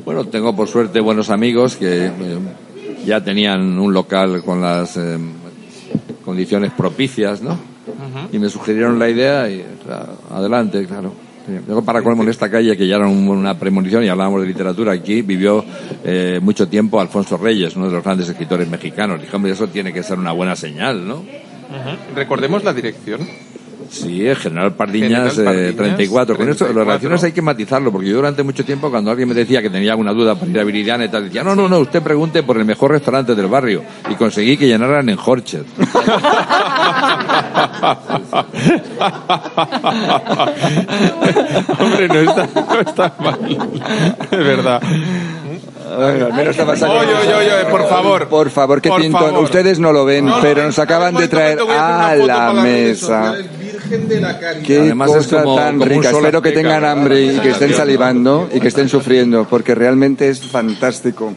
Bueno, 0.04 0.24
tengo 0.26 0.54
por 0.56 0.68
suerte 0.68 1.00
buenos 1.00 1.30
amigos 1.30 1.76
que 1.76 2.06
eh, 2.06 2.10
ya 3.04 3.22
tenían 3.22 3.78
un 3.78 3.92
local 3.92 4.42
con 4.44 4.60
las 4.60 4.96
eh, 4.96 5.18
condiciones 6.24 6.72
propicias, 6.72 7.42
¿no? 7.42 7.58
Y 8.32 8.38
me 8.38 8.48
sugirieron 8.48 8.98
la 8.98 9.08
idea 9.08 9.48
y 9.50 9.64
adelante, 10.30 10.86
claro. 10.86 11.12
Luego, 11.66 11.84
para 11.84 12.02
colmo, 12.02 12.22
en 12.22 12.28
esta 12.28 12.48
calle, 12.48 12.76
que 12.76 12.86
ya 12.86 12.96
era 12.96 13.08
un- 13.08 13.28
una 13.28 13.58
premonición 13.58 14.04
y 14.04 14.08
hablábamos 14.08 14.40
de 14.42 14.46
literatura, 14.46 14.92
aquí 14.92 15.22
vivió 15.22 15.64
eh, 16.04 16.38
mucho 16.40 16.68
tiempo 16.68 17.00
Alfonso 17.00 17.36
Reyes, 17.36 17.74
uno 17.74 17.86
de 17.88 17.92
los 17.94 18.04
grandes 18.04 18.28
escritores 18.28 18.68
mexicanos. 18.68 19.20
Hombre, 19.32 19.50
eso 19.52 19.66
tiene 19.66 19.92
que 19.92 20.02
ser 20.04 20.18
una 20.18 20.30
buena 20.32 20.54
señal, 20.54 21.06
¿no? 21.06 21.24
Recordemos 22.14 22.62
la 22.64 22.72
dirección. 22.72 23.20
Sí, 23.92 24.26
el 24.26 24.36
General 24.36 24.72
Pardiñas, 24.72 25.34
General 25.34 25.54
eh, 25.54 25.72
Pardiñas, 25.74 25.96
34. 25.96 26.36
Con 26.36 26.48
esto, 26.48 26.64
34. 26.64 26.78
las 26.78 26.86
relaciones 26.86 27.24
hay 27.24 27.32
que 27.32 27.42
matizarlo, 27.42 27.92
porque 27.92 28.08
yo 28.08 28.16
durante 28.16 28.42
mucho 28.42 28.64
tiempo, 28.64 28.90
cuando 28.90 29.10
alguien 29.10 29.28
me 29.28 29.34
decía 29.34 29.60
que 29.60 29.68
tenía 29.68 29.90
alguna 29.90 30.14
duda 30.14 30.34
para 30.34 30.50
ir 30.50 30.58
a 30.58 30.64
Viridiana 30.64 31.04
y 31.04 31.10
tal, 31.10 31.24
decía, 31.24 31.44
no, 31.44 31.54
no, 31.54 31.68
no, 31.68 31.78
usted 31.80 32.02
pregunte 32.02 32.42
por 32.42 32.56
el 32.56 32.64
mejor 32.64 32.92
restaurante 32.92 33.34
del 33.34 33.48
barrio. 33.48 33.82
Y 34.08 34.14
conseguí 34.14 34.56
que 34.56 34.66
llenaran 34.66 35.10
en 35.10 35.18
Horchet. 35.22 35.66
Hombre, 41.78 42.08
no 42.08 42.20
está, 42.20 42.48
no 42.54 42.80
está 42.80 43.14
mal. 43.18 43.38
Es 44.30 44.38
verdad. 44.38 44.80
Bueno, 45.96 46.26
al 46.26 46.32
menos. 46.32 46.58
Oye, 46.58 47.14
oye, 47.14 47.34
oye, 47.34 47.64
por 47.70 47.88
favor. 47.88 48.28
Por 48.28 48.50
favor, 48.50 48.80
pintón. 48.80 49.12
favor. 49.12 49.44
Ustedes 49.44 49.78
no 49.78 49.92
lo 49.92 50.04
ven, 50.04 50.26
No, 50.26 50.40
pero 50.40 50.64
nos 50.64 50.78
acaban 50.78 51.14
de 51.14 51.28
traer 51.28 51.58
que 51.58 51.72
a 51.72 52.16
la 52.16 52.52
mesa. 52.52 53.34
Virgen 53.92 54.08
de 54.08 54.20
la 54.20 54.38
Caridad. 54.38 54.66
Qué 54.66 54.78
Además 54.80 55.10
es 55.10 55.16
cosa 55.16 55.42
como- 55.42 55.56
tan 55.56 55.78
como 55.78 55.84
rica. 55.90 56.10
Espero 56.10 56.42
que 56.42 56.52
tengan 56.52 56.80
¿verdad? 56.80 56.92
hambre 56.92 57.22
y 57.24 57.38
que 57.38 57.50
estén 57.50 57.74
salivando 57.74 58.48
y 58.52 58.60
que 58.60 58.68
estén 58.68 58.88
sufriendo, 58.88 59.46
porque 59.48 59.74
realmente 59.74 60.28
es 60.28 60.40
fantástico. 60.46 61.32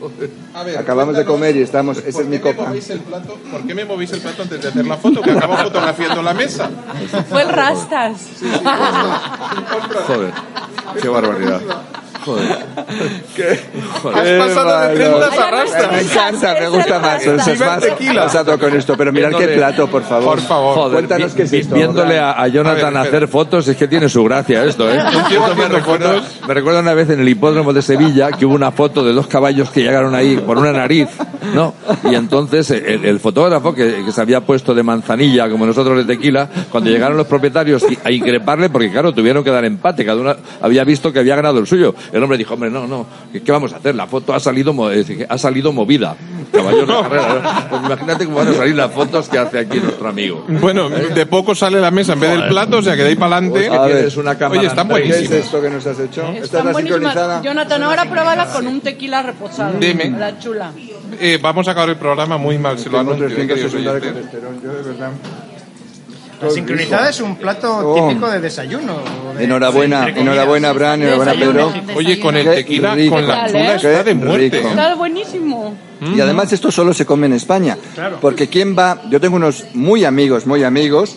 A 0.54 0.64
ver, 0.64 0.78
Acabamos 0.78 1.16
de 1.18 1.26
comer 1.26 1.56
y 1.56 1.62
estamos. 1.62 1.98
Esa 1.98 2.12
¿Por 2.12 2.22
es 2.24 2.28
mi 2.28 2.38
qué 2.40 2.44
me 2.50 2.56
copa. 2.56 2.72
el 2.74 3.00
plato? 3.02 3.38
¿Por 3.52 3.62
qué 3.68 3.76
me 3.76 3.86
movéis 3.86 4.12
el 4.14 4.20
plato 4.22 4.44
antes 4.44 4.62
de 4.62 4.68
hacer 4.70 4.86
la 4.86 4.98
foto? 4.98 5.22
Que 5.22 5.32
acabo 5.32 5.58
fotografiando 5.58 6.22
la 6.22 6.34
mesa. 6.34 6.70
Fue 7.30 7.42
el 7.42 7.50
Rastas. 7.50 8.18
Joder, 10.08 10.34
qué 11.02 11.08
barbaridad. 11.10 11.62
Joder. 12.26 12.58
Has 13.36 14.04
pasado 14.04 14.16
de 14.16 14.54
bárbaro. 14.56 14.94
trendas 14.96 15.38
a 15.40 15.52
rastas. 15.52 15.92
Me 15.92 16.02
encanta, 16.02 16.56
me 16.60 16.68
gusta 16.70 17.00
más. 17.00 17.26
Es 17.26 17.60
más 17.60 17.86
pasado 18.16 18.60
con 18.60 18.76
esto, 18.76 18.96
pero 18.98 19.12
mirad 19.12 19.32
qué 19.38 19.48
plato, 19.50 19.88
por 19.88 20.04
favor. 20.04 20.26
Por 20.26 20.42
favor. 20.42 20.76
Joder, 20.76 20.94
Cuéntanos 20.94 21.34
qué 21.34 21.44
es 21.44 21.52
vi- 21.52 21.60
esto, 21.60 21.76
Viéndole 21.76 22.20
a, 22.20 22.32
a 22.42 22.48
Jonathan 22.48 22.98
A 22.98 23.04
ver, 23.04 23.08
hacer 23.16 23.28
fotos, 23.28 23.68
es 23.68 23.78
que 23.78 23.88
tiene 23.88 24.10
su 24.10 24.24
gracia 24.24 24.64
esto, 24.64 24.90
¿eh? 24.92 24.98
me, 25.58 25.68
recuerda, 25.68 26.14
fotos. 26.14 26.24
me 26.48 26.54
recuerda 26.54 26.80
una 26.80 26.94
vez 26.94 27.10
en 27.10 27.20
el 27.20 27.30
hipódromo 27.30 27.74
de 27.74 27.82
Sevilla 27.82 28.32
que 28.32 28.46
hubo 28.46 28.56
una 28.56 28.72
foto 28.72 29.04
de 29.04 29.14
dos 29.14 29.28
caballos 29.28 29.70
que 29.70 29.82
llegaron 29.82 30.16
ahí 30.16 30.38
por 30.38 30.58
una 30.58 30.72
nariz, 30.72 31.08
¿no? 31.54 31.74
Y 32.10 32.16
entonces 32.16 32.72
el, 32.72 33.06
el 33.06 33.20
fotógrafo 33.20 33.74
que, 33.74 34.04
que 34.06 34.12
se 34.12 34.22
había 34.22 34.42
puesto 34.42 34.74
de 34.74 34.84
manzanilla, 34.84 35.50
como 35.50 35.66
nosotros 35.66 35.98
de 36.06 36.16
tequila, 36.16 36.50
cuando 36.72 36.90
llegaron 36.90 37.18
los 37.18 37.28
propietarios 37.28 37.86
a 38.04 38.12
increparle, 38.12 38.70
porque 38.70 38.90
claro, 38.92 39.14
tuvieron 39.14 39.44
que 39.44 39.52
dar 39.52 39.66
empate, 39.66 40.06
cada 40.06 40.20
uno 40.22 40.36
había 40.62 40.84
visto 40.84 41.12
que 41.14 41.20
había 41.20 41.36
ganado 41.36 41.60
el 41.60 41.68
suyo. 41.68 41.94
El 42.16 42.24
hombre 42.24 42.38
dijo, 42.38 42.54
hombre, 42.54 42.70
no, 42.70 42.88
no, 42.88 43.06
¿qué, 43.34 43.52
vamos 43.52 43.74
a 43.74 43.76
hacer? 43.76 43.94
La 43.94 44.08
foto 44.08 44.34
ha 44.34 44.40
salido, 44.40 44.72
decir, 44.88 45.28
ha 45.30 45.38
salido 45.38 45.74
movida. 45.74 46.16
Caballos 46.50 46.88
de 46.88 46.94
carrera. 46.94 47.68
Pues 47.70 47.82
imagínate 47.84 48.24
cómo 48.24 48.38
van 48.38 48.48
a 48.48 48.54
salir 48.54 48.74
las 48.74 48.90
fotos 48.94 49.28
que 49.28 49.38
hace 49.38 49.60
aquí 49.60 49.82
nuestro 49.82 50.08
amigo. 50.08 50.46
Bueno, 50.48 50.90
de 50.90 51.26
poco 51.26 51.54
sale 51.54 51.82
la 51.82 51.92
mesa 51.92 52.14
en 52.14 52.22
vez 52.22 52.32
del 52.32 52.48
plato, 52.48 52.78
o 52.78 52.82
sea 52.82 52.96
que 52.96 53.04
de 53.04 53.10
ahí 53.10 53.16
para 53.18 53.36
adelante. 53.36 53.70
Una 54.18 54.38
cámara 54.38 54.62
Oye, 54.62 54.70
están 54.70 54.88
¿Qué 54.88 55.10
es 55.10 55.30
esto 55.30 55.62
que 55.62 55.70
nos 55.70 55.86
has 55.86 56.00
hecho? 56.00 56.22
¿Esta 56.22 56.38
es 56.38 56.44
Están 56.46 56.66
la 56.68 56.72
buenísimas. 56.72 57.02
sincronizada? 57.02 57.42
Jonathan, 57.42 57.84
ahora 57.84 58.10
pruébala 58.10 58.46
con 58.46 58.66
un 58.66 58.80
tequila 58.80 59.22
reposado. 59.22 59.78
Dime. 59.78 60.12
La 60.12 60.40
chula. 60.40 60.72
Eh, 61.20 61.38
vamos 61.42 61.68
a 61.68 61.72
acabar 61.72 61.90
el 61.90 61.98
programa 61.98 62.38
muy 62.38 62.58
mal, 62.58 62.80
se 62.80 62.90
lo 62.90 62.98
anuncio, 62.98 63.28
eh, 63.28 63.36
queridos 63.36 63.60
360 63.72 63.92
de 63.92 64.00
oyentes. 64.00 64.32
colesterol, 64.32 64.62
yo 64.64 64.74
de 64.74 64.84
verdad. 64.84 65.12
La 66.42 66.50
sincronizada 66.50 67.10
es 67.10 67.22
un 67.22 67.36
plato 67.38 67.72
Oh. 67.78 68.08
típico 68.10 68.30
de 68.30 68.40
desayuno. 68.42 68.98
de- 69.38 69.44
Enhorabuena, 69.46 70.08
enhorabuena, 70.10 70.72
Bran, 70.74 71.02
enhorabuena, 71.02 71.34
Desayuno. 71.34 71.72
Pedro. 71.74 71.98
Oye, 71.98 72.20
con 72.20 72.36
el 72.38 72.46
tequila, 72.46 72.94
rico. 72.96 73.16
con 73.16 73.28
la 73.28 73.46
¿eh? 73.48 73.50
chula 73.52 73.76
está 73.76 73.90
de 73.90 74.04
Qué 74.04 74.14
muerte. 74.16 74.50
rico. 74.58 74.68
Está 74.70 74.96
buenísimo. 74.96 75.76
Y 76.16 76.20
además 76.22 76.52
esto 76.54 76.72
solo 76.72 76.94
se 76.94 77.06
come 77.06 77.26
en 77.28 77.34
España. 77.34 77.78
Claro. 77.96 78.18
Porque 78.22 78.48
quién 78.48 78.76
va, 78.78 79.02
yo 79.10 79.20
tengo 79.20 79.36
unos 79.38 79.66
muy 79.74 80.04
amigos, 80.06 80.46
muy 80.46 80.64
amigos, 80.64 81.16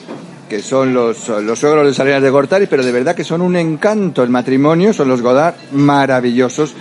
que 0.49 0.63
son 0.63 0.95
los, 0.95 1.29
los 1.29 1.59
suegros 1.59 1.87
de 1.87 1.95
Salinas 1.95 2.23
de 2.23 2.31
Gortari, 2.31 2.67
pero 2.67 2.83
de 2.85 2.91
verdad 2.93 3.15
que 3.15 3.25
son 3.25 3.43
un 3.43 3.55
encanto 3.57 4.23
el 4.23 4.31
matrimonio, 4.31 4.93
son 4.93 5.09
los 5.09 5.21
Godard, 5.21 5.55
maravillosos. 5.73 6.75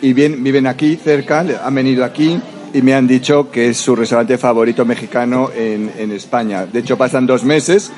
Y 0.00 0.12
bien, 0.12 0.42
viven 0.42 0.66
aquí 0.66 0.96
cerca, 0.96 1.40
han 1.64 1.74
venido 1.74 2.04
aquí 2.04 2.40
y 2.74 2.82
me 2.82 2.92
han 2.92 3.06
dicho 3.06 3.50
que 3.50 3.70
es 3.70 3.78
su 3.78 3.96
restaurante 3.96 4.36
favorito 4.36 4.84
mexicano 4.84 5.50
en, 5.56 5.90
en 5.96 6.12
España. 6.12 6.66
De 6.66 6.80
hecho, 6.80 6.98
pasan 6.98 7.24
dos 7.26 7.44
meses 7.44 7.90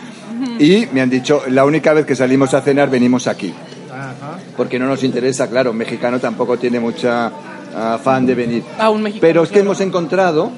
y 0.61 0.87
me 0.93 1.01
han 1.01 1.11
dicho, 1.11 1.43
la 1.49 1.65
única 1.65 1.93
vez 1.93 2.07
que 2.07 2.15
salimos 2.15 2.55
a 2.55 2.61
cenar 2.61 2.91
venimos 2.91 3.27
aquí 3.27 3.53
porque 4.57 4.79
no 4.79 4.87
nos 4.87 5.05
interesa, 5.05 5.49
claro, 5.49 5.71
un 5.71 5.77
mexicano 5.77 6.19
tampoco 6.19 6.59
tiene 6.59 6.81
mucha 6.81 7.31
afán 7.75 8.27
de 8.27 8.35
venir. 8.35 8.63
Ah, 8.79 8.91
un 8.91 9.03
mexicano, 9.03 9.21
Pero 9.21 9.43
es 9.43 9.49
que 9.49 9.55
claro. 9.55 9.67
hemos 9.67 9.81
encontrado 9.81 10.51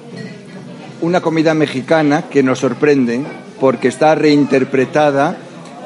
una 1.01 1.21
comida 1.21 1.55
mexicana 1.55 2.23
que 2.31 2.43
nos 2.43 2.61
sorprende 2.61 3.23
porque 3.61 3.89
está 3.89 4.15
reinterpretada 4.15 5.37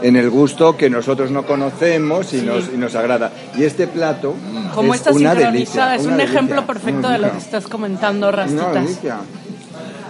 en 0.02 0.16
el 0.16 0.30
gusto 0.30 0.76
que 0.76 0.90
nosotros 0.90 1.30
no 1.30 1.44
conocemos 1.44 2.32
y, 2.34 2.42
nos, 2.42 2.64
y 2.72 2.76
nos 2.76 2.94
agrada. 2.94 3.30
Y 3.56 3.64
este 3.64 3.86
plato 3.86 4.34
Como 4.74 4.94
es 4.94 5.00
está 5.00 5.12
una 5.12 5.34
delicia. 5.34 5.94
es 5.94 6.02
una 6.02 6.12
un 6.12 6.16
delicia, 6.18 6.38
ejemplo 6.38 6.66
perfecto 6.66 7.08
de 7.08 7.18
lo 7.18 7.30
que 7.32 7.38
estás 7.38 7.66
comentando, 7.68 8.30
Rastitas. 8.32 8.98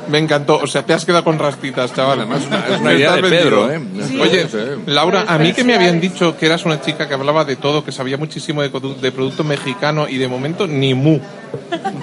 Me 0.09 0.19
encantó, 0.19 0.57
o 0.57 0.67
sea, 0.67 0.85
te 0.85 0.93
has 0.95 1.05
quedado 1.05 1.23
con 1.23 1.39
rastitas, 1.39 1.95
chaval. 1.95 2.19
Además, 2.19 2.43
es 2.43 2.49
una- 2.49 2.67
es 2.75 2.81
una 2.81 2.93
idea 2.93 3.15
de 3.15 3.23
Pedro. 3.23 3.71
¿eh? 3.71 3.81
Sí. 4.09 4.19
Oye. 4.21 4.47
Laura, 4.87 5.25
a 5.29 5.39
mí 5.39 5.53
que 5.53 5.63
me 5.63 5.77
habían 5.77 6.01
dicho 6.01 6.37
que 6.37 6.47
eras 6.47 6.65
una 6.65 6.81
chica 6.81 7.07
que 7.07 7.15
hablaba 7.15 7.45
de 7.45 7.55
todo, 7.55 7.85
que 7.85 7.93
sabía 7.93 8.17
muchísimo 8.17 8.63
de, 8.63 8.73
produ- 8.73 8.97
de 8.97 9.13
producto 9.13 9.45
mexicano 9.45 10.09
y 10.09 10.19
de 10.19 10.27
momento 10.27 10.67
ni 10.67 10.93
mu. 10.95 11.21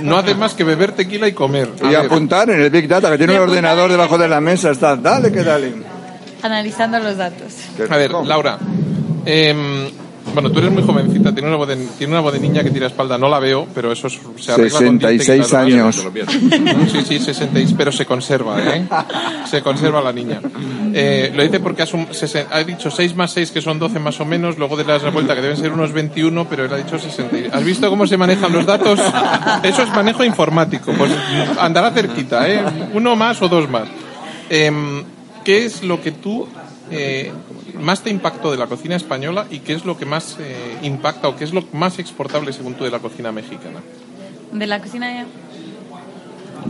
No 0.02 0.18
hace 0.18 0.34
más 0.34 0.54
que 0.54 0.64
beber 0.64 0.94
tequila 0.94 1.28
y 1.28 1.34
comer. 1.34 1.72
A 1.84 1.88
Y 1.88 1.90
ver, 1.90 1.98
apuntar 2.06 2.50
en 2.50 2.62
el 2.62 2.70
Big 2.70 2.88
Data, 2.88 3.12
que 3.12 3.18
tiene 3.18 3.34
un 3.36 3.50
ordenador 3.50 3.86
en- 3.88 3.92
debajo 3.98 4.18
de 4.18 4.30
la 4.30 4.40
mesa. 4.40 4.72
Está, 4.72 4.96
dale 4.96 5.30
que 5.30 5.44
dale. 5.44 5.74
Analizando 6.42 7.00
los 7.00 7.18
datos. 7.18 7.54
A 7.90 7.98
ver. 7.98 8.12
Laura, 8.12 8.58
em, 9.26 9.90
Bueno, 10.32 10.52
tú 10.52 10.60
eres 10.60 10.72
muy 10.72 10.84
jovencita, 10.84 11.34
tiene 11.34 11.48
una 11.48 11.58
voz 11.58 11.68
de, 11.70 11.76
tiene 11.98 12.14
una 12.14 12.22
voz 12.22 12.34
de 12.34 12.40
niña 12.40 12.64
que 12.64 12.70
tira 12.70 12.86
espalda, 12.86 13.18
no 13.18 13.28
la 13.30 13.40
veo, 13.40 13.68
pero 13.74 13.92
eso 13.92 14.06
es- 14.06 14.20
se 14.38 14.52
arregla 14.52 14.78
con 14.78 15.00
diente 15.00 15.16
y 15.16 15.20
66 15.20 15.48
claro, 15.50 15.66
años. 15.66 16.06
Sí, 16.92 17.02
sí, 17.08 17.20
66, 17.20 17.74
pero 17.76 17.92
se 17.92 18.06
conserva, 18.06 18.60
¿eh? 18.62 18.86
Se 19.50 19.64
conserva 19.64 20.02
la 20.04 20.14
niña. 20.14 20.40
Eh, 20.94 21.32
lo 21.36 21.42
dice 21.42 21.60
porque 21.60 21.82
ha, 21.82 21.88
sum- 21.88 22.06
sesen- 22.12 22.46
ha 22.52 22.60
dicho 22.64 22.92
6 22.92 23.16
más 23.16 23.32
6, 23.32 23.50
que 23.50 23.60
son 23.60 23.80
12 23.80 23.98
más 23.98 24.20
o 24.20 24.26
menos, 24.26 24.60
luego 24.60 24.78
de 24.78 24.84
la 24.84 25.00
vuelta 25.10 25.34
que 25.34 25.42
deben 25.42 25.58
ser 25.58 25.72
unos 25.72 25.94
21, 25.94 26.46
pero 26.48 26.66
él 26.66 26.74
ha 26.74 26.78
dicho 26.78 27.00
60. 27.00 27.58
¿Has 27.58 27.64
visto 27.64 27.90
cómo 27.90 28.06
se 28.06 28.16
manejan 28.16 28.54
los 28.54 28.68
datos? 28.68 29.00
Eso 29.64 29.82
es 29.82 29.90
manejo 29.96 30.24
informático, 30.24 30.94
pues 30.96 31.12
andará 31.60 31.90
cerquita, 31.90 32.48
¿eh? 32.48 32.64
Uno 32.94 33.16
más 33.16 33.42
o 33.42 33.50
dos 33.50 33.68
más. 33.68 33.88
Em, 34.48 35.04
¿Qué 35.50 35.66
es 35.66 35.82
lo 35.82 36.00
que 36.00 36.12
tú 36.12 36.48
eh, 36.92 37.32
más 37.74 38.04
te 38.04 38.12
impactó 38.12 38.52
de 38.52 38.58
la 38.58 38.68
cocina 38.68 38.96
española 38.96 39.48
y 39.50 39.62
qué 39.62 39.74
es 39.74 39.84
lo 39.84 39.98
que 39.98 40.06
más 40.06 40.38
eh, 40.40 40.78
impacta 40.84 41.28
o 41.28 41.36
qué 41.36 41.44
es 41.44 41.56
lo 41.56 41.64
más 41.74 41.98
exportable 41.98 42.54
según 42.54 42.76
tú 42.76 42.84
de 42.84 42.92
la 42.92 43.00
cocina 43.00 43.32
mexicana? 43.32 43.80
De 44.52 44.68
la 44.68 44.80
cocina 44.80 45.12
ya. 45.12 45.26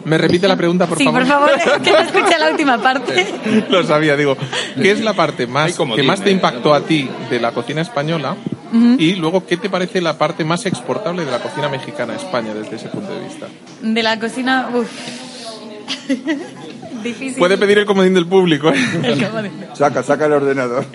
¿Me 0.05 0.17
repite 0.17 0.47
la 0.47 0.55
pregunta, 0.55 0.87
por 0.87 0.97
sí, 0.97 1.03
favor? 1.03 1.27
por 1.27 1.29
favor, 1.29 1.81
que 1.81 1.91
no 1.91 1.97
escuché 1.97 2.39
la 2.39 2.51
última 2.51 2.77
parte. 2.81 3.27
Lo 3.67 3.83
sabía, 3.83 4.15
digo. 4.15 4.37
¿Qué 4.81 4.91
es 4.91 5.01
la 5.01 5.13
parte 5.13 5.45
más 5.45 5.77
que 5.77 6.03
más 6.03 6.19
te 6.19 6.29
dime, 6.29 6.37
impactó 6.37 6.73
a 6.73 6.79
ti 6.79 7.09
de 7.29 7.41
la 7.41 7.51
cocina 7.51 7.81
española? 7.81 8.37
Y 8.97 9.15
luego, 9.15 9.45
¿qué 9.45 9.57
te 9.57 9.69
parece 9.69 9.99
la 9.99 10.17
parte 10.17 10.45
más 10.45 10.65
exportable 10.65 11.25
de 11.25 11.31
la 11.31 11.39
cocina 11.39 11.67
mexicana 11.67 12.13
a 12.13 12.15
España 12.15 12.53
desde 12.53 12.77
ese 12.77 12.87
punto 12.87 13.13
de 13.13 13.25
vista? 13.25 13.47
De 13.81 14.03
la 14.03 14.17
cocina, 14.17 14.69
uff. 14.73 14.89
Difícil. 17.03 17.37
Puede 17.37 17.57
pedir 17.57 17.79
el 17.79 17.85
comodín 17.85 18.13
del 18.13 18.27
público. 18.27 18.69
¿eh? 18.69 18.75
El 19.03 19.27
comodín. 19.27 19.51
Saca, 19.73 20.03
saca 20.03 20.25
el 20.25 20.33
ordenador. 20.33 20.85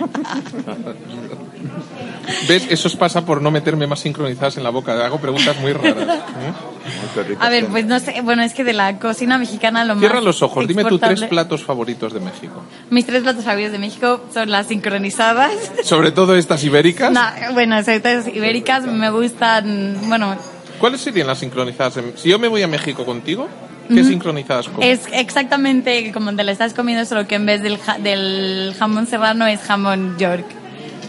¿Ves? 2.49 2.67
Eso 2.71 2.89
os 2.89 2.97
pasa 2.97 3.25
por 3.25 3.43
no 3.43 3.51
meterme 3.51 3.87
más 3.87 4.01
sincronizadas 4.01 4.57
en 4.57 4.65
la 4.65 4.71
boca. 4.71 5.05
Hago 5.05 5.19
preguntas 5.19 5.59
muy 5.61 5.73
raras. 5.73 6.19
¿eh? 6.19 7.37
A 7.39 7.49
ver, 7.49 7.67
pues 7.67 7.87
no 7.87 7.99
sé, 7.99 8.21
bueno, 8.23 8.43
es 8.43 8.55
que 8.55 8.65
de 8.65 8.73
la 8.73 8.99
cocina 8.99 9.39
mexicana 9.39 9.85
lo 9.85 9.99
Cierra 9.99 10.17
más 10.17 10.25
los 10.25 10.43
ojos. 10.43 10.67
Dime 10.67 10.85
tus 10.85 11.01
tres 11.01 11.25
platos 11.25 11.63
favoritos 11.63 12.13
de 12.13 12.21
México. 12.21 12.63
Mis 12.91 13.07
tres 13.07 13.23
platos 13.23 13.45
favoritos 13.45 13.73
de 13.73 13.79
México 13.79 14.21
son 14.33 14.51
las 14.51 14.67
sincronizadas. 14.67 15.53
Sobre 15.83 16.13
todo 16.13 16.37
estas 16.37 16.65
ibéricas. 16.65 17.13
No, 17.13 17.23
bueno, 17.53 17.83
sobre 17.83 18.01
todo 18.01 18.15
las 18.15 18.29
ibéricas 18.29 18.85
me 18.87 19.11
gustan, 19.11 19.99
bueno, 20.09 20.37
¿Cuáles 20.79 21.01
serían 21.01 21.29
las 21.29 21.39
sincronizadas? 21.39 21.99
Si 22.17 22.29
yo 22.29 22.39
me 22.39 22.49
voy 22.49 22.63
a 22.63 22.69
México 22.69 23.05
contigo, 23.07 23.49
¿qué 23.89 24.05
sincronizadas 24.05 24.69
comes? 24.69 25.01
es 25.01 25.13
exactamente 25.13 26.11
como 26.13 26.35
te 26.35 26.45
la 26.45 26.53
estás 26.53 26.75
comiendo, 26.75 27.05
solo 27.05 27.27
que 27.27 27.35
en 27.37 27.47
vez 27.47 27.63
del, 27.63 27.79
ja- 27.79 27.99
del 27.99 28.75
jamón 28.79 29.07
serrano 29.07 29.47
es 29.47 29.61
jamón 29.61 30.17
york. 30.19 30.45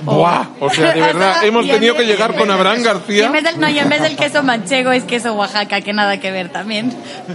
¡Buah! 0.03 0.49
O 0.59 0.69
sea, 0.69 0.91
de 0.93 1.01
verdad, 1.13 1.43
hemos 1.45 1.65
Y 1.65 1.69
en 1.69 1.75
tenido 1.75 1.95
que 1.95 2.03
llegar 2.05 2.35
con 2.35 2.51
Abraham 2.51 2.79
Y 2.81 2.83
García. 2.83 3.25
en 3.25 3.31
vez 3.31 3.43
del, 3.43 3.59
no, 3.59 3.69
y 3.69 3.79
en 3.79 3.89
vez 3.89 4.01
del 4.03 4.15
queso 4.15 4.43
manchego 4.43 4.91
es 4.91 5.03
queso 5.05 5.33
Oaxaca, 5.33 5.81
que 5.81 5.93
nada 5.93 6.19
que 6.19 6.31
ver 6.31 6.49
también. 6.49 6.93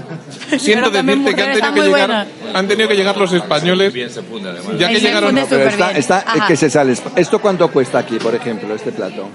Siento 0.58 0.92
también 0.92 1.24
decirte 1.24 1.42
que 1.42 1.62
han 1.62 1.74
tenido 1.74 1.94
que, 1.94 2.00
llegar, 2.00 2.26
han 2.54 2.68
tenido 2.68 2.88
que 2.88 2.94
llegar 2.96 3.16
los 3.16 3.32
españoles. 3.32 3.92
Bien 3.92 4.10
se 4.10 4.22
funde 4.22 4.50
además. 4.50 4.78
Ya 4.78 4.88
que 4.88 4.96
se 4.96 5.06
llegaron. 5.06 5.30
funde 5.30 5.40
No, 5.42 5.46
pero 5.48 5.68
está, 5.68 5.90
está 5.92 6.24
es 6.36 6.42
que 6.44 6.56
se 6.56 6.70
sale. 6.70 6.94
¿Esto 7.16 7.40
cuánto 7.40 7.68
cuesta 7.72 7.98
aquí, 7.98 8.18
por 8.18 8.34
ejemplo, 8.34 8.72
este 8.74 8.92
plato? 8.92 9.28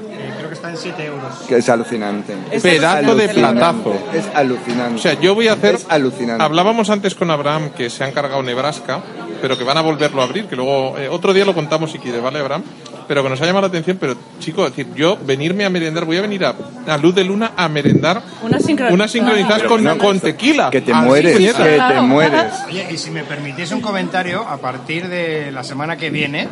Está 0.66 0.70
en 0.70 0.78
7 0.78 1.06
euros. 1.06 1.34
Que 1.48 1.58
es 1.58 1.70
alucinante. 1.70 2.36
Es 2.52 2.64
Pedazo 2.64 3.16
de 3.16 3.30
platazo. 3.30 3.94
Es 4.14 4.26
alucinante. 4.34 4.96
O 4.96 4.98
sea, 5.00 5.14
yo 5.20 5.36
voy 5.36 5.48
a 5.48 5.54
hacer. 5.54 5.76
Es 5.76 5.86
alucinante. 5.90 6.44
Hablábamos 6.44 6.90
antes 6.90 7.14
con 7.16 7.30
Abraham 7.32 7.70
que 7.76 7.90
se 7.90 8.04
han 8.04 8.12
cargado 8.12 8.42
Nebraska, 8.44 9.02
pero 9.42 9.58
que 9.58 9.64
van 9.64 9.78
a 9.78 9.82
volverlo 9.82 10.22
a 10.22 10.26
abrir, 10.26 10.46
que 10.46 10.56
luego 10.56 10.98
eh, 10.98 11.08
otro 11.10 11.34
día 11.34 11.46
lo 11.46 11.54
contamos 11.54 11.92
si 11.92 12.00
quieres, 12.00 12.22
¿vale, 12.22 12.40
Abraham? 12.40 12.64
Pero 13.08 13.22
que 13.22 13.30
nos 13.30 13.40
ha 13.40 13.46
llamado 13.46 13.62
la 13.64 13.68
atención, 13.68 13.98
pero 14.00 14.16
chico, 14.40 14.66
es 14.66 14.76
decir, 14.76 14.92
yo 14.96 15.16
venirme 15.24 15.64
a 15.66 15.70
merendar, 15.70 16.06
voy 16.06 16.18
a 16.18 16.22
venir 16.22 16.44
a, 16.44 16.56
a 16.88 16.98
Luz 16.98 17.14
de 17.14 17.24
Luna 17.24 17.52
a 17.56 17.70
merendar 17.70 18.24
Una 18.42 18.58
sincronizadas. 18.60 18.94
unas 18.94 19.12
sincronizadas 19.12 19.64
con, 19.64 19.84
no, 19.84 19.96
con 20.00 20.20
tequila. 20.20 20.72
Que 20.72 20.82
te 20.82 20.92
Así, 20.92 21.06
mueres, 21.06 21.38
que 21.38 21.54
te 21.88 22.02
mueres. 22.02 22.54
Oye, 22.68 22.88
y 22.90 22.98
si 22.98 23.12
me 23.12 23.24
permitís 23.24 23.72
un 23.72 23.82
comentario, 23.82 24.42
a 24.48 24.58
partir 24.58 25.08
de 25.08 25.52
la 25.52 25.64
semana 25.64 25.98
que 25.98 26.10
viene 26.10 26.48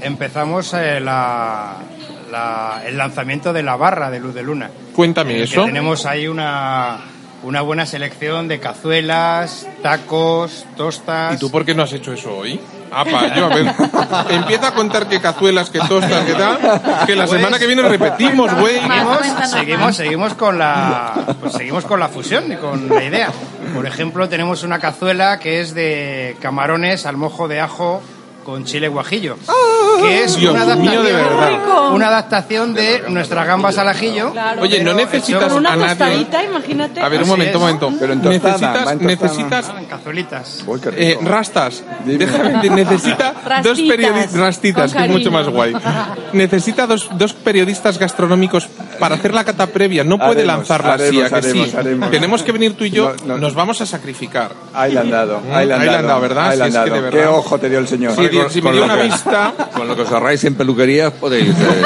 empezamos 0.00 0.72
eh, 0.74 0.98
la- 1.00 1.76
la- 2.32 2.82
el 2.84 2.96
lanzamiento 2.98 3.52
de 3.52 3.62
la 3.62 3.76
barra 3.76 4.10
de 4.10 4.18
Luz 4.18 4.34
de 4.34 4.42
Luna. 4.42 4.70
Cuéntame 4.96 5.34
Que 5.34 5.42
eso. 5.44 5.64
tenemos 5.64 6.04
ahí 6.06 6.26
una, 6.26 6.98
una 7.44 7.60
buena 7.60 7.86
selección 7.86 8.48
de 8.48 8.58
cazuelas, 8.58 9.68
tacos, 9.82 10.66
tostas. 10.76 11.34
¿Y 11.34 11.38
tú 11.38 11.50
por 11.50 11.64
qué 11.64 11.74
no 11.74 11.82
has 11.84 11.92
hecho 11.92 12.12
eso 12.12 12.36
hoy? 12.36 12.58
Ah, 12.94 13.04
pa, 13.10 13.34
yo, 13.34 13.46
a 13.46 13.48
ver. 13.48 13.66
Empieza 14.30 14.68
a 14.68 14.74
contar 14.74 15.06
que 15.08 15.18
cazuelas, 15.20 15.70
que 15.70 15.78
tostas, 15.78 16.24
que 16.24 16.34
tal. 16.34 16.58
Que 17.06 17.16
la 17.16 17.24
Pues- 17.26 17.38
semana 17.38 17.58
que 17.58 17.66
viene 17.66 17.82
repetimos, 17.82 18.52
güey. 18.60 18.74
Seguimos, 18.80 19.50
seguimos, 19.50 19.96
seguimos 19.96 20.34
con 20.34 20.58
la, 20.58 21.14
pues 21.40 21.54
seguimos 21.54 21.84
con 21.86 22.00
la 22.00 22.08
fusión 22.08 22.52
y 22.52 22.56
con 22.56 22.88
la 22.88 23.02
idea. 23.02 23.30
Por 23.74 23.86
ejemplo, 23.86 24.28
tenemos 24.28 24.62
una 24.62 24.78
cazuela 24.78 25.38
que 25.38 25.60
es 25.62 25.72
de 25.74 26.36
camarones 26.42 27.06
al 27.06 27.16
mojo 27.16 27.48
de 27.48 27.60
ajo 27.60 28.02
con 28.44 28.64
chile 28.64 28.88
guajillo, 28.88 29.36
que 30.00 30.24
es 30.24 30.36
Dios 30.36 30.52
una 30.54 30.64
mío, 30.76 31.00
adaptación, 31.00 31.04
de 31.04 31.12
verdad. 31.12 31.92
una 31.92 32.06
adaptación 32.08 32.74
de 32.74 33.04
nuestras 33.08 33.46
gambas 33.46 33.78
al 33.78 33.88
ajillo. 33.88 34.32
Claro. 34.32 34.62
Oye, 34.62 34.78
no 34.82 34.92
Pero 34.92 34.96
necesitas 35.06 35.44
Con 35.44 35.58
una 35.58 35.72
a 35.72 35.76
nadie. 35.76 35.88
tostadita, 35.90 36.44
imagínate. 36.44 37.00
A 37.00 37.08
ver, 37.08 37.18
un 37.18 37.22
Así 37.22 37.30
momento, 37.30 37.58
un 37.58 37.64
es. 37.68 37.74
momento. 37.80 37.98
Pero 38.00 38.12
en 38.12 38.22
tostada, 38.22 38.52
necesitas, 38.52 38.86
va 38.86 38.92
en 38.92 38.98
tostada. 38.98 39.06
necesitas 39.28 39.68
Ah, 39.68 39.78
en 39.80 39.84
cazuelitas. 39.86 40.64
Uy, 40.66 40.80
qué 40.80 40.90
rico. 40.90 41.02
Eh, 41.02 41.18
rastas. 41.28 41.84
Dime. 42.04 42.18
Déjame, 42.18 42.60
de- 42.62 42.70
necesita 42.70 43.32
dos 43.34 43.44
Rastitas. 43.44 43.96
periodistas. 43.96 44.34
Rastitas, 44.40 44.92
Con 44.92 45.02
que 45.02 45.06
es 45.08 45.12
mucho 45.12 45.30
más 45.30 45.42
cariño. 45.46 45.56
guay. 45.56 45.74
Necesita 46.32 46.86
dos, 46.86 47.08
dos 47.16 47.32
periodistas 47.34 47.98
gastronómicos 47.98 48.66
para 48.98 49.16
hacer 49.16 49.34
la 49.34 49.44
cata 49.44 49.66
previa. 49.66 50.04
No 50.04 50.16
puede 50.18 50.30
Haremos, 50.42 50.46
lanzarla 50.46 50.94
así, 50.94 51.04
haremos, 51.20 51.24
¿a 51.24 51.28
que 51.28 51.34
haremos, 51.36 51.68
sí? 51.70 51.76
haremos. 51.76 52.10
Tenemos 52.10 52.42
que 52.42 52.52
venir 52.52 52.76
tú 52.76 52.84
y 52.84 52.90
yo. 52.90 53.12
No, 53.26 53.34
no. 53.34 53.38
Nos 53.38 53.54
vamos 53.54 53.80
a 53.80 53.86
sacrificar. 53.86 54.52
Ahí 54.74 54.92
le 54.92 55.00
han 55.00 55.10
dado. 55.10 55.40
Mm, 55.40 55.52
Ahí 55.54 55.66
le 55.66 55.74
han 55.74 55.80
ahí 55.80 55.86
le 55.88 55.92
han 55.94 56.02
dado, 56.02 56.08
dado, 56.08 56.20
¿verdad? 56.20 56.48
Ahí 56.50 56.50
le 56.50 56.56
Si 56.56 56.62
han 56.62 56.66
es 56.68 56.72
que 56.72 56.78
dado. 56.78 56.94
de 56.94 57.00
verdad. 57.02 57.20
Qué 57.20 57.26
ojo 57.26 57.58
te 57.58 57.68
dio 57.68 57.78
el 57.78 57.88
señor. 57.88 58.14
Si, 58.14 58.28
con- 58.40 58.50
si 58.50 58.62
me 58.62 58.72
dio 58.72 58.80
lo 58.80 58.86
una 58.86 58.96
que- 58.96 59.02
vista. 59.04 59.52
Con 59.74 59.88
lo 59.88 59.96
que 59.96 60.02
os 60.02 60.12
ahorráis 60.12 60.42
en 60.44 60.54
peluquerías 60.54 61.12
podéis... 61.12 61.50
eh, 61.50 61.54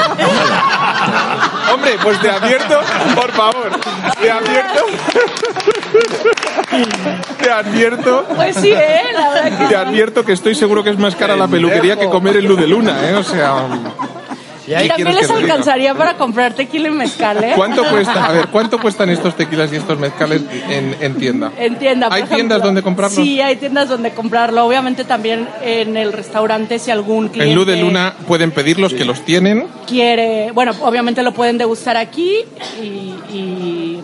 Hombre, 1.72 1.97
pues 2.03 2.20
te 2.20 2.30
advierto, 2.30 2.80
por 3.14 3.30
favor. 3.32 3.70
Te 4.20 4.30
advierto. 4.30 4.80
Te 7.40 7.51
advierto. 7.51 8.26
Pues 8.34 8.57
sí, 8.57 8.72
¿eh? 8.72 9.03
La 9.12 9.30
verdad 9.30 9.59
que 9.59 9.64
Te 9.66 9.76
advierto 9.76 10.24
que 10.24 10.32
estoy 10.32 10.55
seguro 10.55 10.82
que 10.84 10.90
es 10.90 10.99
más 10.99 11.16
cara 11.16 11.36
la 11.36 11.49
peluquería 11.49 11.97
que 11.99 12.09
comer 12.09 12.36
el 12.36 12.44
luz 12.47 12.61
de 12.61 12.66
luna, 12.66 12.97
¿eh? 13.09 13.14
O 13.14 13.22
sea. 13.22 13.55
Y 14.66 14.88
también 14.88 15.14
les 15.14 15.28
diga? 15.28 15.38
alcanzaría 15.40 15.94
para 15.94 16.14
comprar 16.16 16.54
tequila 16.54 16.88
y 16.88 16.90
mezcal, 16.92 17.42
¿eh? 17.44 17.52
¿Cuánto 17.54 17.84
cuesta? 17.84 18.26
A 18.26 18.32
ver, 18.32 18.48
¿cuánto 18.48 18.78
cuestan 18.80 19.10
estos 19.10 19.36
tequilas 19.36 19.72
y 19.72 19.76
estos 19.76 19.98
mezcales 19.98 20.42
en, 20.68 20.96
en 21.00 21.14
tienda? 21.14 21.52
En 21.58 21.76
tienda, 21.78 22.08
¿Hay 22.10 22.22
ejemplo. 22.22 22.36
tiendas 22.36 22.62
donde 22.62 22.82
comprarlo? 22.82 23.16
Sí, 23.16 23.40
hay 23.40 23.56
tiendas 23.56 23.88
donde 23.88 24.10
comprarlo. 24.12 24.64
Obviamente 24.66 25.04
también 25.04 25.48
en 25.62 25.96
el 25.96 26.12
restaurante 26.12 26.78
si 26.78 26.90
algún 26.90 27.28
cliente 27.28 27.50
En 27.50 27.54
Luz 27.56 27.66
de 27.66 27.76
Luna 27.80 28.14
pueden 28.26 28.50
pedirlos 28.50 28.92
que 28.92 29.04
los 29.04 29.20
tienen. 29.24 29.66
quiere, 29.86 30.50
bueno, 30.52 30.72
obviamente 30.82 31.22
lo 31.22 31.32
pueden 31.32 31.58
degustar 31.58 31.96
aquí 31.96 32.38
y, 32.82 32.84
y- 33.32 34.00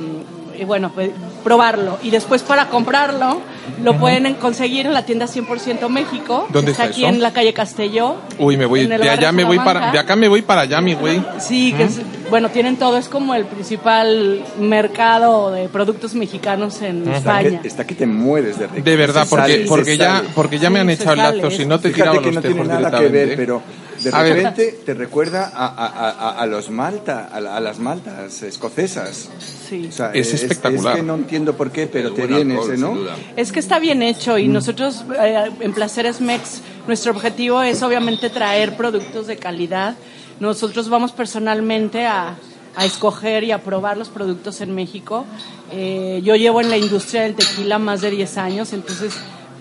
y, 0.62 0.64
bueno, 0.64 0.90
pues, 0.94 1.10
probarlo. 1.44 1.98
Y 2.02 2.10
después 2.10 2.42
para 2.42 2.68
comprarlo 2.68 3.40
lo 3.82 3.98
pueden 3.98 4.34
conseguir 4.34 4.86
en 4.86 4.94
la 4.94 5.04
tienda 5.04 5.26
100% 5.26 5.88
México. 5.88 6.46
¿Dónde 6.50 6.66
que 6.66 6.70
está 6.72 6.84
está 6.84 6.92
aquí 6.94 7.04
eso? 7.04 7.14
en 7.14 7.20
la 7.22 7.32
calle 7.32 7.52
Castelló. 7.52 8.16
Uy, 8.38 8.56
me 8.56 8.66
voy. 8.66 8.86
De 8.86 9.10
allá 9.10 9.32
me 9.32 9.44
voy 9.44 9.58
para. 9.58 9.90
De 9.92 9.98
acá 9.98 10.16
me 10.16 10.28
voy 10.28 10.42
para 10.42 10.62
allá, 10.62 10.80
mi 10.80 10.94
güey. 10.94 11.22
Sí, 11.38 11.72
que 11.72 11.84
es- 11.84 12.00
bueno, 12.30 12.48
tienen 12.48 12.76
todo, 12.76 12.96
es 12.96 13.08
como 13.10 13.34
el 13.34 13.44
principal 13.44 14.42
mercado 14.58 15.50
de 15.50 15.68
productos 15.68 16.14
mexicanos 16.14 16.80
en 16.80 17.06
España. 17.08 17.60
que, 17.60 17.68
está 17.68 17.86
que 17.86 17.94
te 17.94 18.06
mueres 18.06 18.58
de 18.58 18.66
rico. 18.68 18.82
De 18.84 18.96
verdad, 18.96 19.26
porque, 19.28 19.52
sale, 19.52 19.64
porque 19.68 19.96
ya, 19.98 20.22
porque 20.34 20.58
ya 20.58 20.70
me 20.70 20.80
han 20.80 20.88
echado 20.88 21.12
el 21.12 21.18
lazo, 21.18 21.50
si 21.50 21.66
no 21.66 21.78
te 21.78 21.88
Fíjate 21.90 21.94
tiraba 22.10 22.18
que 22.20 22.26
los 22.26 22.34
no 22.36 22.40
tiene 22.40 22.54
tejos 22.56 22.68
nada 22.68 22.98
que 22.98 23.08
ver, 23.08 23.36
pero 23.36 23.62
de 24.02 24.10
A 24.12 24.22
ver. 24.22 24.34
repente 24.36 24.80
te 24.84 24.94
recuerda 24.94 25.50
a, 25.54 25.66
a- 25.66 26.10
a- 26.10 26.38
a 26.42 26.46
los 26.46 26.70
Malta, 26.70 27.28
a, 27.32 27.40
la- 27.40 27.56
a 27.56 27.60
las 27.60 27.78
maltas 27.78 28.42
escocesas. 28.42 29.28
Sí. 29.68 29.86
O 29.88 29.92
sea, 29.92 30.10
Es 30.12 30.34
espectacular. 30.34 30.94
Es, 30.94 31.00
que 31.00 31.06
no 31.06 31.14
entiendo 31.14 31.56
por 31.56 31.70
qué, 31.70 31.86
pero 31.86 32.08
el 32.08 32.14
te 32.14 32.26
vienes, 32.26 32.58
alcohol, 32.58 32.74
¿eh, 32.74 32.78
¿no? 32.78 32.96
Es 33.36 33.52
que 33.52 33.60
está 33.60 33.78
bien 33.78 34.02
hecho 34.02 34.38
y 34.38 34.48
nosotros 34.48 35.04
eh, 35.20 35.50
en 35.60 35.72
Placeres 35.72 36.20
Mex, 36.20 36.60
nuestro 36.86 37.12
objetivo 37.12 37.62
es 37.62 37.82
obviamente 37.82 38.28
traer 38.30 38.76
productos 38.76 39.26
de 39.26 39.36
calidad. 39.36 39.94
Nosotros 40.40 40.88
vamos 40.88 41.12
personalmente 41.12 42.04
a, 42.06 42.36
a 42.74 42.84
escoger 42.84 43.44
y 43.44 43.52
a 43.52 43.62
probar 43.62 43.96
los 43.96 44.08
productos 44.08 44.60
en 44.60 44.74
México. 44.74 45.24
Eh, 45.70 46.20
yo 46.24 46.34
llevo 46.36 46.60
en 46.60 46.68
la 46.70 46.76
industria 46.76 47.22
del 47.22 47.34
tequila 47.34 47.78
más 47.78 48.00
de 48.00 48.10
10 48.10 48.36
años, 48.38 48.72
entonces 48.72 49.12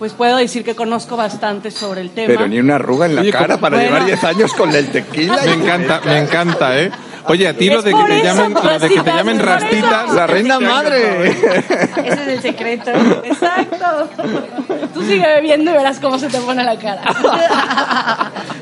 pues 0.02 0.14
puedo 0.14 0.36
decir 0.36 0.64
que 0.64 0.74
conozco 0.74 1.16
bastante 1.16 1.70
sobre 1.70 2.00
el 2.00 2.10
tema. 2.10 2.26
Pero 2.26 2.48
ni 2.48 2.58
una 2.58 2.74
arruga 2.74 3.06
en 3.06 3.14
la 3.14 3.20
Oye, 3.20 3.30
cara 3.30 3.46
¿cómo- 3.54 3.60
para 3.60 3.76
Bueno. 3.76 3.90
llevar 3.92 4.04
10 4.04 4.24
años 4.24 4.52
con 4.52 4.74
el 4.74 4.88
tequila. 4.90 5.38
Me 5.46 5.52
encanta, 5.52 6.00
me 6.04 6.18
encanta, 6.18 6.80
¿eh? 6.80 6.90
Oye, 7.26 7.46
a 7.48 7.54
ti 7.54 7.70
lo 7.70 7.82
de 7.82 7.92
que 7.92 8.04
te 8.04 8.22
llamen, 8.22 8.52
lo 8.54 8.60
de 8.60 8.68
que 8.88 8.88
te 8.88 8.94
cositas, 8.96 9.16
llamen 9.16 9.36
es 9.36 9.42
por 9.42 9.50
eso. 9.50 9.60
rastitas. 9.60 10.14
La 10.14 10.26
reina 10.26 10.60
madre. 10.60 11.28
Ese 11.30 12.04
es 12.04 12.28
el 12.28 12.40
secreto. 12.42 12.90
Exacto. 13.24 14.08
Tú 14.94 15.02
sigue 15.02 15.26
bebiendo 15.26 15.70
y 15.70 15.74
verás 15.74 15.98
cómo 16.00 16.18
se 16.18 16.28
te 16.28 16.38
pone 16.40 16.64
la 16.64 16.76
cara. 16.78 17.02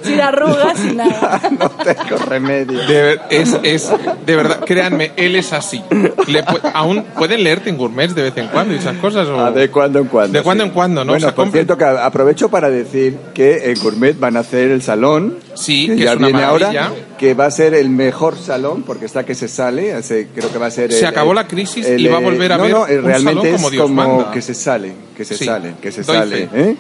sin 0.03 0.21
arrugas, 0.21 0.79
sin 0.79 0.97
nada. 0.97 1.41
no 1.59 1.69
tengo 1.71 2.17
remedio. 2.27 2.79
De, 2.87 3.21
es, 3.31 3.57
es, 3.63 3.91
de 4.27 4.37
verdad, 4.37 4.61
créanme, 4.65 5.13
él 5.17 5.37
es 5.37 5.53
así. 5.53 5.83
Le 6.27 6.45
pu- 6.45 6.71
aún 6.75 7.03
pueden 7.17 7.43
leerte 7.45 7.71
en 7.71 7.77
gourmets 7.77 8.15
de 8.15 8.23
vez 8.23 8.37
en 8.37 8.49
cuando 8.49 8.75
y 8.75 8.79
esas 8.79 8.97
cosas. 8.99 9.27
O... 9.29 9.41
Ah, 9.41 9.51
de 9.51 9.71
cuando 9.71 9.99
en 10.01 10.07
cuando. 10.07 10.39
De 10.39 10.45
cuando 10.45 10.65
en 10.65 10.71
cuando, 10.71 11.05
¿no? 11.05 11.13
Bueno, 11.13 11.27
O 11.27 11.29
sea, 11.31 11.35
por 11.35 11.47
compre- 11.47 11.53
cierto, 11.53 11.77
que 11.79 11.85
aprovecho 11.85 12.49
para 12.51 12.71
decir 12.71 13.17
que 13.35 13.71
en 13.73 13.81
Gourmet 13.81 14.19
van 14.19 14.37
a 14.37 14.41
hacer 14.41 14.71
el 14.71 14.83
salón. 14.83 15.39
Sí, 15.55 15.87
que 15.89 15.97
que 15.97 16.05
ya 16.05 16.13
es 16.13 16.17
una 16.19 16.27
viene 16.29 16.43
ahora, 16.45 16.67
maravilla. 16.73 17.05
que 17.19 17.35
va 17.35 17.47
a 17.47 17.51
ser 17.51 17.75
el 17.75 17.91
mejor 17.91 18.37
salón, 18.39 18.83
porque 18.85 19.05
está 19.07 19.25
que 19.25 19.35
se 19.35 19.49
sale, 19.49 19.97
ese- 19.99 20.29
creo 20.35 20.51
que 20.53 20.59
va 20.59 20.67
a 20.67 20.71
ser... 20.71 20.93
Se 20.93 21.01
el- 21.01 21.07
acabó 21.07 21.31
el- 21.33 21.37
la 21.37 21.47
crisis 21.49 21.87
el- 21.87 22.01
y 22.01 22.07
va 22.09 22.19
a 22.19 22.21
volver 22.21 22.53
a 22.53 22.57
no, 22.59 22.63
ver 22.65 22.73
no, 22.73 22.81
un 22.83 22.87
realmente 23.05 23.23
salón 23.43 23.47
es 23.47 23.53
como 23.55 23.71
Dios 23.71 23.83
como 23.83 23.95
manda. 23.95 24.31
que 24.31 24.43
se 24.43 24.55
sale, 24.55 24.93
que 25.17 25.25
se 25.25 25.37
Sí, 25.37 25.45
sale, 25.45 25.75
que 25.81 25.93
se 25.93 26.05
sale. 26.05 26.49
¿eh? 26.55 26.77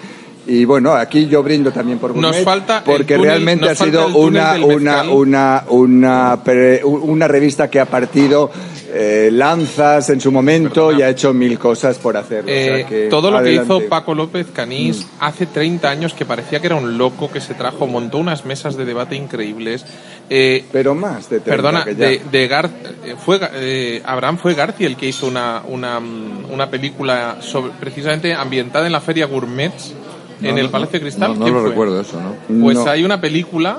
Y 0.46 0.64
bueno, 0.64 0.94
aquí 0.94 1.26
yo 1.26 1.42
brindo 1.42 1.70
también 1.70 1.98
por 1.98 2.10
Nos 2.16 2.22
Gourmet, 2.30 2.44
falta 2.44 2.78
el 2.78 2.84
porque 2.84 3.16
túnel- 3.16 3.22
realmente 3.24 3.66
nos 3.66 3.72
ha 3.72 3.74
falta 3.76 4.06
sido 4.06 4.18
una, 4.18 4.52
una, 4.54 4.92
mezcal. 5.02 5.08
una, 5.10 5.64
una, 5.68 6.40
pre- 6.42 6.82
una 6.84 7.28
revista 7.28 7.68
que 7.68 7.78
ha 7.78 7.84
partido 7.84 8.50
eh, 8.92 9.30
lanzas 9.32 10.10
en 10.10 10.20
su 10.20 10.32
momento 10.32 10.92
y 10.92 11.02
ha 11.02 11.08
hecho 11.10 11.32
mil 11.32 11.58
cosas 11.58 11.98
por 11.98 12.16
hacerlo. 12.16 12.50
o 12.50 12.54
sea 12.54 12.76
Eh, 12.78 13.06
todo 13.10 13.30
lo 13.30 13.38
adelante. 13.38 13.68
que 13.68 13.76
hizo 13.78 13.88
Paco 13.88 14.14
López 14.14 14.46
Canís 14.52 15.04
Mm. 15.04 15.08
hace 15.24 15.46
30 15.46 15.90
años 15.90 16.12
que 16.14 16.24
parecía 16.24 16.60
que 16.60 16.66
era 16.66 16.76
un 16.76 16.98
loco 16.98 17.30
que 17.30 17.40
se 17.40 17.54
trajo, 17.54 17.86
montó 17.86 18.18
unas 18.18 18.44
mesas 18.44 18.76
de 18.76 18.84
debate 18.84 19.14
increíbles. 19.16 19.84
Eh, 20.28 20.64
Pero 20.72 20.94
más 20.94 21.28
de 21.30 21.40
30 21.40 21.50
Perdona, 21.50 21.84
que 21.84 21.94
ya. 21.96 22.06
de, 22.06 22.20
de 22.30 22.48
Gar- 22.50 22.70
eh, 23.04 23.14
fue, 23.24 23.40
eh, 23.54 24.02
Abraham 24.04 24.38
fue 24.38 24.54
García 24.54 24.86
el 24.86 24.96
que 24.96 25.06
hizo 25.06 25.26
una, 25.26 25.62
una, 25.68 25.98
mm, 26.00 26.50
una 26.52 26.70
película 26.70 27.36
sobre, 27.40 27.72
precisamente 27.80 28.34
ambientada 28.34 28.86
en 28.86 28.92
la 28.92 29.00
feria 29.00 29.26
Gourmets 29.26 29.94
en 30.42 30.52
No, 30.54 30.56
el 30.58 30.66
no, 30.66 30.70
Palacio 30.70 30.92
de 30.98 31.00
Cristal. 31.02 31.32
No, 31.32 31.36
no 31.40 31.44
¿Quién 31.44 31.54
lo 31.54 31.60
fue? 31.60 31.68
recuerdo 31.70 32.00
eso, 32.00 32.20
¿no? 32.20 32.62
Pues 32.62 32.78
No. 32.78 32.86
hay 32.88 33.04
una 33.04 33.20
película, 33.20 33.78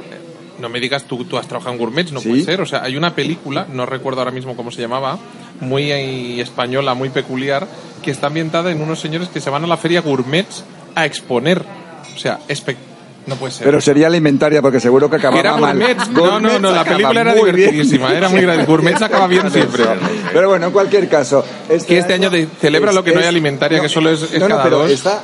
no 0.60 0.70
me 0.70 0.80
digas 0.80 1.04
tú, 1.06 1.24
tú 1.26 1.38
has 1.38 1.47
trabajado 1.47 1.74
en 1.74 1.80
Gourmets, 1.80 2.12
no 2.12 2.20
Sí. 2.20 2.30
puede 2.30 2.43
ser. 2.43 2.62
O 2.62 2.66
sea, 2.66 2.84
hay 2.84 2.97
una 2.97 3.16
película, 3.16 3.66
no 3.72 3.86
recuerdo 3.86 4.20
ahora 4.22 4.32
mismo 4.32 4.56
cómo 4.56 4.72
se 4.72 4.82
llamaba, 4.82 5.18
muy 5.60 5.91
eh, 5.91 6.41
española, 6.41 6.93
muy 6.93 7.10
peculiar, 7.10 7.68
que 8.04 8.12
está 8.12 8.28
ambientada 8.28 8.72
en 8.72 8.82
unos 8.82 8.99
señores 8.99 9.30
que 9.30 9.39
se 9.41 9.49
van 9.49 9.64
a 9.64 9.68
la 9.68 9.78
feria 9.78 10.02
Gourmets 10.02 10.64
a 10.95 11.06
exponer. 11.06 11.64
O 12.16 12.20
sea, 12.20 12.39
espe- 12.49 12.76
no 13.28 13.36
puede 13.36 13.54
ser. 13.54 13.66
Pero 13.66 13.80
sería 13.80 14.08
alimentaria 14.08 14.62
porque 14.62 14.80
seguro 14.80 15.08
que 15.10 15.18
acababa 15.18 15.39
era 15.39 15.56
mal. 15.58 15.78
Gourmets. 15.78 16.10
No, 16.10 16.39
no, 16.39 16.58
no, 16.60 16.72
la 16.72 16.84
película 16.84 17.22
era 17.22 17.32
muy 17.36 17.43
bien. 17.52 17.56
divertidísima, 17.56 18.12
era 18.14 18.30
muy 18.30 18.41
grande. 18.41 18.66
Gourmets 18.66 19.02
acaba 19.04 19.28
bien 19.28 19.49
siempre. 19.52 19.84
Pero 20.34 20.49
bueno, 20.49 20.66
en 20.68 20.72
cualquier 20.72 21.08
caso. 21.08 21.45
Que 21.88 21.99
este 21.99 22.14
año 22.16 22.30
de- 22.32 22.47
celebra 22.60 22.91
lo 22.91 23.04
que 23.04 23.12
no 23.14 23.20
hay 23.20 23.28
alimentaria, 23.28 23.80
que 23.80 23.89
solo 23.89 24.10
es- 24.12 24.24
es 24.24 24.34
no, 24.39 24.47
no, 24.49 24.56
cada 24.56 24.64
pero 24.64 24.80
dos. 24.80 24.89
está- 24.91 25.22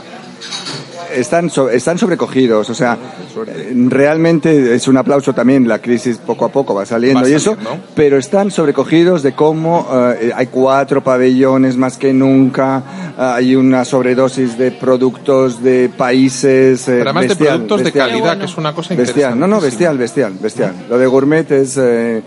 están, 1.16 1.50
so- 1.50 1.70
están 1.70 1.98
sobrecogidos, 1.98 2.70
o 2.70 2.74
sea, 2.76 2.98
realmente 3.90 4.74
es 4.76 4.88
un 4.88 4.98
aplauso 4.98 5.34
también, 5.34 5.68
la 5.68 5.80
crisis 5.80 6.18
poco 6.18 6.46
a 6.46 6.50
poco 6.50 6.74
va 6.74 6.86
saliendo 6.86 7.22
Va 7.22 7.30
y 7.30 7.34
eso, 7.34 7.56
saliendo. 7.56 7.86
pero 7.96 8.18
están 8.18 8.52
sobrecogidos 8.52 9.24
de 9.24 9.34
cómo 9.34 9.88
eh, 10.20 10.32
hay 10.36 10.48
cuatro 10.48 11.04
pabellones 11.04 11.78
más 11.78 11.98
que 11.98 12.14
nunca, 12.14 12.84
ah, 13.18 13.36
hay 13.36 13.56
una 13.56 13.86
sobredosis 13.86 14.58
de 14.58 14.72
productos 14.72 15.62
de 15.64 15.90
países. 15.96 16.88
eh, 16.88 16.92
Pero 16.98 17.04
además 17.10 17.24
de 17.24 17.28
bestial, 17.30 17.50
productos 17.50 17.78
de 17.80 17.84
bestial. 17.86 18.10
calidad, 18.10 18.38
que 18.38 18.46
es 18.46 18.58
una 18.58 18.74
cosa 18.74 18.96
Bestial, 18.96 19.40
no, 19.40 19.48
no, 19.48 19.60
bestial, 19.62 19.98
bestial, 19.98 20.34
bestial. 20.42 20.74
Lo 20.90 20.98
de 20.98 21.06
gourmet 21.08 21.50
es, 21.52 21.78
eh, 21.78 22.22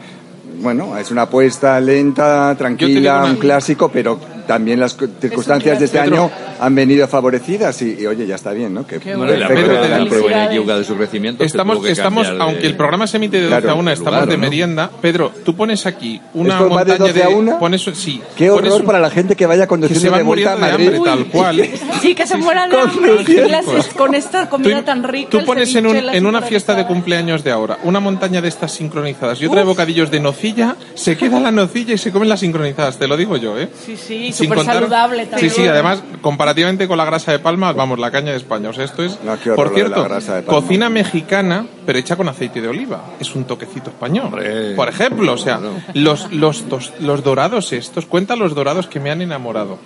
bueno, 0.63 0.97
es 0.99 1.11
una 1.11 1.23
apuesta 1.23 1.81
lenta, 1.81 2.55
tranquila, 2.57 3.21
una- 3.23 3.31
un 3.33 3.37
clásico, 3.37 3.89
pero 3.91 4.19
también 4.47 4.79
las 4.81 4.95
cu- 4.95 5.09
circunstancias 5.21 5.79
de 5.79 5.85
este 5.87 6.01
Pedro. 6.01 6.17
año 6.25 6.31
han 6.61 6.75
venido 6.75 7.07
favorecidas 7.09 7.81
y, 7.83 7.97
y, 8.01 8.07
oye, 8.07 8.27
ya 8.27 8.35
está 8.35 8.53
bien, 8.53 8.75
¿no? 8.75 8.87
Que 8.87 8.99
Qué 9.01 9.17
Bueno, 9.17 9.33
la 9.35 9.47
prueba, 9.49 9.73
la 9.75 9.81
felicidades. 9.81 10.09
prueba 10.09 10.45
inequívoca 10.45 10.79
de 10.79 10.85
su 10.85 10.97
crecimiento. 10.97 11.45
Estamos, 11.45 11.83
que 11.85 11.91
estamos 11.93 12.29
de- 12.29 12.37
aunque 12.39 12.67
el 12.67 12.77
programa 12.77 13.07
se 13.07 13.17
emite 13.17 13.39
de 13.39 13.45
12 13.45 13.61
Claro, 13.61 13.71
a 13.71 13.75
1, 13.81 13.91
estamos 13.93 14.13
lugar, 14.13 14.29
de 14.29 14.37
¿no? 14.37 14.41
merienda. 14.41 14.91
Pedro, 15.01 15.33
tú 15.45 15.57
pones 15.57 15.87
aquí 15.87 16.21
una 16.35 16.55
¿Esto 16.55 16.69
va 16.71 16.85
de 16.85 16.91
montaña 16.99 17.13
12 17.13 17.23
a 17.25 17.29
1? 17.31 17.59
Pones, 17.59 17.83
sí. 17.95 18.21
Qué 18.37 18.49
pones 18.51 18.71
horror 18.71 18.81
un- 18.83 18.87
para 18.87 19.01
la 19.01 19.11
gente 19.11 19.35
que 19.37 19.47
vaya 19.47 19.63
que 19.63 19.65
se 19.65 19.69
conduciendo 19.69 20.11
van 20.11 20.19
de 20.21 20.25
vuelta 20.25 20.53
a 20.53 20.57
Madrid. 20.57 20.87
hambre, 20.89 21.01
tal 21.05 21.25
cual. 21.33 21.69
Sí, 22.01 22.15
que 22.15 22.27
se 22.27 22.37
mueran 22.37 22.71
de 22.71 23.25
Clases 23.47 23.87
con 23.97 24.15
esta 24.15 24.49
comida 24.49 24.79
Tú, 24.79 24.85
tan 24.85 25.03
rica. 25.03 25.31
tú 25.31 25.45
pones 25.45 25.75
en, 25.75 25.87
un- 25.87 25.97
en 25.97 26.27
una 26.27 26.43
fiesta 26.43 26.75
de 26.75 26.87
cumpleaños 26.87 27.43
de 27.45 27.51
ahora 27.51 27.79
una 27.85 28.01
montaña 28.01 28.41
de 28.41 28.49
estas 28.49 28.73
sincronizadas 28.73 29.41
y 29.41 29.47
otra 29.47 29.61
de 29.61 29.67
bocadillos 29.67 30.11
de 30.11 30.21
nocilla, 30.21 30.77
se 30.95 31.17
queda 31.17 31.41
la 31.41 31.51
nocilla 31.51 31.95
y 31.95 31.99
se 31.99 32.13
comen 32.13 32.29
las 32.29 32.41
sincronizadas, 32.41 32.99
te 32.99 33.07
lo 33.07 33.17
digo 33.17 33.37
yo, 33.37 33.59
¿eh? 33.59 33.69
Sí, 33.85 33.97
sí, 33.97 34.33
súper 34.33 34.65
saludable 34.65 35.25
Sí, 35.25 35.31
también. 35.31 35.51
sí, 35.53 35.67
además, 35.67 36.03
comparativamente 36.51 36.89
con 36.89 36.99
la 36.99 37.05
grasa 37.05 37.33
de 37.33 37.39
palma, 37.39 37.73
vamos, 37.73 37.99
la 37.99 38.11
caña 38.11 38.33
de 38.33 38.37
España. 38.39 38.71
O 38.71 38.73
sea, 38.73 38.85
esto 38.85 39.05
es. 39.05 39.19
No, 39.25 39.39
qué 39.39 39.51
horror 39.51 39.67
por 39.67 39.75
cierto, 39.75 40.45
cocina 40.47 40.89
mexicana, 40.91 41.67
pero 41.87 41.99
hecha 41.99 42.17
con 42.17 42.29
aceite 42.29 42.61
de 42.61 42.69
oliva. 42.69 43.05
Es 43.21 43.35
un 43.35 43.45
toquecito 43.45 43.91
español. 43.91 44.27
Hombre. 44.27 44.75
Por 44.75 44.89
ejemplo, 44.89 45.33
o 45.35 45.39
sea, 45.39 45.61
los, 45.95 46.33
los, 46.33 46.65
los 47.01 47.23
dorados 47.23 47.73
estos, 47.73 48.07
cuenta 48.07 48.35
los 48.37 48.55
dorados 48.55 48.87
que 48.89 48.99
me 49.01 49.11
han 49.11 49.23
enamorado. 49.23 49.79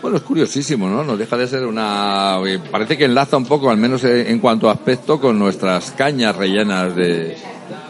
Bueno, 0.00 0.16
es 0.16 0.22
curiosísimo, 0.24 0.88
¿no? 0.88 1.04
No 1.04 1.16
deja 1.16 1.36
de 1.36 1.46
ser 1.46 1.64
una... 1.64 2.38
eh, 2.44 2.58
Parece 2.70 2.98
que 2.98 3.04
enlaza 3.04 3.36
un 3.36 3.46
poco, 3.46 3.70
al 3.70 3.76
menos 3.76 4.02
en 4.02 4.26
en 4.26 4.38
cuanto 4.40 4.68
a 4.68 4.72
aspecto, 4.72 5.20
con 5.20 5.38
nuestras 5.38 5.92
cañas 5.92 6.34
rellenas 6.34 6.96
de, 6.96 7.36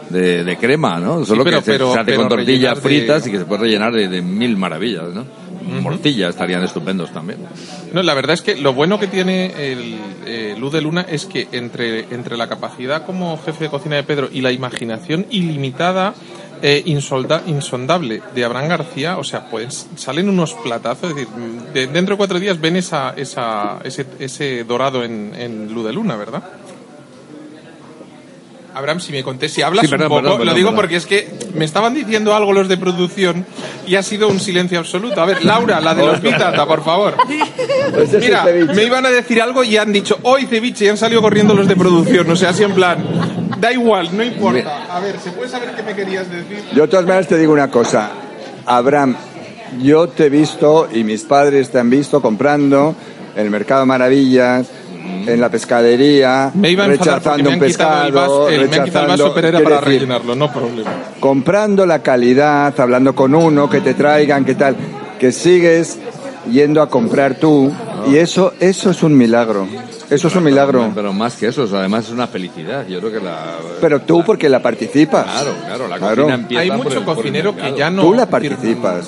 de, 0.09 0.43
de 0.43 0.57
crema, 0.57 0.99
¿no? 0.99 1.25
Solo 1.25 1.43
pero- 1.43 1.57
que 1.59 1.63
se, 1.65 1.71
pero- 1.71 1.91
se 1.93 1.99
hace 1.99 2.05
pero 2.11 2.17
con 2.19 2.29
tortillas 2.29 2.75
de- 2.75 2.81
fritas 2.81 3.25
y 3.25 3.31
que 3.31 3.39
se 3.39 3.45
puede 3.45 3.61
rellenar 3.61 3.93
de, 3.93 4.07
de 4.09 4.21
mil 4.21 4.55
maravillas, 4.57 5.05
¿no? 5.13 5.25
Morcillas 5.81 6.29
estarían 6.31 6.63
estupendos 6.63 7.11
también. 7.11 7.39
No, 7.93 8.03
la 8.03 8.13
verdad 8.13 8.33
es 8.33 8.41
que 8.41 8.55
lo 8.55 8.73
bueno 8.73 8.99
que 8.99 9.07
tiene 9.07 9.71
el 9.71 9.95
eh, 10.25 10.55
Luz 10.57 10.73
de 10.73 10.81
Luna 10.81 11.05
es 11.09 11.25
que 11.25 11.47
entre, 11.51 12.13
entre 12.13 12.37
la 12.37 12.47
capacidad 12.47 13.05
como 13.05 13.37
jefe 13.43 13.65
de 13.65 13.69
cocina 13.69 13.95
de 13.95 14.03
Pedro 14.03 14.29
y 14.31 14.41
la 14.41 14.51
imaginación 14.51 15.25
ilimitada, 15.29 16.13
eh, 16.61 16.81
insolda- 16.85 17.43
insondable 17.45 18.21
de 18.33 18.45
Abraham 18.45 18.69
García, 18.69 19.17
o 19.17 19.23
sea, 19.23 19.49
pues 19.49 19.87
salen 19.95 20.29
unos 20.29 20.53
platazos, 20.53 21.09
es 21.11 21.15
decir, 21.15 21.29
de- 21.73 21.87
dentro 21.87 22.15
de 22.15 22.17
cuatro 22.17 22.39
días 22.39 22.59
ven 22.61 22.77
esa, 22.77 23.13
esa, 23.17 23.79
ese, 23.83 24.05
ese 24.19 24.63
dorado 24.63 25.03
en, 25.03 25.33
en 25.35 25.73
Luz 25.73 25.85
de 25.85 25.93
Luna, 25.93 26.15
¿verdad? 26.15 26.41
Abraham, 28.75 28.99
si 28.99 29.11
me 29.11 29.23
conté, 29.23 29.49
si 29.49 29.61
hablas 29.61 29.85
Sí, 29.85 29.91
perdón, 29.91 30.07
un 30.07 30.09
poco, 30.09 30.21
perdón, 30.23 30.45
lo 30.47 30.53
digo 30.53 30.69
perdón. 30.69 30.75
porque 30.75 30.95
es 30.95 31.05
que 31.05 31.29
me 31.53 31.65
estaban 31.65 31.93
diciendo 31.93 32.35
algo 32.35 32.53
los 32.53 32.67
de 32.67 32.77
producción 32.77 33.45
y 33.85 33.95
ha 33.95 34.03
sido 34.03 34.27
un 34.27 34.39
silencio 34.39 34.79
absoluto. 34.79 35.21
A 35.21 35.25
ver, 35.25 35.43
Laura, 35.45 35.79
la 35.79 35.93
de 35.93 36.05
los 36.05 36.21
Vitata, 36.21 36.65
por 36.65 36.83
favor. 36.83 37.15
Pues 37.93 38.11
Mira, 38.19 38.45
me 38.73 38.83
iban 38.83 39.05
a 39.05 39.09
decir 39.09 39.41
algo 39.41 39.63
y 39.63 39.77
han 39.77 39.93
dicho, 39.93 40.17
hoy 40.23 40.45
ceviche, 40.45 40.85
y 40.85 40.87
han 40.87 40.97
salido 40.97 41.21
corriendo 41.21 41.53
los 41.53 41.67
de 41.67 41.75
producción. 41.75 42.29
O 42.29 42.35
sea, 42.35 42.49
así 42.49 42.63
en 42.63 42.73
plan, 42.73 42.97
da 43.59 43.71
igual, 43.71 44.09
no 44.15 44.23
importa. 44.23 44.85
A 44.89 44.99
ver, 44.99 45.19
¿se 45.19 45.31
puede 45.31 45.49
saber 45.49 45.71
qué 45.75 45.83
me 45.83 45.93
querías 45.95 46.29
decir? 46.31 46.63
Yo 46.73 46.83
de 46.83 46.87
todas 46.87 47.05
maneras 47.05 47.27
te 47.27 47.37
digo 47.37 47.53
una 47.53 47.69
cosa, 47.69 48.11
Abraham, 48.65 49.15
yo 49.81 50.07
te 50.09 50.25
he 50.25 50.29
visto 50.29 50.87
y 50.91 51.03
mis 51.03 51.23
padres 51.23 51.69
te 51.69 51.79
han 51.79 51.89
visto 51.89 52.21
comprando 52.21 52.95
en 53.35 53.41
el 53.45 53.49
Mercado 53.51 53.85
Maravillas, 53.85 54.67
en 55.27 55.39
la 55.41 55.49
pescadería, 55.49 56.51
Me 56.53 56.71
iba 56.71 56.85
a 56.85 56.87
rechazando 56.87 57.43
me 57.43 57.47
un 57.49 57.53
el 57.55 57.59
pescado, 57.59 58.11
vaso, 58.13 58.49
el- 58.49 58.69
me 58.69 58.75
han 58.75 58.87
el 58.87 58.91
vaso, 58.91 59.33
rechazando- 59.33 59.63
para 59.63 59.75
decir, 59.81 59.85
rellenarlo, 59.85 60.35
no 60.35 60.51
problema. 60.51 60.91
comprando 61.19 61.85
la 61.85 61.99
calidad, 61.99 62.79
hablando 62.79 63.13
con 63.15 63.33
uno, 63.35 63.69
que 63.69 63.81
te 63.81 63.93
traigan, 63.93 64.45
qué 64.45 64.55
tal, 64.55 64.75
que 65.19 65.31
sigues 65.31 65.99
yendo 66.51 66.81
a 66.81 66.89
comprar 66.89 67.35
tú 67.35 67.71
y 68.07 68.17
eso 68.17 68.53
eso 68.59 68.89
es 68.91 69.03
un 69.03 69.17
milagro. 69.17 69.67
Eso 70.09 70.27
es 70.27 70.35
un 70.35 70.43
milagro. 70.43 70.91
Pero 70.93 71.11
más 71.13 71.35
que 71.35 71.47
eso, 71.47 71.67
además 71.73 72.05
es 72.05 72.11
una 72.11 72.27
felicidad. 72.27 72.85
Yo 72.87 72.99
creo 72.99 73.11
que 73.13 73.19
la... 73.19 73.55
Pero 73.81 74.01
tú 74.01 74.23
porque 74.23 74.47
la 74.49 74.61
participas. 74.61 75.23
Claro, 75.25 75.51
claro, 75.65 75.87
la 75.87 75.97
Claro. 75.97 76.15
cocina 76.23 76.35
empieza 76.35 76.61
Hay 76.61 76.71
mucho 76.71 76.83
por 76.83 76.97
el 76.97 77.03
cocinero 77.05 77.55
que 77.55 77.73
ya 77.75 77.89
no... 77.89 78.03
Tú 78.03 78.13
la 78.13 78.25
participas. 78.27 79.07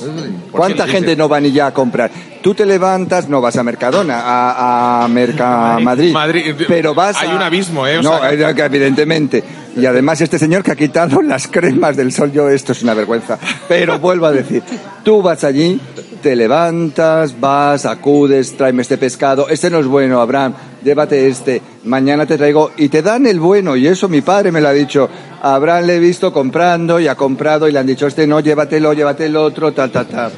¿Cuánta 0.51 0.87
gente 0.87 1.15
no 1.15 1.29
va 1.29 1.39
ni 1.39 1.51
ya 1.51 1.67
a 1.67 1.73
comprar? 1.73 2.09
Tú 2.41 2.53
te 2.55 2.65
levantas, 2.65 3.27
no 3.27 3.41
vas 3.41 3.55
a 3.57 3.63
Mercadona, 3.63 4.21
a, 4.23 5.03
a 5.03 5.07
Merca 5.07 5.77
Madrid, 5.79 6.13
Madrid. 6.13 6.53
pero 6.67 6.93
vas 6.93 7.17
Hay 7.17 7.29
a- 7.29 7.35
un 7.35 7.41
abismo, 7.41 7.85
¿eh? 7.87 7.97
O 7.99 8.01
no, 8.03 8.19
sea- 8.19 8.31
eh, 8.33 8.55
evidentemente. 8.65 9.43
Y 9.75 9.85
además 9.85 10.21
este 10.21 10.39
señor 10.39 10.63
que 10.63 10.71
ha 10.71 10.75
quitado 10.75 11.21
las 11.23 11.47
cremas 11.47 11.97
del 11.97 12.11
sol, 12.11 12.31
yo 12.31 12.49
esto 12.49 12.71
es 12.71 12.81
una 12.83 12.93
vergüenza. 12.93 13.37
Pero 13.67 13.99
vuelvo 13.99 14.27
a 14.27 14.31
decir, 14.31 14.63
tú 15.03 15.21
vas 15.21 15.43
allí, 15.43 15.79
te 16.25 16.35
levantas, 16.35 17.39
vas, 17.39 17.85
acudes, 17.85 18.57
tráeme 18.57 18.81
este 18.81 18.97
pescado, 18.97 19.47
este 19.47 19.69
no 19.69 19.77
es 19.77 19.85
bueno, 19.85 20.19
Abraham, 20.19 20.55
llévate 20.83 21.27
este, 21.27 21.61
mañana 21.83 22.25
te 22.25 22.35
traigo, 22.35 22.71
y 22.77 22.89
te 22.89 23.03
dan 23.03 23.27
el 23.27 23.39
bueno, 23.39 23.75
y 23.75 23.85
eso 23.85 24.09
mi 24.09 24.21
padre 24.21 24.51
me 24.51 24.59
lo 24.59 24.69
ha 24.69 24.73
dicho. 24.73 25.07
A 25.43 25.53
Abraham 25.53 25.85
le 25.85 25.97
he 25.97 25.99
visto 25.99 26.33
comprando 26.33 26.99
y 26.99 27.07
ha 27.07 27.13
comprado 27.13 27.67
y 27.67 27.71
le 27.71 27.77
han 27.77 27.85
dicho, 27.85 28.07
este 28.07 28.25
no, 28.25 28.39
llévatelo, 28.39 28.93
llévate 28.93 29.27
el 29.27 29.35
otro, 29.35 29.71
tal, 29.71 29.91
tal, 29.91 30.07
tal. 30.07 30.31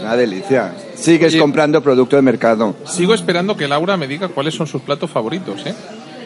Una 0.00 0.16
delicia. 0.16 0.74
Sigues 0.94 1.34
Oye. 1.34 1.40
comprando 1.40 1.82
producto 1.82 2.16
de 2.16 2.22
mercado. 2.22 2.74
Sigo 2.86 3.12
esperando 3.12 3.54
que 3.54 3.68
Laura 3.68 3.98
me 3.98 4.08
diga 4.08 4.28
cuáles 4.28 4.54
son 4.54 4.66
sus 4.66 4.80
platos 4.80 5.10
favoritos, 5.10 5.60
¿eh? 5.66 5.74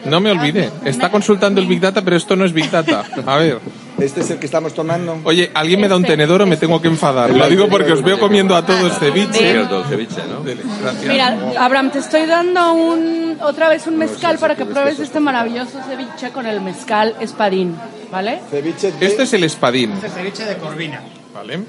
No 0.05 0.21
me 0.21 0.31
olvide. 0.31 0.69
Está 0.85 1.11
consultando 1.11 1.59
el 1.59 1.67
Big 1.67 1.81
Data, 1.81 2.01
pero 2.01 2.15
esto 2.15 2.37
no 2.37 2.45
es 2.45 2.53
Big 2.53 2.71
Data. 2.71 3.03
A 3.25 3.35
ver. 3.35 3.59
Este 4.01 4.21
es 4.21 4.29
el 4.31 4.39
que 4.39 4.45
estamos 4.45 4.73
tomando. 4.73 5.19
Oye, 5.23 5.51
¿alguien 5.53 5.81
me 5.81 5.87
da 5.87 5.95
un 5.95 6.03
Este, 6.03 6.13
tenedor 6.13 6.41
o 6.41 6.45
me 6.45 6.57
tengo 6.57 6.81
que 6.81 6.87
enfadar? 6.87 7.29
Lo 7.31 7.47
digo 7.49 7.67
porque 7.69 7.91
os 7.91 8.01
veo 8.03 8.19
comiendo 8.19 8.55
a 8.55 8.65
todos 8.65 8.97
ceviche. 8.99 9.65
Ceviche, 9.89 10.21
¿no? 10.29 10.41
Dele, 10.41 10.61
gracias. 10.81 11.05
Mira, 11.05 11.37
Abraham, 11.59 11.91
te 11.91 11.99
estoy 11.99 12.25
dando 12.25 12.73
un 12.73 13.37
otra 13.41 13.69
vez 13.69 13.87
un 13.87 13.97
mezcal 13.97 14.37
para 14.37 14.55
que 14.55 14.65
pruebes 14.65 14.99
este 14.99 15.19
maravilloso 15.19 15.79
ceviche 15.87 16.31
con 16.31 16.45
el 16.45 16.61
mezcal 16.61 17.15
espadín, 17.19 17.75
¿vale? 18.11 18.39
Ceviche 18.51 18.91
de- 18.91 19.05
Este 19.05 19.23
es 19.23 19.33
el 19.33 19.43
espadín, 19.43 19.93
Este 19.93 20.09
ceviche 20.09 20.45
de 20.45 20.57
Corvina. 20.57 21.01
¿vale? 21.33 21.59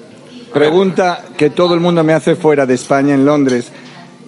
Pregunta 0.52 1.22
que 1.36 1.50
todo 1.50 1.74
el 1.74 1.80
mundo 1.80 2.02
me 2.02 2.12
hace 2.12 2.34
fuera 2.34 2.66
de 2.66 2.74
España, 2.74 3.14
en 3.14 3.24
Londres. 3.24 3.70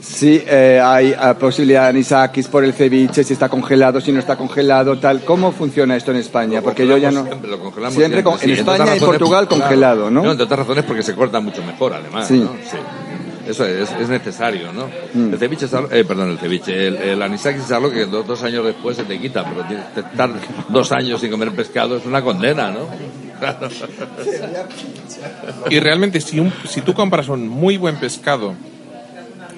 Si 0.03 0.43
eh, 0.45 0.81
hay 0.85 1.11
eh, 1.13 1.35
posibilidad 1.39 1.85
de 1.85 1.91
anisakis 1.91 2.49
por 2.49 2.65
el 2.65 2.73
ceviche, 2.73 3.23
si 3.23 3.35
está 3.35 3.49
congelado, 3.49 4.01
si 4.01 4.11
no 4.11 4.19
está 4.19 4.37
congelado, 4.37 4.99
tal. 4.99 5.21
¿Cómo 5.25 5.53
funciona 5.53 5.95
esto 5.97 6.11
en 6.11 6.17
España? 6.17 6.61
Porque 6.61 6.85
yo 6.89 6.97
ya 6.97 7.13
no. 7.13 7.25
Siempre 7.25 7.49
lo 7.49 7.61
congelamos 7.61 7.95
Siempre 7.95 8.25
con- 8.25 8.37
sí, 8.39 8.47
en 8.47 8.51
España 8.59 8.97
y 8.97 8.99
Portugal 9.01 9.47
claro. 9.47 9.63
congelado, 9.63 10.11
¿no? 10.11 10.29
entre 10.29 10.45
otras 10.45 10.59
razones 10.59 10.85
porque 10.85 11.05
se 11.05 11.15
corta 11.15 11.39
mucho 11.39 11.63
mejor, 11.63 11.95
además. 11.95 12.27
Sí. 12.27 12.41
¿no? 12.41 12.51
Sí. 12.69 12.77
Eso 13.49 13.65
es, 13.65 13.91
es 13.93 14.09
necesario, 14.09 14.73
¿no? 14.73 14.87
Mm. 15.15 15.33
El 15.35 15.39
ceviche 15.39 15.67
es 15.67 15.75
algo, 15.75 15.89
eh, 15.93 16.05
perdón, 16.05 16.31
el 16.31 16.39
ceviche, 16.39 16.87
el, 16.89 16.97
el 16.97 17.23
anisakis 17.23 17.63
es 17.65 17.71
algo 17.73 17.91
que 17.91 18.07
dos, 18.07 18.27
dos 18.27 18.43
años 18.43 18.65
después 18.65 18.97
se 18.97 19.05
te 19.05 19.21
quita, 19.21 19.45
pero 19.45 19.65
tienes 19.67 19.87
que 19.95 20.01
estar 20.01 20.31
dos 20.69 20.91
años 20.93 21.21
sin 21.21 21.31
comer 21.31 21.51
pescado 21.53 21.97
es 21.97 22.07
una 22.07 22.23
condena, 22.23 22.71
¿no? 22.71 22.89
Claro. 23.39 23.69
Y 25.71 25.79
realmente, 25.81 26.21
si, 26.21 26.39
un- 26.41 26.53
si 26.69 26.81
tú 26.81 26.95
compras 26.95 27.29
un 27.29 27.49
muy 27.49 27.77
buen 27.77 27.97
pescado 27.97 28.55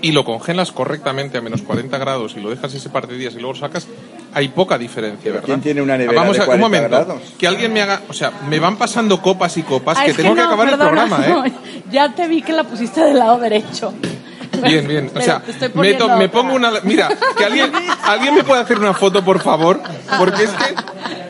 y 0.05 0.13
lo 0.13 0.23
congelas 0.23 0.71
correctamente 0.71 1.39
a 1.39 1.41
menos 1.41 1.63
40 1.63 1.97
grados 1.97 2.35
y 2.37 2.41
lo 2.41 2.51
dejas 2.51 2.75
ese 2.75 2.91
par 2.91 3.07
de 3.07 3.17
días 3.17 3.33
y 3.33 3.37
luego 3.37 3.55
lo 3.55 3.59
sacas, 3.59 3.89
hay 4.35 4.49
poca 4.49 4.77
diferencia, 4.77 5.33
¿verdad? 5.33 5.47
¿quién 5.47 5.63
tiene 5.63 5.81
una 5.81 5.97
nevera 5.97 6.21
Vamos 6.21 6.37
de 6.37 6.43
a, 6.43 6.45
40 6.47 6.55
un 6.67 6.71
momento, 6.71 6.95
grados? 6.95 7.23
que 7.39 7.47
alguien 7.49 7.73
me 7.73 7.81
haga, 7.81 8.03
o 8.07 8.13
sea, 8.13 8.31
me 8.47 8.61
van 8.61 8.77
pasando 8.77 9.23
copas 9.23 9.57
y 9.57 9.63
copas 9.63 9.97
Ah, 9.99 10.05
que 10.05 10.13
tengo 10.13 10.35
que, 10.35 10.43
no, 10.43 10.47
acabar 10.47 10.69
perdona, 10.69 10.91
el 10.91 11.09
programa, 11.09 11.27
¿eh? 11.27 11.53
no, 11.55 11.91
ya 11.91 12.15
te 12.15 12.29
vi 12.29 12.43
que 12.43 12.53
la 12.53 12.65
pusiste 12.65 13.01
del 13.01 13.19
lado 13.19 13.39
derecho. 13.39 13.95
Bien, 14.63 14.87
bien. 14.87 15.11
O 15.15 15.21
sea, 15.23 15.43
me, 15.75 15.95
me 16.19 16.29
pongo 16.29 16.55
una. 16.55 16.71
Mira, 16.83 17.09
que 17.37 17.45
alguien, 17.45 17.73
alguien 18.05 18.35
me 18.35 18.45
puede 18.45 18.61
hacer 18.61 18.79
una 18.79 18.93
foto, 18.95 19.25
por 19.25 19.41
favor, 19.41 19.81
porque 20.19 20.45
es 20.45 20.51
que 20.51 21.24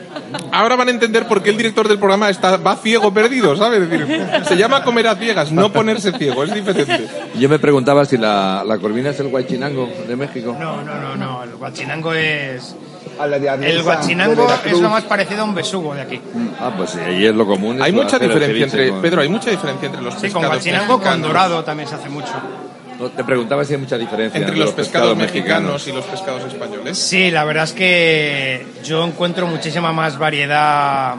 ahora 0.51 0.75
van 0.75 0.87
a 0.87 0.91
entender 0.91 1.27
por 1.27 1.41
qué 1.43 1.49
el 1.51 1.57
director 1.57 1.87
del 1.87 1.97
programa 1.99 2.29
está 2.29 2.57
va 2.57 2.75
ciego 2.75 3.13
perdido, 3.13 3.55
¿sabes? 3.55 3.81
Es 3.83 3.89
decir, 3.89 4.07
se 4.45 4.55
llama 4.57 4.83
comer 4.83 5.07
a 5.07 5.15
ciegas, 5.15 5.51
no 5.51 5.71
ponerse 5.71 6.11
ciego, 6.13 6.43
es 6.43 6.53
diferente. 6.53 7.07
Yo 7.35 7.49
me 7.49 7.59
preguntaba 7.59 8.05
si 8.05 8.17
la, 8.17 8.63
la 8.65 8.77
corvina 8.77 9.09
es 9.11 9.19
el 9.19 9.27
guaychinango 9.29 9.89
de 10.07 10.15
México. 10.15 10.55
No, 10.59 10.81
no, 10.83 10.95
no, 10.99 11.15
no. 11.15 11.43
El 11.43 11.55
guachinango 11.55 12.13
es. 12.13 12.75
El 13.61 13.81
guachinango 13.83 14.47
es 14.65 14.79
lo 14.79 14.89
más 14.89 15.03
parecido 15.05 15.41
a 15.41 15.45
un 15.45 15.55
besugo 15.55 15.93
de 15.95 16.01
aquí. 16.01 16.19
Ah, 16.59 16.71
pues 16.75 16.89
sí, 16.91 16.99
ahí 16.99 17.25
es 17.25 17.33
lo 17.33 17.45
común. 17.45 17.81
Hay 17.81 17.93
mucha 17.93 18.19
diferencia 18.19 18.65
entre 18.65 18.89
con- 18.89 19.01
Pedro, 19.01 19.21
hay 19.21 19.29
mucha 19.29 19.49
diferencia 19.51 19.85
entre 19.85 20.01
los 20.01 20.13
Sí, 20.15 20.19
con 20.31 20.41
pescados 20.41 20.49
guachinango 20.49 20.87
con 20.87 20.97
mexicanos, 20.99 21.27
dorado 21.27 21.63
también 21.63 21.87
se 21.87 21.95
hace 21.95 22.09
mucho. 22.09 22.33
No, 22.99 23.09
te 23.09 23.23
preguntaba 23.23 23.63
si 23.65 23.73
hay 23.73 23.79
mucha 23.79 23.97
diferencia 23.97 24.39
entre 24.39 24.55
los 24.55 24.71
pescados 24.71 25.17
mexicanos 25.17 25.87
y 25.87 25.91
los 25.91 26.05
pescados 26.05 26.43
españoles. 26.45 26.97
Sí, 26.97 27.29
la 27.31 27.43
verdad 27.43 27.65
es 27.65 27.73
que 27.73 28.65
yo 28.83 29.03
encuentro 29.03 29.47
muchísima 29.47 29.91
más 29.91 30.17
variedad 30.17 31.15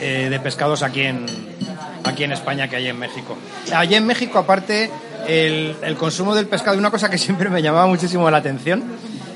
eh, 0.00 0.28
de 0.28 0.40
pescados 0.40 0.82
aquí 0.82 1.02
en, 1.02 1.26
aquí 2.04 2.24
en 2.24 2.32
España 2.32 2.68
que 2.68 2.76
allí 2.76 2.88
en 2.88 2.98
México. 2.98 3.36
Allí 3.72 3.94
en 3.94 4.06
México, 4.06 4.38
aparte, 4.38 4.90
el, 5.28 5.76
el 5.82 5.94
consumo 5.96 6.34
del 6.34 6.46
pescado, 6.46 6.76
una 6.76 6.90
cosa 6.90 7.08
que 7.08 7.18
siempre 7.26 7.48
me 7.48 7.62
llamaba 7.62 7.86
muchísimo 7.86 8.30
la 8.30 8.38
atención, 8.38 8.82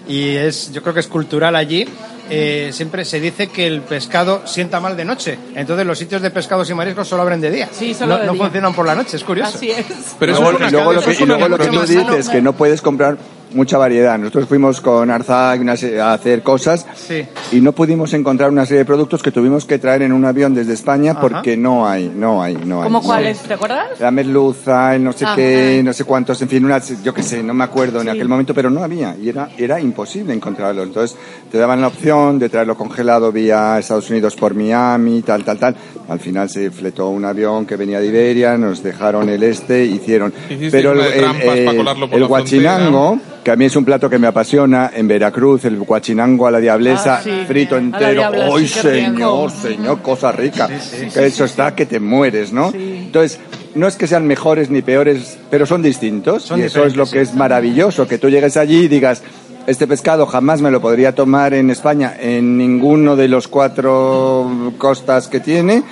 y 0.09 0.31
es, 0.31 0.73
yo 0.73 0.83
creo 0.83 0.95
que 0.95 1.01
es 1.01 1.09
cultural 1.09 1.57
allí, 1.57 1.87
eh, 2.31 2.71
siempre 2.73 3.05
se 3.05 3.21
dice 3.21 3.49
que 3.49 3.67
el 3.67 3.83
pescado 3.83 4.43
sienta 4.47 4.81
mal 4.81 4.97
de 4.97 5.05
noche. 5.05 5.39
Entonces 5.55 5.87
los 5.87 5.99
sitios 5.99 6.23
de 6.23 6.31
pescados 6.31 6.69
y 6.71 6.75
mariscos 6.75 7.09
solo 7.09 7.23
abren 7.23 7.41
de 7.41 7.51
día. 7.51 7.69
Sí, 7.73 7.95
solo 7.95 8.15
no, 8.15 8.21
de 8.21 8.27
no 8.27 8.33
día. 8.33 8.43
funcionan 8.43 8.75
por 8.75 8.87
la 8.87 8.95
noche, 8.95 9.17
es 9.17 9.25
curioso. 9.25 9.57
Así 9.57 9.71
es. 9.71 9.87
Pero 10.19 10.33
eso 10.33 10.41
luego, 10.43 10.93
lo 10.93 11.03
que, 11.03 11.13
y 11.13 11.27
luego 11.27 11.49
lo 11.49 11.59
que 11.59 11.69
tú 11.69 11.81
dices, 11.81 12.29
que 12.29 12.43
no 12.43 12.53
puedes 12.53 12.83
comprar 12.83 13.17
mucha 13.57 13.79
variedad. 13.79 14.19
Nosotros 14.19 14.47
fuimos 14.49 14.81
con 14.81 15.11
Arzag 15.11 15.61
una 15.61 15.77
se- 15.77 16.01
a 16.01 16.13
hacer 16.13 16.43
cosas 16.43 16.87
Sí. 16.95 17.25
y 17.53 17.61
no 17.61 17.73
pudimos 17.73 18.13
encontrar 18.15 18.51
una 18.51 18.65
serie 18.67 18.79
de 18.81 18.85
productos 18.85 19.23
que 19.23 19.31
tuvimos 19.33 19.65
que 19.65 19.79
traer 19.79 20.03
en 20.03 20.13
un 20.13 20.25
avión 20.25 20.55
desde 20.55 20.75
España 20.75 21.13
Ajá. 21.13 21.21
porque 21.21 21.57
no 21.57 21.89
hay, 21.89 22.13
no 22.15 22.43
hay, 22.43 22.55
no 22.57 22.79
hay. 22.83 22.85
¿Cómo 22.85 23.01
No. 23.01 23.05
cuáles? 23.05 23.39
¿Te 23.41 23.55
acuerdas? 23.55 23.99
La 23.99 24.11
merluza, 24.11 24.95
el 24.95 25.03
no 25.05 25.13
sé 25.13 25.25
Ah, 25.27 25.33
qué, 25.35 25.79
ah. 25.81 25.83
no 25.83 25.93
sé 25.93 26.05
cuántos, 26.05 26.41
en 26.43 26.49
fin, 26.49 26.65
unas, 26.65 27.03
yo 27.03 27.13
qué 27.15 27.23
sé, 27.23 27.43
no 27.43 27.55
me 27.55 27.65
acuerdo 27.65 27.99
en 28.01 28.05
Sí. 28.05 28.11
aquel 28.11 28.29
momento, 28.29 28.53
pero 28.55 28.71
no 28.71 28.83
había 28.85 29.17
y 29.21 29.29
era, 29.31 29.49
era 29.57 29.81
imposible 29.81 30.33
encontrarlo. 30.35 30.83
Entonces 30.83 31.17
te 31.51 31.59
daban 31.59 31.81
la 31.81 31.87
opción 31.89 32.39
de 32.39 32.49
traerlo 32.49 32.77
congelado 32.77 33.33
vía 33.33 33.79
Estados 33.79 34.11
Unidos 34.11 34.37
por 34.37 34.55
Miami, 34.55 35.23
tal, 35.23 35.43
tal, 35.45 35.59
tal. 35.59 35.77
Al 36.09 36.21
final 36.21 36.49
se 36.51 36.71
fletó 36.71 37.09
un 37.09 37.25
avión 37.25 37.65
que 37.67 37.77
venía 37.77 37.99
de 38.01 38.07
Iberia, 38.07 38.57
nos 38.59 38.83
dejaron 38.83 39.29
el 39.29 39.43
este, 39.43 39.85
hicieron. 39.85 40.33
Pero 40.71 40.93
el, 40.93 40.99
una 40.99 41.07
el- 41.09 41.69
el- 41.79 42.13
el 42.13 42.27
guachinango, 42.27 43.19
que 43.47 43.53
a 43.53 43.55
mí 43.55 43.67
es 43.67 43.77
un 43.77 43.85
plato 43.85 44.11
que 44.11 44.19
me 44.19 44.27
apasiona, 44.27 44.91
en 44.93 45.07
Veracruz, 45.07 45.65
el 45.67 45.79
guachinango 45.79 46.49
a 46.49 46.51
la 46.51 46.59
diablesa, 46.59 47.19
Ah, 47.19 47.21
sí. 47.23 47.31
frito 47.47 47.77
entero. 47.77 48.23
¡Ay, 48.53 48.67
señor, 48.67 49.53
señor, 49.53 50.03
cosa 50.03 50.33
rica! 50.33 50.67
que 50.67 51.27
eso 51.27 51.45
está 51.45 51.73
que 51.73 51.87
te 51.87 52.01
mueres, 52.01 52.53
¿no? 52.53 52.73
Entonces, 52.75 53.39
no 53.77 53.87
es 53.87 53.95
que 53.95 54.09
sean 54.09 54.27
mejores 54.27 54.69
ni 54.69 54.83
peores, 54.83 55.39
pero 55.49 55.65
son 55.65 55.81
distintos. 55.81 56.43
Son 56.43 56.59
y 56.59 56.65
eso 56.65 56.87
es 56.87 56.97
lo 56.97 57.07
que 57.07 57.21
es 57.21 57.35
maravilloso, 57.37 58.09
que 58.09 58.19
tú 58.19 58.29
llegues 58.29 58.57
allí 58.57 58.87
y 58.87 58.89
digas, 58.89 59.23
este 59.69 59.87
pescado 59.87 60.27
jamás 60.27 60.61
me 60.61 60.73
lo 60.73 60.81
podría 60.81 61.15
tomar 61.15 61.55
en 61.55 61.71
España, 61.71 62.17
en 62.19 62.59
ninguno 62.59 63.15
de 63.15 63.29
los 63.29 63.47
cuatro 63.47 64.73
costas 64.77 65.29
que 65.29 65.39
tiene, 65.39 65.85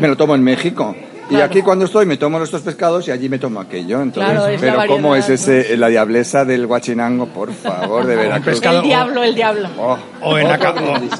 me 0.00 0.08
lo 0.08 0.16
tomo 0.16 0.34
en 0.34 0.42
México. 0.42 0.96
Y 1.28 1.36
aquí 1.40 1.60
cuando 1.62 1.84
estoy 1.86 2.06
me 2.06 2.16
tomo 2.16 2.40
estos 2.42 2.62
pescados 2.62 3.08
y 3.08 3.10
allí 3.10 3.28
me 3.28 3.38
tomo 3.40 3.60
aquello. 3.60 4.00
Entonces, 4.00 4.32
Claro, 4.32 4.46
es 4.48 4.60
la 4.62 4.72
pero 4.82 4.86
¿cómo 4.86 5.16
es 5.16 5.28
ese, 5.28 5.76
la 5.76 5.88
diablesa 5.88 6.44
del 6.44 6.66
guachinango, 6.68 7.26
por 7.26 7.52
favor, 7.52 8.06
de 8.06 8.14
Veracruz? 8.16 8.54
pescado- 8.60 8.78
El 8.78 8.84
diablo, 8.84 9.24
el 9.24 9.34
diablo. 9.34 9.68
Oh, 9.78 9.98
O, 10.22 10.38
en 10.38 10.46
Aca- 10.46 10.74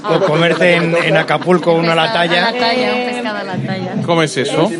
o- 0.09 0.15
o 0.15 0.21
comerte 0.21 0.75
en, 0.75 0.95
en 0.97 1.17
Acapulco 1.17 1.73
uno 1.73 1.91
a 1.91 1.95
la 1.97 2.13
talla. 2.13 2.53
talla, 2.53 2.95
un 2.95 3.05
pescado 3.15 3.37
a 3.39 3.43
la 3.45 3.57
talla. 3.57 3.95
¿Cómo 4.07 4.23
es 4.23 4.37
eso? 4.37 4.71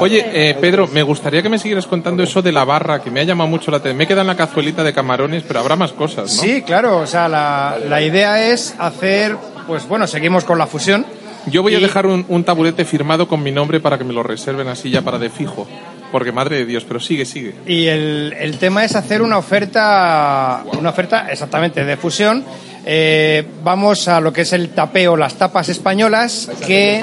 Oye, 0.00 0.24
eh, 0.32 0.56
Pedro, 0.60 0.88
me 0.88 1.02
gustaría 1.02 1.42
que 1.42 1.48
me 1.48 1.58
siguieras 1.58 1.86
contando 1.86 2.22
eso 2.22 2.40
de 2.42 2.52
la 2.52 2.64
barra, 2.64 3.00
que 3.02 3.10
me 3.10 3.20
ha 3.20 3.24
llamado 3.24 3.48
mucho 3.50 3.70
la 3.70 3.76
atención. 3.78 3.98
Me 3.98 4.06
queda 4.06 4.22
en 4.22 4.26
la 4.26 4.36
cazuelita 4.36 4.82
de 4.82 4.92
camarones, 4.92 5.42
pero 5.46 5.60
habrá 5.60 5.76
más 5.76 5.92
cosas, 5.92 6.34
¿no? 6.36 6.42
Sí, 6.42 6.62
claro, 6.62 6.98
o 6.98 7.06
sea, 7.06 7.28
la, 7.28 7.76
la 7.88 8.00
idea 8.02 8.50
es 8.50 8.74
hacer, 8.78 9.36
pues 9.66 9.86
bueno, 9.86 10.06
seguimos 10.06 10.44
con 10.44 10.58
la 10.58 10.66
fusión. 10.66 11.04
Yo 11.46 11.62
voy 11.62 11.74
a 11.74 11.80
dejar 11.80 12.06
un, 12.06 12.24
un 12.28 12.44
taburete 12.44 12.84
firmado 12.84 13.28
con 13.28 13.42
mi 13.42 13.52
nombre 13.52 13.80
para 13.80 13.98
que 13.98 14.04
me 14.04 14.12
lo 14.12 14.22
reserven 14.22 14.68
así 14.68 14.90
ya 14.90 15.02
para 15.02 15.18
de 15.18 15.30
fijo. 15.30 15.66
Porque 16.10 16.30
madre 16.30 16.58
de 16.58 16.66
Dios, 16.66 16.84
pero 16.86 17.00
sigue, 17.00 17.24
sigue. 17.24 17.54
Y 17.66 17.86
el, 17.86 18.34
el 18.38 18.58
tema 18.58 18.84
es 18.84 18.94
hacer 18.94 19.20
una 19.20 19.36
oferta, 19.36 20.62
una 20.78 20.90
oferta 20.90 21.30
exactamente 21.30 21.84
de 21.84 21.96
fusión. 21.96 22.44
Eh, 22.86 23.44
vamos 23.64 24.06
a 24.06 24.20
lo 24.20 24.32
que 24.32 24.42
es 24.42 24.52
el 24.52 24.68
tapeo, 24.70 25.16
las 25.16 25.34
tapas 25.34 25.68
españolas, 25.70 26.50
que 26.66 27.00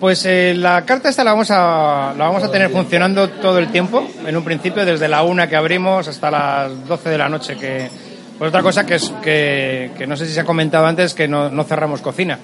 pues 0.00 0.24
eh, 0.24 0.54
la 0.56 0.84
carta 0.84 1.08
esta 1.08 1.24
la 1.24 1.32
vamos 1.32 1.50
a 1.50 2.14
la 2.16 2.24
vamos 2.24 2.44
a 2.44 2.50
tener 2.50 2.70
funcionando 2.70 3.28
todo 3.28 3.58
el 3.58 3.68
tiempo, 3.68 4.08
en 4.24 4.36
un 4.36 4.44
principio 4.44 4.86
desde 4.86 5.08
la 5.08 5.22
una 5.22 5.48
que 5.48 5.56
abrimos 5.56 6.06
hasta 6.06 6.30
las 6.30 6.86
12 6.86 7.10
de 7.10 7.18
la 7.18 7.28
noche 7.28 7.56
que 7.56 7.90
pues 8.38 8.48
otra 8.48 8.62
cosa 8.62 8.86
que 8.86 8.94
es 8.94 9.12
que, 9.20 9.90
que 9.98 10.06
no 10.06 10.16
sé 10.16 10.26
si 10.26 10.32
se 10.32 10.40
ha 10.40 10.44
comentado 10.44 10.86
antes 10.86 11.12
que 11.12 11.26
no, 11.26 11.50
no 11.50 11.64
cerramos 11.64 12.00
cocina. 12.00 12.38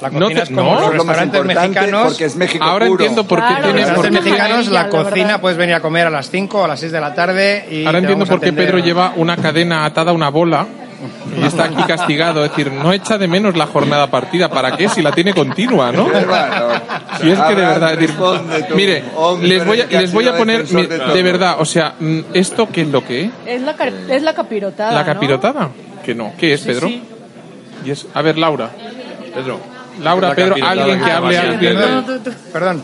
La 0.00 0.08
No 0.10 0.20
cocina 0.20 0.40
te- 0.40 0.42
es 0.44 0.48
como 0.56 0.62
no, 0.74 0.80
los 0.80 0.90
es 0.90 0.96
lo 0.96 1.04
más 1.04 1.16
restaurantes 1.18 1.40
importante 1.40 1.68
mexicanos. 1.80 2.08
porque 2.08 2.24
es 2.24 2.36
México 2.36 2.64
Ahora 2.64 2.86
puro. 2.86 3.04
entiendo 3.04 3.24
por 3.28 3.38
qué 3.40 3.46
Claro, 3.46 3.64
tiene... 3.64 3.80
Los 3.80 3.90
por- 3.90 4.04
restaurantes 4.04 4.20
Una 4.20 4.30
mexicanos, 4.44 4.66
la 4.68 4.82
la 4.82 4.88
cocina 4.88 5.26
verdad. 5.26 5.40
puedes 5.40 5.58
venir 5.58 5.74
a 5.74 5.80
comer 5.80 6.06
a 6.06 6.10
las 6.10 6.30
5 6.30 6.60
o 6.60 6.64
a 6.64 6.68
las 6.68 6.80
6 6.80 6.92
de 6.92 7.00
la 7.00 7.14
tarde 7.14 7.66
y 7.70 7.86
Ahora 7.86 7.98
entiendo 7.98 8.26
por 8.26 8.40
qué 8.40 8.52
Pedro 8.52 8.78
lleva 8.78 9.12
una 9.16 9.36
cadena 9.36 9.84
atada 9.84 10.10
a 10.10 10.14
una 10.14 10.28
bola 10.30 10.66
y 11.40 11.44
está 11.46 11.64
aquí 11.64 11.82
castigado. 11.86 12.44
Es 12.44 12.50
decir, 12.50 12.70
no 12.72 12.92
echa 12.92 13.16
de 13.16 13.26
menos 13.28 13.56
la 13.56 13.66
jornada 13.66 14.10
partida. 14.10 14.48
¿Para 14.50 14.76
qué? 14.76 14.88
Si 14.88 15.00
la 15.02 15.12
tiene 15.12 15.32
continua, 15.32 15.92
¿no? 15.92 16.08
Si 17.20 17.30
es 17.30 17.38
que 17.38 17.54
de 17.54 17.64
verdad, 17.66 17.92
es 17.94 17.98
decir, 18.00 18.16
mire, 18.74 19.04
les 19.42 19.64
voy 19.66 19.80
a, 19.80 19.86
les 19.86 20.12
voy 20.12 20.28
a 20.28 20.36
poner, 20.36 20.66
de 20.66 21.22
verdad, 21.22 21.56
o 21.58 21.64
sea, 21.64 21.94
mm, 21.98 22.20
¿esto 22.34 22.68
qué 22.70 22.82
es 22.82 22.88
lo 22.88 23.04
que 23.04 23.24
es? 23.24 23.30
Es 23.46 23.62
la, 23.62 23.74
es 24.10 24.22
la 24.22 24.34
capirotada. 24.34 24.92
¿La 24.92 25.00
¿no? 25.00 25.06
capirotada? 25.06 25.68
Que 26.04 26.14
no. 26.14 26.32
¿Qué 26.38 26.52
es, 26.54 26.62
Pedro? 26.62 26.88
Y 26.88 27.90
es, 27.90 28.06
a 28.12 28.20
ver, 28.22 28.36
Laura. 28.36 28.68
Pedro. 29.34 29.58
Laura, 30.00 30.28
La 30.28 30.34
Pedro, 30.34 30.54
alguien 30.62 31.00
que 31.02 31.10
hable, 31.10 31.36
va 31.36 31.40
a 31.40 31.42
ser. 31.42 31.50
alguien. 31.50 32.34
Perdón. 32.52 32.82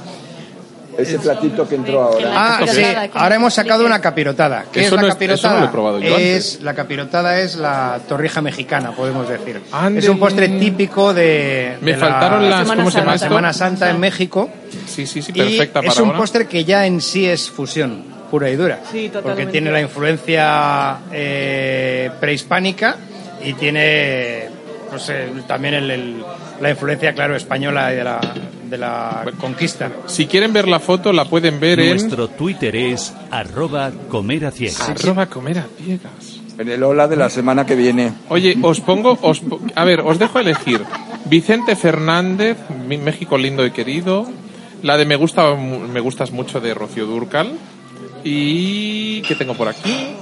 Ese 0.98 1.18
platito 1.18 1.68
que 1.68 1.74
entró 1.74 2.04
ahora. 2.04 2.30
Ah, 2.34 2.60
sí. 2.66 2.82
Ahora 3.12 3.34
hemos 3.34 3.52
sacado 3.52 3.84
una 3.84 4.00
capirotada. 4.00 4.64
¿Qué 4.72 4.80
Eso 4.80 4.94
es 4.94 4.96
la 4.96 5.00
no 5.02 5.08
es- 5.08 5.14
capirotada? 5.14 5.48
eso 5.48 5.54
no 5.54 5.60
lo 5.60 5.66
he 5.66 5.68
probado 5.72 5.98
yo 6.00 6.16
es 6.16 6.52
antes. 6.54 6.62
la 6.62 6.74
capirotada 6.74 7.38
es 7.40 7.56
la 7.56 8.00
torrija 8.08 8.40
mexicana, 8.40 8.92
podemos 8.92 9.28
decir. 9.28 9.60
Ande. 9.72 10.00
Es 10.00 10.08
un 10.08 10.18
postre 10.18 10.48
típico 10.48 11.12
de, 11.12 11.76
Me 11.82 11.92
de 11.92 11.98
faltaron 11.98 12.44
la, 12.44 12.48
las, 12.48 12.58
Semana 12.60 12.80
¿cómo 12.82 12.90
se 12.90 12.98
llama 13.00 13.14
esto? 13.14 13.26
Semana 13.28 13.52
Santa 13.52 13.90
en 13.90 14.00
México. 14.00 14.48
Sí, 14.86 15.06
sí, 15.06 15.20
sí, 15.20 15.32
Y 15.34 15.38
perfecta 15.38 15.80
es 15.80 15.86
para 15.86 16.00
un 16.02 16.08
ahora. 16.08 16.18
postre 16.18 16.46
que 16.46 16.64
ya 16.64 16.86
en 16.86 17.02
sí 17.02 17.26
es 17.28 17.50
fusión 17.50 18.02
pura 18.30 18.48
y 18.48 18.56
dura. 18.56 18.78
Sí, 18.90 19.10
Porque 19.12 19.18
totalmente. 19.22 19.52
tiene 19.52 19.70
la 19.70 19.80
influencia 19.82 20.96
eh, 21.12 22.10
prehispánica 22.18 22.96
y 23.44 23.52
tiene 23.52 24.48
pues, 24.88 25.10
el- 25.10 25.42
también 25.46 25.74
el, 25.74 25.90
el- 25.90 26.24
la 26.60 26.70
influencia, 26.70 27.12
claro, 27.14 27.36
española 27.36 27.92
y 27.92 27.96
de 27.96 28.04
la, 28.04 28.20
de 28.68 28.78
la 28.78 29.24
conquista. 29.40 29.90
Si 30.06 30.26
quieren 30.26 30.52
ver 30.52 30.68
la 30.68 30.78
foto, 30.80 31.12
la 31.12 31.24
pueden 31.26 31.60
ver 31.60 31.80
en 31.80 31.90
Nuestro 31.90 32.28
Twitter 32.28 32.74
es 32.76 33.12
arroba 33.30 33.90
comer 34.08 34.46
a 34.46 34.50
ciegas. 34.50 34.88
arroba 34.88 35.26
comer 35.26 35.58
a 35.58 35.66
ciegas. 35.82 36.40
En 36.58 36.68
el 36.70 36.82
hola 36.82 37.06
de 37.06 37.16
la 37.16 37.28
semana 37.28 37.66
que 37.66 37.74
viene. 37.74 38.12
Oye, 38.30 38.56
os 38.62 38.80
pongo, 38.80 39.18
os, 39.20 39.40
po- 39.40 39.60
a 39.74 39.84
ver, 39.84 40.00
os 40.00 40.18
dejo 40.18 40.38
elegir. 40.38 40.80
Vicente 41.26 41.76
Fernández, 41.76 42.56
mi 42.88 42.96
México 42.96 43.36
lindo 43.36 43.66
y 43.66 43.72
querido. 43.72 44.26
La 44.82 44.96
de 44.96 45.04
me 45.04 45.16
gusta, 45.16 45.54
me 45.54 46.00
gustas 46.00 46.30
mucho 46.32 46.60
de 46.60 46.72
Rocío 46.72 47.04
Durcal. 47.06 47.52
Y 48.24 49.22
¿qué 49.22 49.34
tengo 49.34 49.54
por 49.54 49.68
aquí? 49.68 50.14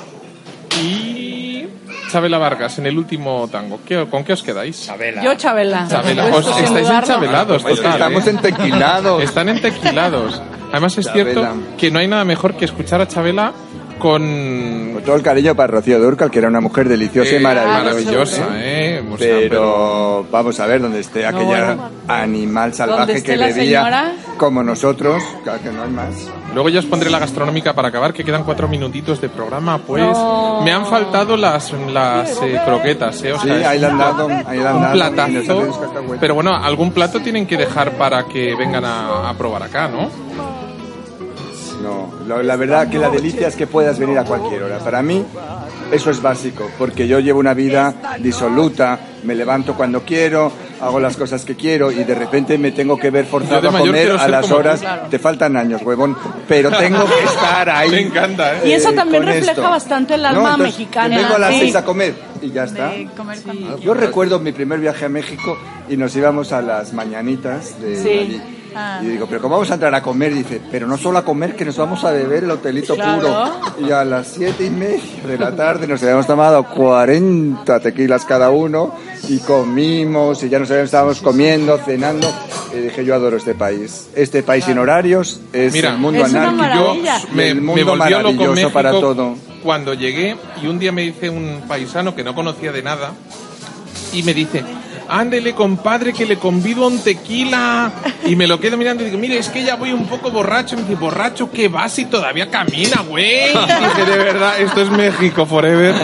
Chabela 2.15 2.39
Vargas 2.39 2.79
en 2.79 2.87
el 2.87 2.97
último 2.97 3.49
tango. 3.51 3.81
¿Qué- 3.85 4.07
¿Con 4.09 4.23
qué 4.23 4.35
os 4.35 4.43
quedáis? 4.45 4.87
Chabela. 4.87 5.21
Yo, 5.21 5.35
Chabela. 5.35 5.89
Chabela. 5.91 6.29
Pues, 6.31 6.47
Os- 6.47 6.55
sin 6.55 6.65
estáis 6.67 6.87
dudarlo. 6.87 7.09
enchabelados, 7.13 7.63
Pues 7.65 7.75
total, 7.75 7.93
estamos 7.95 8.27
¿eh? 8.27 8.31
entequilados. 8.31 9.23
Están 9.25 9.49
entequilados. 9.49 10.41
Además 10.71 10.97
es 10.99 11.11
cierto 11.13 11.45
que 11.77 11.91
no 11.91 11.99
hay 11.99 12.07
nada 12.07 12.25
mejor 12.25 12.55
que 12.57 12.67
escuchar 12.67 13.01
a 13.01 13.09
Chabela 13.09 13.53
con 13.99 14.91
Con 14.95 15.03
todo 15.05 15.17
el 15.17 15.23
cariño 15.23 15.55
para 15.55 15.69
Rocío 15.69 15.99
Durcal, 16.01 16.31
que 16.31 16.39
era 16.39 16.49
una 16.49 16.61
mujer 16.61 16.89
deliciosa 16.89 17.33
y 17.33 17.37
Eh, 17.37 17.41
maravillosa. 17.41 17.83
maravillosa, 17.83 18.47
¿eh? 18.57 19.03
O 19.11 19.19
sea, 19.19 19.37
pero, 19.41 20.27
vamos 20.31 20.61
a 20.61 20.67
ver 20.67 20.81
dónde 20.83 21.01
esté 21.01 21.27
aquella 21.27 21.67
bueno. 21.75 21.91
animal 22.09 22.75
salvaje 22.75 23.13
Donde 23.15 23.23
que 23.23 23.37
bebía 23.37 24.15
como 24.37 24.63
nosotros, 24.63 25.23
claro 25.45 25.61
que 25.63 25.71
no 25.71 25.83
hay 25.83 25.91
más. 25.91 26.15
Luego 26.55 26.69
ya 26.69 26.79
os 26.81 26.87
pondré 26.87 27.11
la 27.11 27.19
gastronómica 27.19 27.73
para 27.73 27.89
acabar, 27.89 28.13
que 28.13 28.25
quedan 28.25 28.45
cuatro 28.45 28.69
minutitos 28.69 29.21
de 29.21 29.29
programa. 29.29 29.79
Pues 29.79 30.03
No. 30.03 30.61
me 30.65 30.73
han 30.73 30.87
faltado 30.87 31.37
las, 31.37 31.73
las 31.93 32.31
eh, 32.43 32.61
croquetas, 32.65 33.23
¿eh? 33.25 33.33
O 33.33 33.41
Sí, 33.41 33.49
sea, 33.49 33.59
es 33.61 33.67
ahí 33.67 33.79
le 33.81 33.87
han 33.87 33.99
dado, 33.99 34.29
ahí 34.47 34.59
le 34.59 34.67
han 34.69 34.77
un 34.77 34.93
platazo. 34.93 35.81
Pero 36.21 36.35
bueno, 36.35 36.55
algún 36.55 36.93
plato 36.93 37.21
tienen 37.21 37.47
que 37.47 37.57
dejar 37.57 37.93
para 37.93 38.25
que 38.25 38.55
vengan 38.57 38.85
a, 38.85 39.29
a 39.31 39.35
probar 39.35 39.63
acá, 39.65 39.89
¿no? 39.89 40.09
No, 41.85 42.11
lo- 42.27 42.43
la 42.43 42.57
verdad 42.57 42.89
que 42.89 42.99
la 42.99 43.11
delicia 43.11 43.47
es 43.49 43.57
que 43.57 43.67
puedas 43.67 43.99
venir 43.99 44.19
a 44.19 44.25
cualquier 44.25 44.63
hora. 44.65 44.79
Para 44.79 45.03
mí 45.03 45.25
eso 45.93 46.11
es 46.11 46.21
básico, 46.23 46.69
porque 46.79 47.07
yo 47.07 47.21
llevo 47.21 47.39
una 47.41 47.53
vida 47.55 47.95
disoluta, 48.21 48.99
me 49.25 49.35
levanto 49.35 49.75
cuando 49.75 50.01
quiero, 50.03 50.51
hago 50.81 50.99
las 50.99 51.17
cosas 51.17 51.45
que 51.45 51.55
quiero 51.55 51.93
y 51.93 52.03
de 52.05 52.15
repente 52.15 52.57
me 52.59 52.73
tengo 52.73 52.97
que 52.99 53.11
ver 53.11 53.27
forzado 53.27 53.69
a 53.69 53.79
comer 53.79 54.13
a 54.13 54.29
las 54.29 54.49
tú, 54.49 54.55
horas. 54.57 54.81
claro. 54.81 55.03
Te 55.11 55.19
faltan 55.19 55.57
años, 55.57 55.83
huevón, 55.83 56.17
pero 56.49 56.71
tengo 56.71 57.05
que 57.05 57.25
estar 57.25 57.69
ahí. 57.71 57.91
Me 57.91 58.01
encanta, 58.01 58.57
¿eh? 58.57 58.69
Y 58.69 58.73
eso 58.73 58.93
también 58.93 59.23
refleja 59.25 59.53
esto. 59.53 59.63
bastante 59.63 60.15
el 60.15 60.23
No, 60.23 60.29
alma 60.29 60.41
entonces, 60.55 60.79
mexicana. 60.79 61.17
Vengo 61.17 61.35
a 61.35 61.39
las 61.39 61.53
Sí. 61.55 61.61
seis 61.61 61.77
a 61.77 61.85
comer 61.85 62.15
y 62.43 62.51
ya 62.51 62.65
está. 62.65 62.93
Yo 63.83 63.95
recuerdo 63.95 64.39
mi 64.41 64.53
primer 64.53 64.81
viaje 64.81 65.05
a 65.05 65.09
México 65.09 65.57
y 65.89 65.97
nos 65.97 66.15
íbamos 66.17 66.53
a 66.53 66.63
las 66.63 66.93
mañanitas 66.93 67.81
de 67.81 68.03
Sí. 68.03 68.09
allí. 68.09 68.43
Ah. 68.77 69.01
Y 69.03 69.07
digo, 69.07 69.27
pero 69.29 69.41
¿cómo 69.41 69.55
vamos 69.57 69.71
a 69.71 69.75
entrar 69.75 69.95
a 69.95 70.03
comer? 70.03 70.35
dice, 70.35 70.61
pero 70.71 70.87
no 70.87 70.97
solo 70.99 71.19
a 71.19 71.25
comer, 71.25 71.55
que 71.57 71.65
nos 71.65 71.77
vamos 71.77 72.03
a 72.05 72.11
beber 72.11 72.45
el 72.45 72.51
hotelito 72.51 72.95
Claro. 72.95 73.21
puro. 73.21 73.87
Y 73.87 73.91
a 73.93 74.05
las 74.05 74.29
siete 74.29 74.65
y 74.67 74.71
media 74.71 75.01
de 75.27 75.39
la 75.39 75.55
tarde 75.55 75.87
nos 75.87 76.03
habíamos 76.03 76.27
tomado 76.27 76.65
40 76.65 77.81
tequilas 77.81 78.25
cada 78.25 78.51
uno 78.51 78.95
y 79.29 79.39
comimos 79.39 80.43
y 80.43 80.49
ya 80.49 80.59
nos 80.59 80.71
habíamos, 80.71 80.87
estábamos 80.89 81.21
comiendo, 81.21 81.79
cenando. 81.79 82.29
Y 82.73 82.79
dije, 82.79 83.05
yo 83.05 83.15
adoro 83.15 83.37
este 83.37 83.55
país. 83.55 84.09
Este 84.17 84.43
país 84.43 84.65
sin 84.65 84.79
horarios 84.79 85.41
es 85.53 85.73
Mira, 85.73 85.91
el 85.93 85.99
mundo 85.99 86.25
Es 86.25 86.35
anárquico. 86.35 86.97
me, 87.33 87.49
el 87.51 87.55
me 87.57 87.61
mundo 87.61 87.85
volvió 87.97 88.21
loco 88.23 88.33
maravilloso 88.35 88.73
para 88.73 88.91
todo. 88.91 89.37
cuando 89.63 89.95
llegué 89.95 90.37
y 90.63 90.67
un 90.67 90.79
día 90.79 90.91
me 90.91 91.03
dice 91.03 91.31
un 91.31 91.63
paisano 91.69 92.15
que 92.15 92.25
no 92.25 92.35
conocía 92.35 92.73
de 92.73 92.83
nada 92.83 93.13
y 94.13 94.23
me 94.25 94.35
dice, 94.35 94.65
ándele 95.09 95.55
compadre 95.55 96.13
que 96.13 96.27
le 96.27 96.39
convido 96.39 96.85
a 96.85 96.89
un 96.89 96.99
tequila 96.99 97.93
y 98.27 98.37
me 98.37 98.47
lo 98.47 98.59
quedo 98.61 98.77
mirando 98.77 99.03
y 99.03 99.07
digo, 99.07 99.19
mire 99.19 99.39
es 99.39 99.49
que 99.49 99.63
ya 99.63 99.77
voy 99.77 99.93
un 99.93 100.07
poco 100.07 100.31
borracho 100.31 100.75
y 100.75 100.79
me 100.79 100.85
dice, 100.85 101.01
borracho 101.01 101.51
¿qué 101.51 101.69
vas 101.69 101.93
si 101.93 102.07
todavía 102.07 102.51
camina 102.51 103.03
güey? 103.09 103.49
Dije, 103.49 104.11
de 104.11 104.19
verdad, 104.19 104.61
esto 104.61 104.83
es 104.83 104.91
México 104.91 105.47
forever. 105.47 105.95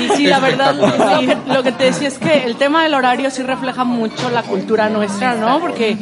Y 0.00 0.16
sí, 0.16 0.26
la 0.26 0.40
verdad, 0.40 0.74
lo 0.74 0.86
que, 0.86 1.52
lo 1.52 1.62
que 1.62 1.72
te 1.72 1.84
decía 1.84 2.08
es 2.08 2.18
que 2.18 2.44
el 2.44 2.56
tema 2.56 2.82
del 2.82 2.94
horario 2.94 3.30
sí 3.30 3.42
refleja 3.42 3.84
mucho 3.84 4.30
la 4.30 4.42
cultura 4.42 4.88
nuestra, 4.88 5.34
¿no? 5.34 5.60
Porque 5.60 5.96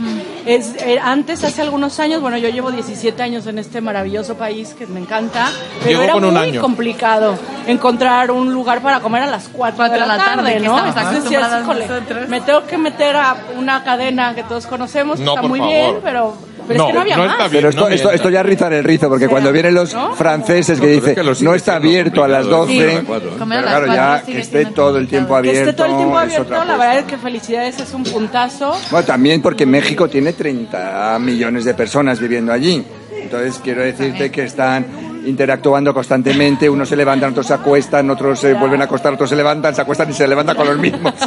es 0.44 0.74
eh, 0.80 0.99
antes, 1.03 1.42
hace 1.44 1.62
algunos 1.62 1.99
años, 2.01 2.20
bueno, 2.20 2.36
yo 2.38 2.49
llevo 2.49 2.70
17 2.70 3.22
años 3.22 3.47
en 3.47 3.59
este 3.59 3.80
maravilloso 3.80 4.36
país 4.36 4.74
que 4.78 4.86
me 4.86 5.01
encanta, 5.01 5.51
pero 5.82 6.03
era 6.03 6.12
con 6.12 6.24
un 6.24 6.34
muy 6.34 6.49
año. 6.49 6.61
complicado 6.61 7.38
encontrar 7.67 8.31
un 8.31 8.53
lugar 8.53 8.81
para 8.81 9.01
comer 9.01 9.23
a 9.23 9.27
las 9.27 9.49
4, 9.49 9.89
de 9.91 9.99
la, 9.99 10.17
tarde, 10.17 10.61
¿no? 10.61 10.77
estamos 10.79 10.89
Entonces 10.97 11.25
decías, 11.25 11.43
acostumbradas 11.45 11.62
híjole, 11.62 11.87
nosotros". 11.89 12.29
me 12.29 12.41
tengo 12.41 12.67
que 12.67 12.79
meter 12.79 13.17
a 13.17 13.37
una 13.57 13.83
cadena 13.85 14.35
que 14.35 14.43
todos 14.45 14.67
conocemos, 14.67 15.19
No, 15.21 15.35
está 15.35 15.43
muy 15.43 15.59
favor. 15.59 15.75
bien, 15.75 15.97
pero, 16.03 16.35
pero 16.69 16.79
No, 16.79 16.85
es 16.85 16.89
que 16.89 16.95
no 16.95 17.01
había 17.01 17.17
no 17.17 17.25
más. 17.25 17.33
está. 17.33 17.49
Pero 17.51 17.69
esto, 17.69 17.81
no 17.81 17.87
esto, 17.89 17.97
mientas. 18.09 18.14
esto 18.14 18.31
ya 18.31 18.43
rizan 18.43 18.73
el 18.73 18.85
rizo, 18.85 19.09
porque 19.09 19.29
cuando 19.29 19.53
vienen 19.53 19.75
los 19.75 19.93
¿No? 19.95 20.14
franceses 20.14 20.81
que 20.81 20.87
dicen, 20.87 21.11
es 21.11 21.14
que 21.17 21.23
lo 21.23 21.33
no 21.41 21.55
está 21.55 21.77
abierto 21.77 22.23
a 22.25 22.29
las 22.29 22.47
complicado, 22.47 22.67
12, 22.67 22.79
¿eh? 22.79 22.91
A 22.91 22.95
las 22.95 23.05
cuatro. 23.05 23.31
Comer 23.39 23.59
a 23.59 23.62
pero 23.62 23.71
las 23.87 23.95
claro, 23.95 24.21
ya 24.21 24.27
que 24.33 24.39
esté 24.41 24.67
todo 24.67 24.99
el 24.99 25.09
tiempo. 25.09 25.33
Que 25.35 25.39
abierto. 25.39 25.61
esté 25.61 25.73
todo 25.73 25.87
el 25.87 25.97
tiempo 25.97 26.17
es 26.19 26.23
abierto, 26.25 26.43
otra 26.45 26.59
la 26.59 26.64
cosa. 26.64 26.77
verdad 26.79 26.99
es 26.99 27.05
que 27.05 27.17
felicidades, 27.19 27.81
es 27.81 27.95
un 27.95 28.05
puntazo. 28.05 28.77
Bueno, 28.91 29.07
también 29.07 29.43
porque 29.43 29.67
México 29.67 30.09
tiene 30.09 30.33
30 30.33 31.19
millones 31.21 31.64
de 31.64 31.75
personas 31.75 32.21
viviendo 32.21 32.53
allí. 32.53 32.85
Entonces 33.21 33.61
quiero 33.62 33.83
decirte 33.83 34.31
que 34.31 34.45
están 34.45 34.87
interactuando 35.27 35.93
constantemente, 35.93 36.68
unos 36.68 36.89
se 36.89 36.97
levantan, 36.97 37.31
otros 37.31 37.47
se 37.47 37.55
acuestan, 37.55 38.09
otros 38.11 38.41
se 38.41 38.55
vuelven 38.55 38.81
a 38.81 38.85
acostar, 38.85 39.12
otros 39.14 39.29
se 39.29 39.37
levantan, 39.37 39.74
se 39.74 39.83
acuestan 39.83 40.11
y 40.11 40.12
se 40.12 40.27
levantan 40.27 40.57
con 40.57 40.66
los 40.66 40.79
mismos. 40.79 41.14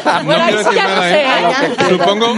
No 0.00 0.24
Bueno, 0.24 0.46
sí 0.48 0.54
decir 0.54 0.72
no 0.74 0.88
nada, 0.88 1.10
¿eh? 1.10 1.24
¿eh? 1.24 1.84
Supongo, 1.88 2.34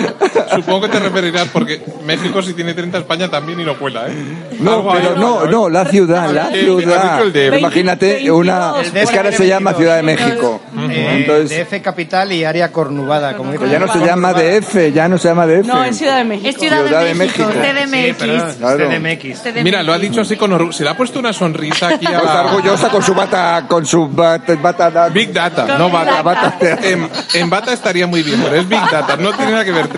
supongo 0.55 0.81
que 0.83 0.89
te 0.89 1.01
referirás 1.01 1.49
porque 1.49 1.83
México 2.05 2.43
si 2.43 2.55
tiene 2.55 2.75
30, 2.75 2.99
España 2.99 3.29
también 3.29 3.61
y 3.61 3.65
no 3.65 3.79
cuela, 3.79 4.07
¿eh? 4.09 4.13
No, 4.61 4.89
pero 4.93 5.17
no, 5.17 5.47
no, 5.47 5.69
la 5.69 5.85
ciudad, 5.87 6.31
la 6.31 6.51
ciudad. 6.51 7.25
Imagínate 7.59 8.07
22. 8.15 8.39
una, 8.39 8.75
es 8.81 9.11
que 9.11 9.17
ahora 9.17 9.33
se 9.33 9.47
llama 9.47 9.75
Ciudad 9.75 9.97
de 9.97 10.03
México. 10.03 10.61
Eh, 10.91 11.19
Entonces, 11.19 11.69
DF 11.69 11.83
capital 11.83 12.33
y 12.33 12.45
área 12.45 12.71
cornubada, 12.71 13.37
como 13.37 13.53
pues 13.53 13.71
ya 13.71 13.79
no 13.79 13.93
se 13.93 13.99
llama 14.01 14.33
DF, 14.33 14.93
ya 14.93 15.09
no 15.09 15.19
se 15.19 15.29
llama 15.29 15.47
DF. 15.47 15.67
No, 15.67 15.85
es 15.85 15.97
Ciudad 15.97 16.19
de 16.19 16.25
México. 16.25 16.49
Es 16.49 16.57
Ciudad, 16.57 16.87
Ciudad 16.87 17.05
de, 17.05 17.15
México. 17.15 17.51
CDMX. 17.51 19.32
CDMX. 19.35 19.65
Mira, 19.65 19.83
lo 19.83 19.93
ha 19.93 19.99
dicho 19.99 20.21
así 20.21 20.37
con 20.37 20.53
orgullo. 20.53 20.73
Se 20.73 20.85
le 20.85 20.91
ha 20.91 20.97
puesto 20.97 21.19
una 21.19 21.33
sonrisa 21.33 21.89
aquí 21.89 22.07
a 22.13 22.19
Está 22.19 22.35
la... 22.35 22.43
orgullosa 22.53 22.89
con 22.91 23.03
su 23.03 23.15
bata, 23.15 23.65
con 23.69 23.85
su 23.87 24.09
bata, 24.09 24.55
bata- 24.57 25.09
Big 25.09 25.33
Data, 25.33 25.67
Con 25.67 25.79
no 25.79 25.91
Bata. 25.91 26.23
Data. 26.23 26.59
En, 26.83 27.09
en 27.35 27.51
Bata 27.51 27.73
estaría 27.73 28.07
muy 28.07 28.23
bien, 28.23 28.41
pero 28.43 28.57
es 28.57 28.69
Big 28.69 28.81
Data, 28.91 29.17
no 29.17 29.33
tiene 29.33 29.53
nada 29.53 29.65
que 29.65 29.73
ver. 29.73 29.89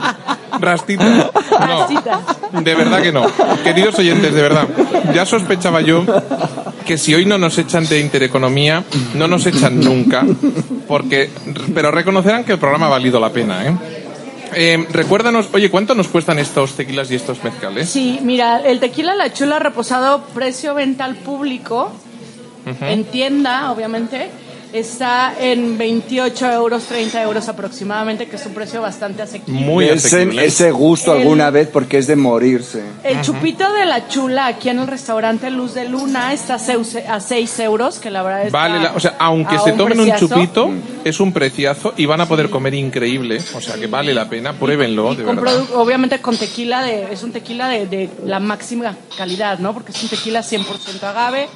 Rastita. 0.61 1.31
No. 1.55 2.61
De 2.61 2.75
verdad 2.75 3.01
que 3.03 3.11
no. 3.13 3.25
Queridos 3.65 3.99
oyentes, 3.99 4.33
de 4.35 4.43
verdad. 4.43 4.67
Ya 5.13 5.25
sospechaba 5.27 5.81
yo 5.81 6.05
que 6.87 6.99
si 6.99 7.15
hoy 7.15 7.27
no 7.27 7.39
nos 7.39 7.59
echan 7.59 7.87
de 7.89 8.01
Intereconomía, 8.01 8.85
no 9.15 9.27
nos 9.29 9.47
echan 9.47 9.81
nunca. 9.81 10.25
Porque, 10.87 11.31
pero 11.75 11.91
reconocerán 11.91 12.45
que 12.45 12.53
el 12.53 12.59
programa 12.59 12.87
ha 12.87 12.91
valido 12.91 13.19
la 13.21 13.31
pena, 13.31 13.65
¿eh? 13.67 13.75
Eh, 14.57 14.87
recuérdanos, 14.91 15.49
oye, 15.53 15.71
¿cuánto 15.71 15.95
nos 15.95 16.09
cuestan 16.09 16.39
estos 16.39 16.75
tequilas 16.75 17.11
y 17.11 17.15
estos 17.17 17.43
mezcales? 17.43 17.89
Sí, 17.89 18.19
mira, 18.23 18.61
el 18.61 18.81
tequila 18.81 19.15
La 19.15 19.33
Chula 19.33 19.59
reposado, 19.59 20.25
precio 20.35 20.75
venta 20.75 21.05
al 21.05 21.17
público, 21.17 21.93
en 22.81 23.05
tienda, 23.05 23.71
obviamente, 23.71 24.31
está 24.75 25.35
en 25.39 25.79
28 25.79 26.51
euros, 26.51 26.83
30 26.85 27.23
euros 27.23 27.49
aproximadamente, 27.49 28.27
que 28.27 28.35
es 28.37 28.45
un 28.45 28.53
precio 28.55 28.83
bastante 28.83 29.23
asequible. 29.23 29.61
Muy 29.61 29.85
Ese, 29.85 30.09
asequible. 30.09 30.45
ese 30.45 30.71
gusto 30.73 31.13
El- 31.15 31.23
alguna 31.23 31.51
vez 31.51 31.69
porque 31.69 31.99
es 31.99 32.09
de 32.09 32.17
morirse. 32.17 32.83
El 33.05 33.21
chupito 33.23 33.73
de 33.73 33.87
la 33.87 34.09
chula 34.09 34.47
aquí 34.47 34.71
en 34.71 34.81
el 34.81 34.89
restaurante 34.89 35.49
Luz 35.51 35.75
de 35.75 35.89
Luna 35.89 36.33
está 36.33 36.55
a 36.55 36.59
seus- 36.59 36.97
a 36.97 37.21
6 37.21 37.59
euros, 37.61 38.01
que 38.01 38.11
la 38.11 38.23
verdad 38.25 38.47
está 38.47 38.59
Vale, 38.59 38.81
la- 38.83 38.93
o 38.95 39.01
sea, 39.01 39.15
aunque 39.21 39.59
se 39.61 39.73
tomen 39.73 40.01
un 40.01 40.13
chupito, 40.17 40.71
es 41.05 41.21
un 41.21 41.33
preciazo 41.33 41.95
y 41.97 42.07
van 42.07 42.21
a 42.21 42.27
poder 42.27 42.51
comer 42.51 42.75
increíble. 42.75 43.39
O 43.55 43.61
sea, 43.61 43.77
que 43.77 43.87
vale 43.87 44.13
la 44.13 44.29
pena, 44.29 44.55
pruébenlo, 44.55 45.13
Y 45.13 45.17
de 45.17 45.23
con 45.25 45.37
verdad. 45.37 45.63
obviamente 45.75 46.21
con 46.21 46.37
tequila, 46.37 46.83
de, 46.83 47.13
es 47.13 47.23
un 47.23 47.31
tequila 47.31 47.69
de, 47.69 47.87
de 47.87 48.11
la 48.27 48.41
máxima 48.41 48.97
calidad, 49.17 49.61
¿no? 49.61 49.73
Porque 49.73 49.93
es 49.93 50.03
un 50.03 50.09
tequila 50.09 50.43
100% 50.43 51.05
agave. 51.07 51.49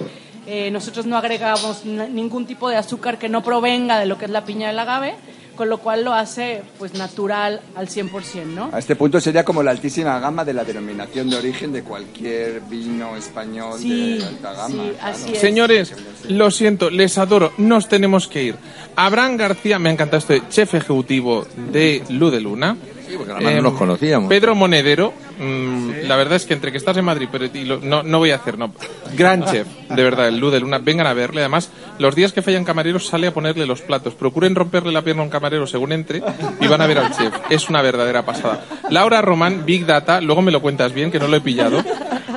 Eh, 0.50 0.70
nosotros 0.70 1.04
no 1.04 1.18
agregamos 1.18 1.84
ningún 1.84 2.46
tipo 2.46 2.70
de 2.70 2.76
azúcar 2.76 3.18
que 3.18 3.28
no 3.28 3.42
provenga 3.42 3.98
de 4.00 4.06
lo 4.06 4.16
que 4.16 4.24
es 4.24 4.30
la 4.30 4.44
piña 4.46 4.68
del 4.68 4.78
agave, 4.78 5.14
con 5.56 5.68
lo 5.68 5.76
cual 5.78 6.04
lo 6.04 6.14
hace 6.14 6.62
pues 6.78 6.94
natural 6.94 7.60
al 7.74 7.88
100%, 7.88 8.46
¿no? 8.46 8.70
A 8.72 8.78
este 8.78 8.96
punto 8.96 9.20
sería 9.20 9.44
como 9.44 9.62
la 9.62 9.72
altísima 9.72 10.18
gama 10.20 10.46
de 10.46 10.54
la 10.54 10.64
denominación 10.64 11.28
de 11.28 11.36
origen 11.36 11.70
de 11.72 11.82
cualquier 11.82 12.60
vino 12.62 13.14
español 13.16 13.78
Sí, 13.78 14.18
de 14.18 14.24
alta 14.24 14.52
gama. 14.54 14.68
sí, 14.68 14.74
claro. 14.76 14.96
así 15.02 15.32
es. 15.34 15.38
Señores, 15.38 15.92
lo 16.28 16.50
siento, 16.50 16.88
les 16.88 17.18
adoro, 17.18 17.52
nos 17.58 17.86
tenemos 17.88 18.26
que 18.26 18.44
ir. 18.44 18.54
Abraham 18.96 19.36
García, 19.36 19.78
me 19.78 19.90
ha 19.90 19.92
encantado 19.92 20.18
este 20.18 20.42
chef 20.48 20.72
ejecutivo 20.74 21.46
de 21.72 22.02
Luz 22.08 22.32
de 22.32 22.40
Luna. 22.40 22.74
porque 23.16 23.32
además 23.32 23.54
no 23.56 23.62
nos 23.62 23.74
conocíamos. 23.74 24.28
Pedro 24.30 24.54
Monedero, 24.54 25.12
mm, 25.38 26.06
la 26.06 26.16
verdad 26.16 26.36
es 26.36 26.46
que 26.46 26.54
entre 26.54 26.70
que 26.72 26.78
estás 26.78 26.96
en 26.96 27.04
Madrid, 27.04 27.28
pero 27.30 27.44
y 27.46 27.64
lo- 27.64 27.78
no, 27.80 28.02
no 28.02 28.18
voy 28.18 28.30
a 28.30 28.36
hacer, 28.36 28.58
no. 28.58 28.72
Gran 29.16 29.44
chef, 29.44 29.66
de 29.88 30.02
verdad, 30.02 30.28
el 30.28 30.38
Lu 30.38 30.50
de 30.50 30.60
Luna. 30.60 30.78
Vengan 30.78 31.06
a 31.06 31.12
verle. 31.14 31.40
Además, 31.40 31.70
los 31.98 32.14
días 32.14 32.32
que 32.32 32.42
fallan 32.42 32.64
camareros 32.64 33.06
sale 33.06 33.26
a 33.28 33.34
ponerle 33.34 33.66
los 33.66 33.80
platos. 33.82 34.14
Procuren 34.14 34.54
romperle 34.54 34.92
la 34.92 35.02
pierna 35.02 35.22
a 35.22 35.24
un 35.24 35.30
camarero 35.30 35.66
según 35.66 35.92
entre 35.92 36.22
y 36.60 36.66
van 36.66 36.80
a 36.80 36.86
ver 36.86 36.98
al 36.98 37.10
chef. 37.16 37.32
Es 37.50 37.68
una 37.68 37.82
verdadera 37.82 38.24
pasada. 38.24 38.64
Laura 38.90 39.22
Román, 39.22 39.64
Big 39.64 39.86
Data, 39.86 40.20
luego 40.20 40.42
me 40.42 40.52
lo 40.52 40.60
cuentas 40.60 40.92
bien, 40.92 41.10
que 41.10 41.18
no 41.18 41.28
lo 41.28 41.36
he 41.36 41.40
pillado. 41.40 41.82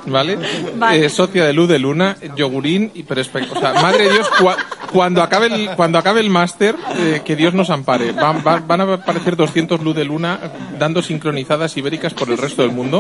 ¿Vale? 0.08 0.38
Vale. 0.78 1.06
Eh, 1.06 1.10
socia 1.10 1.46
de 1.46 1.54
Luz 1.54 1.70
de 1.70 1.78
Luna, 1.78 2.18
yogurín, 2.36 2.92
y, 2.96 3.04
pero 3.04 3.22
espe- 3.22 3.48
o 3.52 3.60
sea, 3.60 3.74
madre 3.74 4.06
de 4.06 4.14
Dios, 4.14 4.28
cua- 4.32 4.58
cuando 4.92 5.22
acabe 5.22 5.46
el, 5.48 5.70
cuando 5.76 6.00
acabe 6.00 6.22
el 6.22 6.30
máster, 6.30 6.76
eh, 6.98 7.22
que 7.24 7.36
Dios 7.36 7.54
nos 7.54 7.70
ampare. 7.70 8.12
Van, 8.12 8.44
van- 8.44 8.68
van 8.68 8.82
a 8.82 8.94
aparecer 8.96 9.36
200 9.36 9.80
Luz 9.82 9.96
de 9.96 10.04
Luna 10.04 10.40
dando 10.80 11.04
sincronizadas 11.04 11.78
ibéricas 11.78 12.14
por 12.16 12.30
el 12.32 12.38
resto 12.40 12.64
del 12.64 12.72
mundo. 12.72 12.91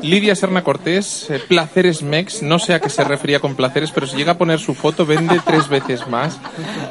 Lidia 0.00 0.34
Serna 0.34 0.64
Cortés, 0.64 1.26
eh, 1.28 1.38
Placeres 1.46 2.00
Mex, 2.02 2.40
no 2.42 2.58
sé 2.58 2.72
a 2.72 2.80
qué 2.80 2.88
se 2.88 3.04
refería 3.04 3.40
con 3.40 3.54
placeres, 3.54 3.90
pero 3.90 4.06
si 4.06 4.16
llega 4.16 4.32
a 4.32 4.38
poner 4.38 4.58
su 4.58 4.72
foto 4.74 5.04
vende 5.04 5.38
tres 5.44 5.68
veces 5.68 6.08
más. 6.08 6.38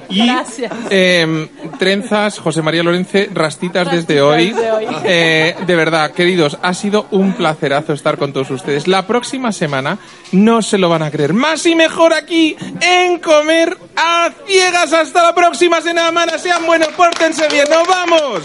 Y 0.08 0.28
Gracias. 0.28 0.72
eh, 0.91 1.47
trenzas, 1.80 2.38
José 2.38 2.62
María 2.62 2.84
Lorence, 2.84 3.28
rastitas 3.34 3.91
desde 3.91 4.22
hoy. 4.22 4.54
hoy. 4.54 4.86
Eh, 5.04 5.56
de 5.66 5.76
verdad, 5.76 6.12
queridos, 6.12 6.60
ha 6.62 6.76
sido 6.76 7.08
un 7.10 7.34
placerazo 7.34 7.93
estar 7.93 8.20
con 8.20 8.34
todos 8.34 8.52
ustedes. 8.52 8.88
La 8.88 9.08
próxima 9.08 9.52
semana 9.52 9.97
no 10.32 10.62
se 10.62 10.78
lo 10.78 10.89
van 10.89 11.02
a 11.02 11.10
creer. 11.10 11.34
Más 11.34 11.66
y 11.66 11.74
mejor 11.74 12.14
aquí 12.14 12.56
en 12.82 13.18
Comer 13.18 13.76
a 13.95 14.30
Ciegas. 14.45 14.93
Hasta 14.93 15.24
la 15.24 15.34
próxima 15.34 15.82
semana. 15.82 16.38
Sean 16.38 16.64
buenos, 16.68 16.89
pórtense 16.89 17.47
bien. 17.50 17.66
¡Nos 17.68 17.88
vamos! 17.88 18.41